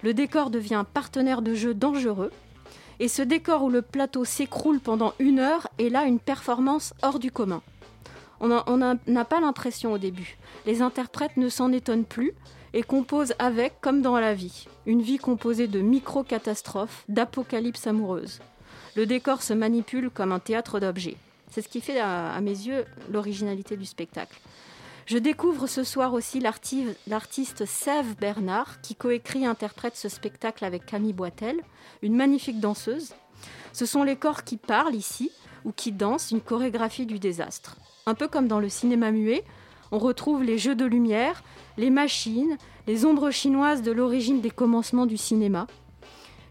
Le 0.04 0.14
décor 0.14 0.49
devient 0.49 0.76
un 0.76 0.84
partenaire 0.84 1.41
de 1.41 1.54
jeu 1.54 1.74
dangereux. 1.74 2.32
Et 2.99 3.08
ce 3.08 3.22
décor 3.22 3.64
où 3.64 3.70
le 3.70 3.82
plateau 3.82 4.26
s'écroule 4.26 4.80
pendant 4.80 5.14
une 5.18 5.39
heure 5.39 5.70
est 5.80 5.89
là 5.89 6.04
une 6.04 6.20
performance 6.20 6.93
hors 7.01 7.20
du 7.20 7.32
commun. 7.32 7.62
On 8.41 8.49
n'a 8.49 9.26
pas 9.26 9.39
l'impression 9.39 9.93
au 9.93 9.97
début. 9.97 10.38
Les 10.66 10.82
interprètes 10.82 11.38
ne 11.38 11.47
s'en 11.47 11.72
étonnent 11.72 12.04
plus 12.04 12.34
et 12.74 12.84
composent 12.84 13.34
avec, 13.39 13.80
comme 13.80 14.01
dans 14.01 14.20
la 14.20 14.34
vie, 14.34 14.68
une 14.86 15.01
vie 15.01 15.18
composée 15.18 15.68
de 15.68 15.80
micro-catastrophes, 15.80 17.06
d'apocalypse 17.08 17.88
amoureuse. 17.88 18.41
Le 18.95 19.06
décor 19.06 19.41
se 19.41 19.54
manipule 19.54 20.10
comme 20.10 20.34
un 20.34 20.39
théâtre 20.39 20.80
d'objets. 20.80 21.18
C'est 21.49 21.62
ce 21.62 21.70
qui 21.70 21.82
fait, 21.82 21.99
à 21.99 22.39
mes 22.41 22.51
yeux, 22.51 22.84
l'originalité 23.10 23.78
du 23.78 23.86
spectacle. 23.86 24.38
Je 25.06 25.18
découvre 25.18 25.68
ce 25.68 25.84
soir 25.84 26.14
aussi 26.14 26.39
l'arti- 26.39 26.88
l'artiste 27.08 27.66
Sève 27.66 28.16
Bernard 28.20 28.80
qui 28.82 28.95
coécrit 28.95 29.43
et 29.43 29.47
interprète 29.47 29.95
ce 29.97 30.08
spectacle 30.10 30.64
avec 30.64 30.86
Camille 30.86 31.14
Boitel, 31.14 31.62
une 32.01 32.16
magnifique 32.16 32.60
danseuse. 32.60 33.14
Ce 33.74 33.86
sont 33.86 34.04
les 34.04 34.16
corps 34.16 34.43
qui 34.43 34.58
parlent 34.58 34.95
ici 34.95 35.32
ou 35.66 35.72
qui 35.72 35.91
dansent, 35.91 36.32
une 36.32 36.41
chorégraphie 36.41 37.06
du 37.06 37.20
désastre. 37.20 37.78
Un 38.06 38.16
peu 38.16 38.28
comme 38.28 38.47
dans 38.47 38.60
le 38.60 38.70
cinéma 38.70 39.12
muet, 39.12 39.43
on 39.91 39.97
retrouve 39.99 40.43
les 40.43 40.58
jeux 40.58 40.76
de 40.76 40.86
lumière, 40.86 41.43
les 41.78 41.89
machines, 41.89 42.58
les 42.88 43.06
ombres 43.06 43.32
chinoises 43.32 43.82
de 43.82 43.91
l'origine 43.91 44.41
des 44.41 44.51
commencements 44.51 45.06
du 45.06 45.18
cinéma. 45.18 45.68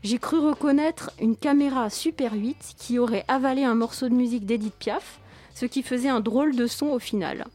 J'ai 0.03 0.19
cru 0.19 0.39
reconnaître 0.39 1.11
une 1.21 1.37
caméra 1.37 1.89
Super 1.89 2.35
8 2.35 2.75
qui 2.77 2.99
aurait 2.99 3.25
avalé 3.29 3.65
un 3.65 3.75
morceau 3.75 4.09
de 4.09 4.15
musique 4.15 4.47
d'Edith 4.47 4.75
Piaf, 4.75 5.21
ce 5.55 5.67
qui 5.67 5.83
faisait 5.83 6.09
un 6.09 6.21
drôle 6.21 6.57
de 6.57 6.67
son 6.67 6.87
au 6.89 6.99
final. 6.99 7.47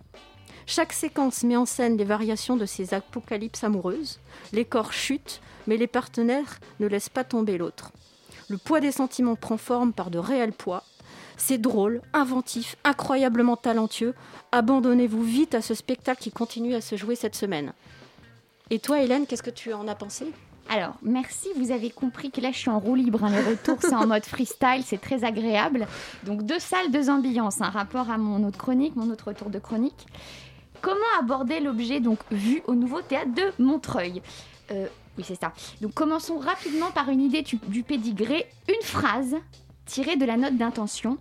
Chaque 0.69 0.91
séquence 0.91 1.43
met 1.43 1.55
en 1.55 1.65
scène 1.65 1.95
les 1.95 2.03
variations 2.03 2.57
de 2.57 2.65
ces 2.65 2.93
apocalypses 2.93 3.63
amoureuses. 3.63 4.19
Les 4.51 4.65
corps 4.65 4.91
chutent, 4.91 5.39
mais 5.65 5.77
les 5.77 5.87
partenaires 5.87 6.59
ne 6.81 6.87
laissent 6.87 7.07
pas 7.07 7.23
tomber 7.23 7.57
l'autre. 7.57 7.93
Le 8.49 8.57
poids 8.57 8.81
des 8.81 8.91
sentiments 8.91 9.37
prend 9.37 9.55
forme 9.55 9.93
par 9.93 10.11
de 10.11 10.19
réels 10.19 10.51
poids. 10.51 10.83
C'est 11.37 11.57
drôle, 11.57 12.01
inventif, 12.11 12.75
incroyablement 12.83 13.55
talentueux. 13.55 14.13
Abandonnez-vous 14.51 15.23
vite 15.23 15.55
à 15.55 15.61
ce 15.61 15.73
spectacle 15.73 16.21
qui 16.21 16.31
continue 16.31 16.75
à 16.75 16.81
se 16.81 16.97
jouer 16.97 17.15
cette 17.15 17.35
semaine. 17.35 17.71
Et 18.69 18.79
toi, 18.79 19.01
Hélène, 19.01 19.25
qu'est-ce 19.25 19.43
que 19.43 19.49
tu 19.49 19.71
en 19.71 19.87
as 19.87 19.95
pensé? 19.95 20.33
Alors, 20.69 20.95
merci, 21.01 21.47
vous 21.55 21.71
avez 21.71 21.91
compris 21.91 22.29
que 22.29 22.41
là 22.41 22.51
je 22.51 22.57
suis 22.57 22.69
en 22.69 22.79
roue 22.79 22.95
libre, 22.95 23.23
hein, 23.23 23.29
les 23.29 23.41
retours 23.41 23.77
c'est 23.79 23.95
en 23.95 24.05
mode 24.05 24.25
freestyle, 24.25 24.83
c'est 24.85 24.99
très 24.99 25.23
agréable. 25.23 25.87
Donc 26.25 26.43
deux 26.43 26.59
salles, 26.59 26.91
deux 26.91 27.09
ambiances, 27.09 27.61
un 27.61 27.69
rapport 27.69 28.11
à 28.11 28.17
mon 28.17 28.45
autre 28.45 28.57
chronique, 28.57 28.97
mon 28.97 29.09
autre 29.09 29.31
tour 29.31 29.49
de 29.49 29.59
chronique. 29.59 30.07
Comment 30.87 31.19
aborder 31.19 31.59
l'objet 31.59 31.99
donc 31.99 32.19
vu 32.31 32.61
au 32.65 32.73
nouveau 32.73 33.01
théâtre 33.01 33.33
de 33.33 33.61
Montreuil? 33.61 34.21
Euh, 34.71 34.87
Oui, 35.17 35.25
c'est 35.27 35.37
ça. 35.37 35.51
Donc 35.81 35.93
commençons 35.93 36.37
rapidement 36.39 36.91
par 36.91 37.09
une 37.09 37.19
idée 37.19 37.41
du, 37.41 37.57
du 37.67 37.83
pédigré, 37.83 38.49
une 38.69 38.81
phrase 38.83 39.35
tirée 39.85 40.15
de 40.15 40.23
la 40.23 40.37
note 40.37 40.55
d'intention. 40.55 41.17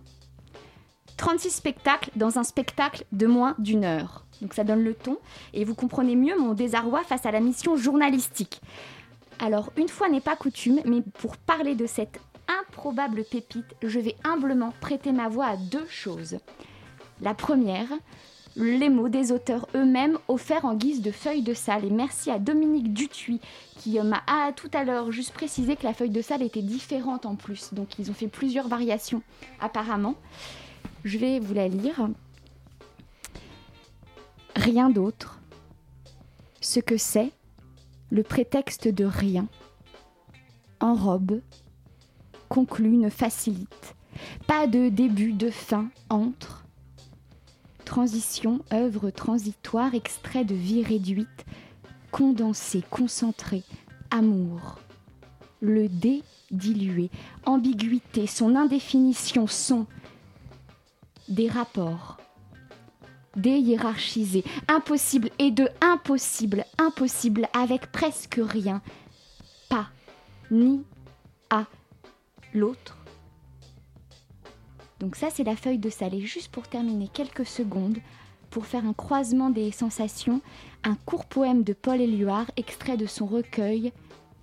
36 1.17 1.49
spectacles 1.49 2.11
dans 2.15 2.39
un 2.39 2.43
spectacle 2.43 3.03
de 3.11 3.27
moins 3.27 3.55
d'une 3.59 3.83
heure. 3.83 4.23
Donc 4.41 4.53
ça 4.53 4.63
donne 4.63 4.85
le 4.85 4.93
ton 4.93 5.17
et 5.53 5.65
vous 5.65 5.75
comprenez 5.75 6.15
mieux 6.15 6.39
mon 6.39 6.53
désarroi 6.53 7.03
face 7.03 7.25
à 7.25 7.31
la 7.31 7.41
mission 7.41 7.75
journalistique. 7.75 8.61
Alors, 9.39 9.73
une 9.75 9.89
fois 9.89 10.07
n'est 10.07 10.21
pas 10.21 10.37
coutume, 10.37 10.79
mais 10.85 11.01
pour 11.19 11.35
parler 11.35 11.75
de 11.75 11.87
cette 11.87 12.21
improbable 12.61 13.25
pépite, 13.29 13.75
je 13.83 13.99
vais 13.99 14.15
humblement 14.23 14.71
prêter 14.79 15.11
ma 15.11 15.27
voix 15.27 15.47
à 15.47 15.57
deux 15.57 15.87
choses. 15.89 16.37
La 17.19 17.33
première, 17.33 17.89
les 18.57 18.89
mots 18.89 19.07
des 19.07 19.31
auteurs 19.31 19.67
eux-mêmes 19.75 20.17
offerts 20.27 20.65
en 20.65 20.73
guise 20.73 21.01
de 21.01 21.11
feuille 21.11 21.43
de 21.43 21.53
salle. 21.53 21.85
Et 21.85 21.91
merci 21.91 22.31
à 22.31 22.39
Dominique 22.39 22.91
Dutuy 22.91 23.39
qui 23.77 23.99
euh, 23.99 24.03
m'a 24.03 24.23
ah, 24.27 24.51
tout 24.55 24.71
à 24.73 24.83
l'heure 24.83 25.11
juste 25.11 25.33
précisé 25.33 25.75
que 25.75 25.83
la 25.83 25.93
feuille 25.93 26.09
de 26.09 26.21
salle 26.21 26.41
était 26.41 26.63
différente 26.63 27.25
en 27.25 27.35
plus. 27.35 27.73
Donc 27.73 27.99
ils 27.99 28.09
ont 28.09 28.15
fait 28.15 28.27
plusieurs 28.27 28.67
variations 28.67 29.21
apparemment. 29.59 30.15
Je 31.03 31.17
vais 31.19 31.39
vous 31.39 31.53
la 31.53 31.67
lire. 31.67 32.09
Rien 34.55 34.89
d'autre. 34.89 35.39
Ce 36.59 36.79
que 36.79 36.97
c'est, 36.97 37.31
le 38.09 38.23
prétexte 38.23 38.87
de 38.87 39.05
rien. 39.05 39.47
En 40.79 40.95
robe, 40.95 41.41
conclut, 42.49 42.97
ne 42.97 43.09
facilite. 43.09 43.95
Pas 44.47 44.65
de 44.65 44.89
début, 44.89 45.33
de 45.33 45.51
fin, 45.51 45.89
entre. 46.09 46.66
Transition, 47.87 48.59
œuvre 48.73 49.11
transitoire, 49.11 49.95
extrait 49.95 50.43
de 50.43 50.53
vie 50.53 50.83
réduite, 50.83 51.45
condensé, 52.11 52.83
concentré, 52.89 53.63
amour. 54.11 54.79
Le 55.61 55.87
dé 55.87 56.21
dilué, 56.51 57.09
ambiguïté, 57.45 58.27
son 58.27 58.57
indéfinition 58.57 59.47
sont 59.47 59.87
des 61.29 61.47
rapports 61.47 62.17
déhiérarchisés, 63.37 64.43
impossible 64.67 65.29
et 65.39 65.51
de 65.51 65.69
impossible, 65.79 66.65
impossible 66.77 67.47
avec 67.53 67.89
presque 67.93 68.41
rien, 68.43 68.81
pas 69.69 69.87
ni 70.51 70.83
à 71.49 71.67
l'autre. 72.53 72.96
Donc 74.99 75.15
ça 75.15 75.29
c'est 75.29 75.43
la 75.43 75.55
feuille 75.55 75.77
de 75.77 75.89
salle 75.89 76.13
et 76.13 76.21
juste 76.21 76.51
pour 76.51 76.67
terminer 76.67 77.07
quelques 77.07 77.45
secondes 77.45 77.97
pour 78.49 78.65
faire 78.65 78.85
un 78.85 78.93
croisement 78.93 79.49
des 79.49 79.71
sensations, 79.71 80.41
un 80.83 80.95
court 81.05 81.25
poème 81.25 81.63
de 81.63 81.73
Paul 81.73 82.01
Éluard 82.01 82.49
extrait 82.55 82.97
de 82.97 83.05
son 83.05 83.25
recueil 83.25 83.91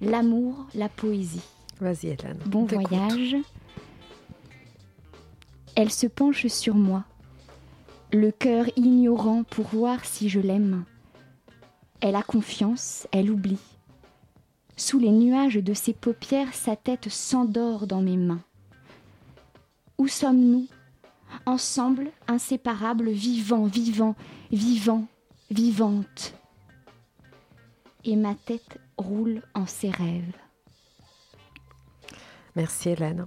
L'amour, 0.01 0.67
la 0.75 0.89
poésie. 0.89 1.41
Vas-y, 1.81 2.09
Hélène. 2.09 2.39
Bon 2.47 2.65
voyage. 2.65 3.37
Elle 5.77 5.91
se 5.91 6.07
penche 6.07 6.47
sur 6.49 6.75
moi, 6.75 7.05
le 8.13 8.31
cœur 8.31 8.67
ignorant 8.77 9.45
pour 9.45 9.67
voir 9.67 10.05
si 10.05 10.29
je 10.29 10.41
l'aime. 10.41 10.85
Elle 12.01 12.17
a 12.17 12.23
confiance, 12.23 13.09
elle 13.13 13.31
oublie. 13.31 13.59
Sous 14.77 14.99
les 14.99 15.11
nuages 15.11 15.55
de 15.55 15.75
ses 15.75 15.95
paupières, 15.95 16.53
sa 16.55 16.77
tête 16.77 17.09
s'endort 17.09 17.87
dans 17.87 18.03
mes 18.03 18.17
mains. 18.17 18.43
Où 19.99 20.09
sommes-nous? 20.09 20.67
Ensemble, 21.47 22.11
inséparables, 22.29 23.11
vivants, 23.11 23.65
vivants, 23.65 24.15
vivants, 24.53 25.07
vivantes. 25.51 26.35
Et 28.05 28.17
ma 28.17 28.35
tête 28.35 28.79
roule 28.99 29.43
en 29.55 29.67
ses 29.67 29.91
rêves. 29.91 30.33
Merci 32.57 32.91
Hélène. 32.91 33.27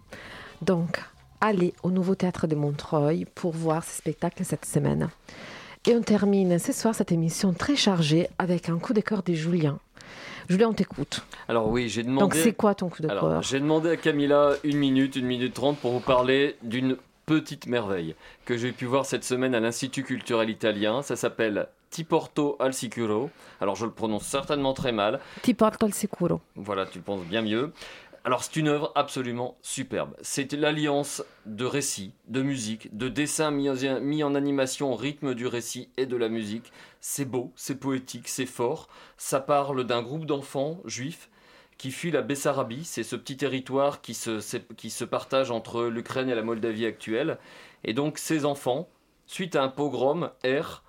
Donc, 0.62 1.02
allez 1.42 1.74
au 1.84 1.92
Nouveau 1.92 2.16
Théâtre 2.16 2.48
de 2.48 2.56
Montreuil 2.56 3.26
pour 3.36 3.52
voir 3.52 3.84
ce 3.84 3.98
spectacle 3.98 4.46
cette 4.46 4.66
semaine. 4.66 5.10
Et 5.86 5.96
on 5.96 6.02
termine 6.02 6.60
ce 6.60 6.74
soir 6.74 6.96
cette 6.96 7.12
émission 7.12 7.54
très 7.54 7.76
chargée 7.76 8.30
avec 8.38 8.70
un 8.70 8.78
coup 8.78 8.94
de 8.94 9.02
cœur 9.02 9.24
de 9.24 9.34
Julien. 9.34 9.80
Julien, 10.50 10.70
on 10.70 10.74
t'écoute. 10.74 11.26
Alors 11.48 11.70
oui, 11.70 11.90
j'ai 11.90 12.04
demandé. 12.04 12.22
Donc, 12.22 12.36
c'est 12.36 12.54
quoi 12.54 12.74
ton 12.74 12.90
coup 12.90 13.02
de 13.02 13.08
cœur 13.08 13.42
J'ai 13.42 13.60
demandé 13.60 13.90
à 13.90 13.98
Camilla 13.98 14.54
une 14.64 14.78
minute, 14.78 15.16
une 15.16 15.26
minute 15.26 15.54
trente 15.54 15.78
pour 15.78 15.92
vous 15.92 16.00
parler 16.00 16.56
d'une 16.64 16.98
petite 17.26 17.68
merveille 17.68 18.16
que 18.46 18.56
j'ai 18.58 18.72
pu 18.72 18.86
voir 18.86 19.06
cette 19.06 19.26
semaine 19.26 19.54
à 19.54 19.60
l'Institut 19.60 20.04
culturel 20.04 20.50
italien. 20.50 21.02
Ça 21.02 21.18
s'appelle 21.18 21.68
Tiporto 21.90 22.56
al 22.60 22.74
Sicuro. 22.74 23.30
Alors 23.60 23.76
je 23.76 23.86
le 23.86 23.92
prononce 23.92 24.24
certainement 24.24 24.74
très 24.74 24.92
mal. 24.92 25.20
Ti 25.42 25.54
porto 25.54 25.86
al 25.86 25.94
sicuro. 25.94 26.42
Voilà, 26.56 26.86
tu 26.86 27.00
penses 27.00 27.24
bien 27.26 27.42
mieux. 27.42 27.74
Alors 28.28 28.44
c'est 28.44 28.58
une 28.58 28.68
œuvre 28.68 28.92
absolument 28.96 29.58
superbe. 29.62 30.14
C'est 30.22 30.52
l'alliance 30.52 31.24
de 31.46 31.64
récits, 31.64 32.12
de 32.28 32.42
musique, 32.42 32.94
de 32.94 33.08
dessins 33.08 33.52
mis 33.52 33.70
en, 34.22 34.36
animation 34.36 34.92
au 34.92 34.98
rythme 34.98 35.34
du 35.34 35.48
récit 35.48 35.88
et 35.96 36.06
de 36.06 36.18
la 36.18 36.28
musique. 36.28 36.74
C'est 37.00 37.24
beau, 37.24 37.54
c'est 37.56 37.80
poétique, 37.80 38.28
c'est 38.28 38.46
fort. 38.46 38.90
Ça 39.16 39.40
parle 39.40 39.86
d'un 39.86 40.02
groupe 40.02 40.26
d'enfants 40.26 40.82
juifs 40.84 41.30
qui 41.78 41.90
fuient 41.90 42.12
la 42.12 42.22
Bessarabie. 42.22 42.84
C'est 42.84 43.04
ce 43.04 43.16
petit 43.16 43.38
territoire 43.38 44.02
qui 44.02 44.14
se, 44.14 45.06
partage 45.06 45.50
entre 45.50 45.86
l'Ukraine 45.86 46.28
et 46.28 46.36
la 46.36 46.44
Moldavie 46.44 46.86
actuelle. 46.86 47.38
Et 47.86 47.94
donc 47.94 48.18
ces 48.18 48.44
enfants, 48.44 48.90
suite 49.26 49.56
à 49.56 49.64
un 49.64 49.70
pogrom, 49.70 50.32
errent 50.44 50.84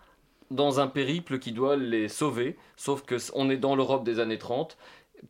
dans 0.51 0.80
un 0.80 0.89
périple 0.89 1.39
qui 1.39 1.53
doit 1.53 1.76
les 1.76 2.09
sauver. 2.09 2.57
Sauf 2.76 3.03
que 3.03 3.16
on 3.34 3.49
est 3.49 3.59
dans 3.59 3.76
l'Europe 3.76 4.03
des 4.03 4.18
années 4.18 4.39
30 4.39 4.76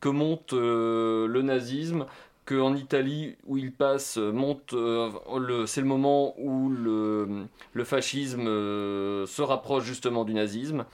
que 0.01 0.09
monte 0.09 0.53
euh, 0.53 1.27
le 1.27 1.43
nazisme, 1.43 2.07
que 2.45 2.59
en 2.59 2.75
Italie 2.75 3.37
où 3.47 3.59
il 3.59 3.73
passe 3.73 4.17
euh, 4.19 4.33
monte, 4.33 4.73
euh, 4.73 5.67
c'est 5.67 5.81
le 5.81 5.87
moment 5.87 6.35
où 6.39 6.71
le, 6.71 7.85
fascisme 7.85 8.47
se 8.47 9.43
rapproche 9.43 9.85
justement 9.85 10.25
du 10.25 10.35
nazisme, 10.35 10.85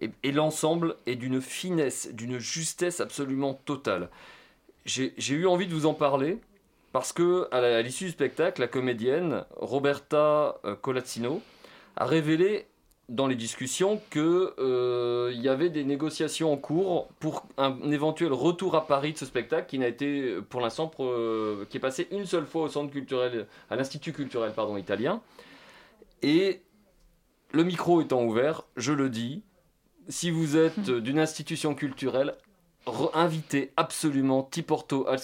et, 0.00 0.32
l'ensemble 0.32 0.96
est 1.06 1.16
d'une 1.16 1.40
finesse, 1.40 2.10
d'une 2.12 2.38
justesse 2.38 3.00
absolument 3.00 3.54
totale. 3.54 4.10
J'ai 4.84 5.12
eu 5.34 5.46
envie 5.46 5.66
de 5.66 5.74
vous 5.74 5.86
en 5.86 5.94
parler 5.94 6.38
parce 6.92 7.12
que 7.12 7.48
à 7.50 7.82
l'issue 7.82 8.04
du 8.04 8.10
spectacle, 8.10 8.60
la 8.60 8.68
comédienne 8.68 9.44
Roberta 9.56 10.60
Colazzino 10.82 11.42
a 11.96 12.04
révélé 12.04 12.66
dans 13.08 13.28
les 13.28 13.36
discussions 13.36 14.00
que 14.10 14.52
euh, 14.58 15.32
y 15.34 15.48
avait 15.48 15.70
des 15.70 15.84
négociations 15.84 16.52
en 16.52 16.56
cours 16.56 17.06
pour 17.20 17.46
un 17.56 17.78
éventuel 17.92 18.32
retour 18.32 18.74
à 18.74 18.86
Paris 18.88 19.12
de 19.12 19.18
ce 19.18 19.26
spectacle 19.26 19.68
qui 19.68 19.78
n'a 19.78 19.86
été 19.86 20.36
pour 20.50 20.60
l'instant 20.60 20.90
euh, 20.98 21.64
qui 21.70 21.76
est 21.76 21.80
passé 21.80 22.08
une 22.10 22.26
seule 22.26 22.46
fois 22.46 22.62
au 22.64 22.68
centre 22.68 22.90
culturel 22.92 23.46
à 23.70 23.76
l'institut 23.76 24.12
culturel 24.12 24.52
pardon 24.52 24.76
italien. 24.76 25.20
Et 26.22 26.62
le 27.52 27.62
micro 27.62 28.00
étant 28.00 28.24
ouvert 28.24 28.64
je 28.76 28.92
le 28.92 29.08
dis 29.08 29.42
si 30.08 30.30
vous 30.30 30.56
êtes 30.56 30.90
d'une 30.90 31.20
institution 31.20 31.76
culturelle 31.76 32.34
re- 32.86 33.10
invitez 33.14 33.70
absolument 33.76 34.42
Tiporto 34.42 35.06
al 35.06 35.20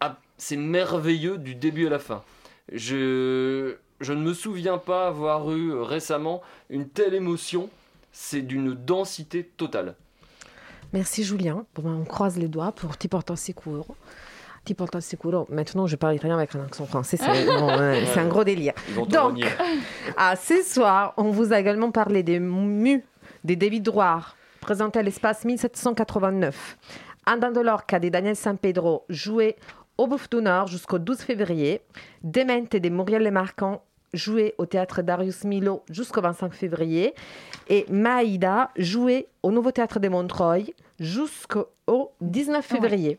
ab- 0.00 0.14
c'est 0.38 0.56
merveilleux 0.56 1.36
du 1.36 1.54
début 1.54 1.86
à 1.86 1.90
la 1.90 1.98
fin. 1.98 2.22
Je 2.72 3.76
je 4.00 4.12
ne 4.12 4.20
me 4.20 4.34
souviens 4.34 4.78
pas 4.78 5.06
avoir 5.06 5.50
eu 5.52 5.72
récemment 5.80 6.40
une 6.68 6.88
telle 6.88 7.14
émotion. 7.14 7.68
C'est 8.12 8.42
d'une 8.42 8.74
densité 8.74 9.44
totale. 9.44 9.94
Merci 10.92 11.22
Julien. 11.22 11.64
Bon, 11.74 11.82
ben, 11.82 11.98
on 12.00 12.04
croise 12.04 12.36
les 12.36 12.48
doigts 12.48 12.72
pour 12.72 12.96
Ti 12.96 13.06
porto 13.06 13.36
sicuro. 13.36 13.86
Ti 14.64 14.74
porto 14.74 15.00
sicuro. 15.00 15.46
Maintenant, 15.48 15.86
je 15.86 15.94
parle 15.94 16.16
italien 16.16 16.36
avec 16.36 16.54
un 16.56 16.64
accent 16.64 16.86
français. 16.86 17.16
C'est 17.16 17.46
bon, 17.46 17.78
ouais, 17.78 18.04
c'est 18.12 18.18
un 18.18 18.26
gros 18.26 18.42
délire. 18.42 18.72
Ils 18.88 18.94
vont 18.94 19.06
te 19.06 19.12
Donc, 19.12 19.44
à 20.16 20.34
ce 20.34 20.62
soir, 20.62 21.14
on 21.16 21.30
vous 21.30 21.52
a 21.52 21.60
également 21.60 21.92
parlé 21.92 22.22
des 22.22 22.40
mus 22.40 23.04
des 23.44 23.56
David 23.56 23.84
Drouard, 23.84 24.36
présentés 24.60 24.98
à 24.98 25.02
l'espace 25.02 25.44
1789. 25.44 26.76
Andando 27.26 27.62
Lorca 27.62 27.98
de 27.98 28.08
Daniel 28.08 28.36
San 28.36 28.58
Pedro, 28.58 29.04
joué 29.08 29.56
au 29.96 30.06
Bouffe 30.06 30.28
du 30.30 30.42
Nord 30.42 30.66
jusqu'au 30.66 30.98
12 30.98 31.18
février. 31.18 31.80
Demente 32.22 32.76
de 32.76 32.88
Muriel 32.88 33.30
Marcant, 33.30 33.82
joué 34.12 34.54
au 34.58 34.66
théâtre 34.66 35.02
Darius 35.02 35.44
Milo 35.44 35.82
jusqu'au 35.90 36.20
25 36.20 36.52
février. 36.52 37.14
Et 37.68 37.86
Maïda, 37.90 38.70
joué 38.76 39.28
au 39.42 39.52
Nouveau 39.52 39.70
Théâtre 39.70 40.00
de 40.00 40.08
Montreuil 40.08 40.74
jusqu'au 40.98 42.12
19 42.20 42.64
février. 42.64 43.18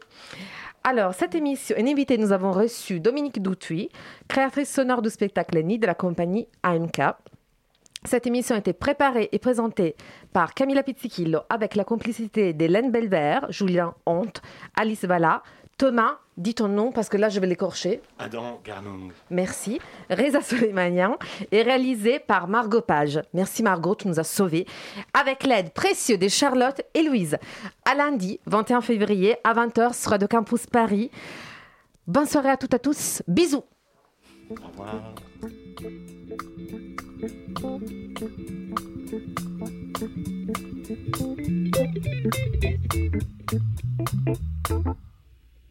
Alors, 0.84 1.14
cette 1.14 1.36
émission, 1.36 1.76
une 1.78 1.88
invitée, 1.88 2.18
nous 2.18 2.32
avons 2.32 2.52
reçu 2.52 3.00
Dominique 3.00 3.42
Doutuy, 3.42 3.90
créatrice 4.28 4.74
sonore 4.74 5.02
du 5.02 5.10
spectacle 5.10 5.62
Nid 5.62 5.80
de 5.80 5.86
la 5.86 5.94
compagnie 5.94 6.48
AMK. 6.64 7.02
Cette 8.04 8.26
émission 8.26 8.56
a 8.56 8.60
été 8.60 8.74
préparée 8.74 9.30
et 9.32 9.38
présentée 9.38 9.96
par 10.34 10.56
Camilla 10.56 10.82
Pizzichillo 10.82 11.42
avec 11.50 11.76
la 11.76 11.84
complicité 11.84 12.52
d'Hélène 12.54 12.90
Belvert, 12.92 13.52
Julien 13.52 13.94
Honte, 14.08 14.42
Alice 14.76 15.06
Valla, 15.06 15.44
Thomas, 15.78 16.18
dis 16.42 16.56
ton 16.56 16.68
nom 16.68 16.92
parce 16.92 17.10
que 17.10 17.18
là 17.18 17.30
je 17.30 17.40
vais 17.40 17.48
l'écorcher. 17.48 18.02
Adam 18.20 18.60
Garnong. 18.64 19.12
Merci. 19.30 19.80
Reza 20.10 20.42
Soleimanian 20.42 21.18
est 21.52 21.62
réalisé 21.62 22.20
par 22.20 22.48
Margot 22.48 22.82
Page. 22.82 23.22
Merci 23.34 23.64
Margot, 23.64 23.96
tu 23.96 24.08
nous 24.08 24.20
as 24.20 24.24
sauvés. 24.24 24.66
Avec 25.14 25.44
l'aide 25.44 25.72
précieuse 25.72 26.20
de 26.20 26.28
Charlotte 26.28 26.82
et 26.94 27.04
Louise. 27.04 27.38
À 27.86 27.96
lundi, 27.96 28.40
21 28.46 28.82
février, 28.82 29.38
à 29.44 29.54
20h, 29.54 29.94
sera 29.94 30.18
de 30.18 30.26
Campus 30.26 30.66
Paris. 30.66 31.12
Bonne 32.08 32.28
soirée 32.28 32.50
à 32.50 32.58
toutes 32.58 32.74
et 32.74 32.76
à 32.76 32.80
tous. 32.80 33.22
Bisous. 33.28 33.64
Au 34.50 34.68
revoir. 34.68 35.16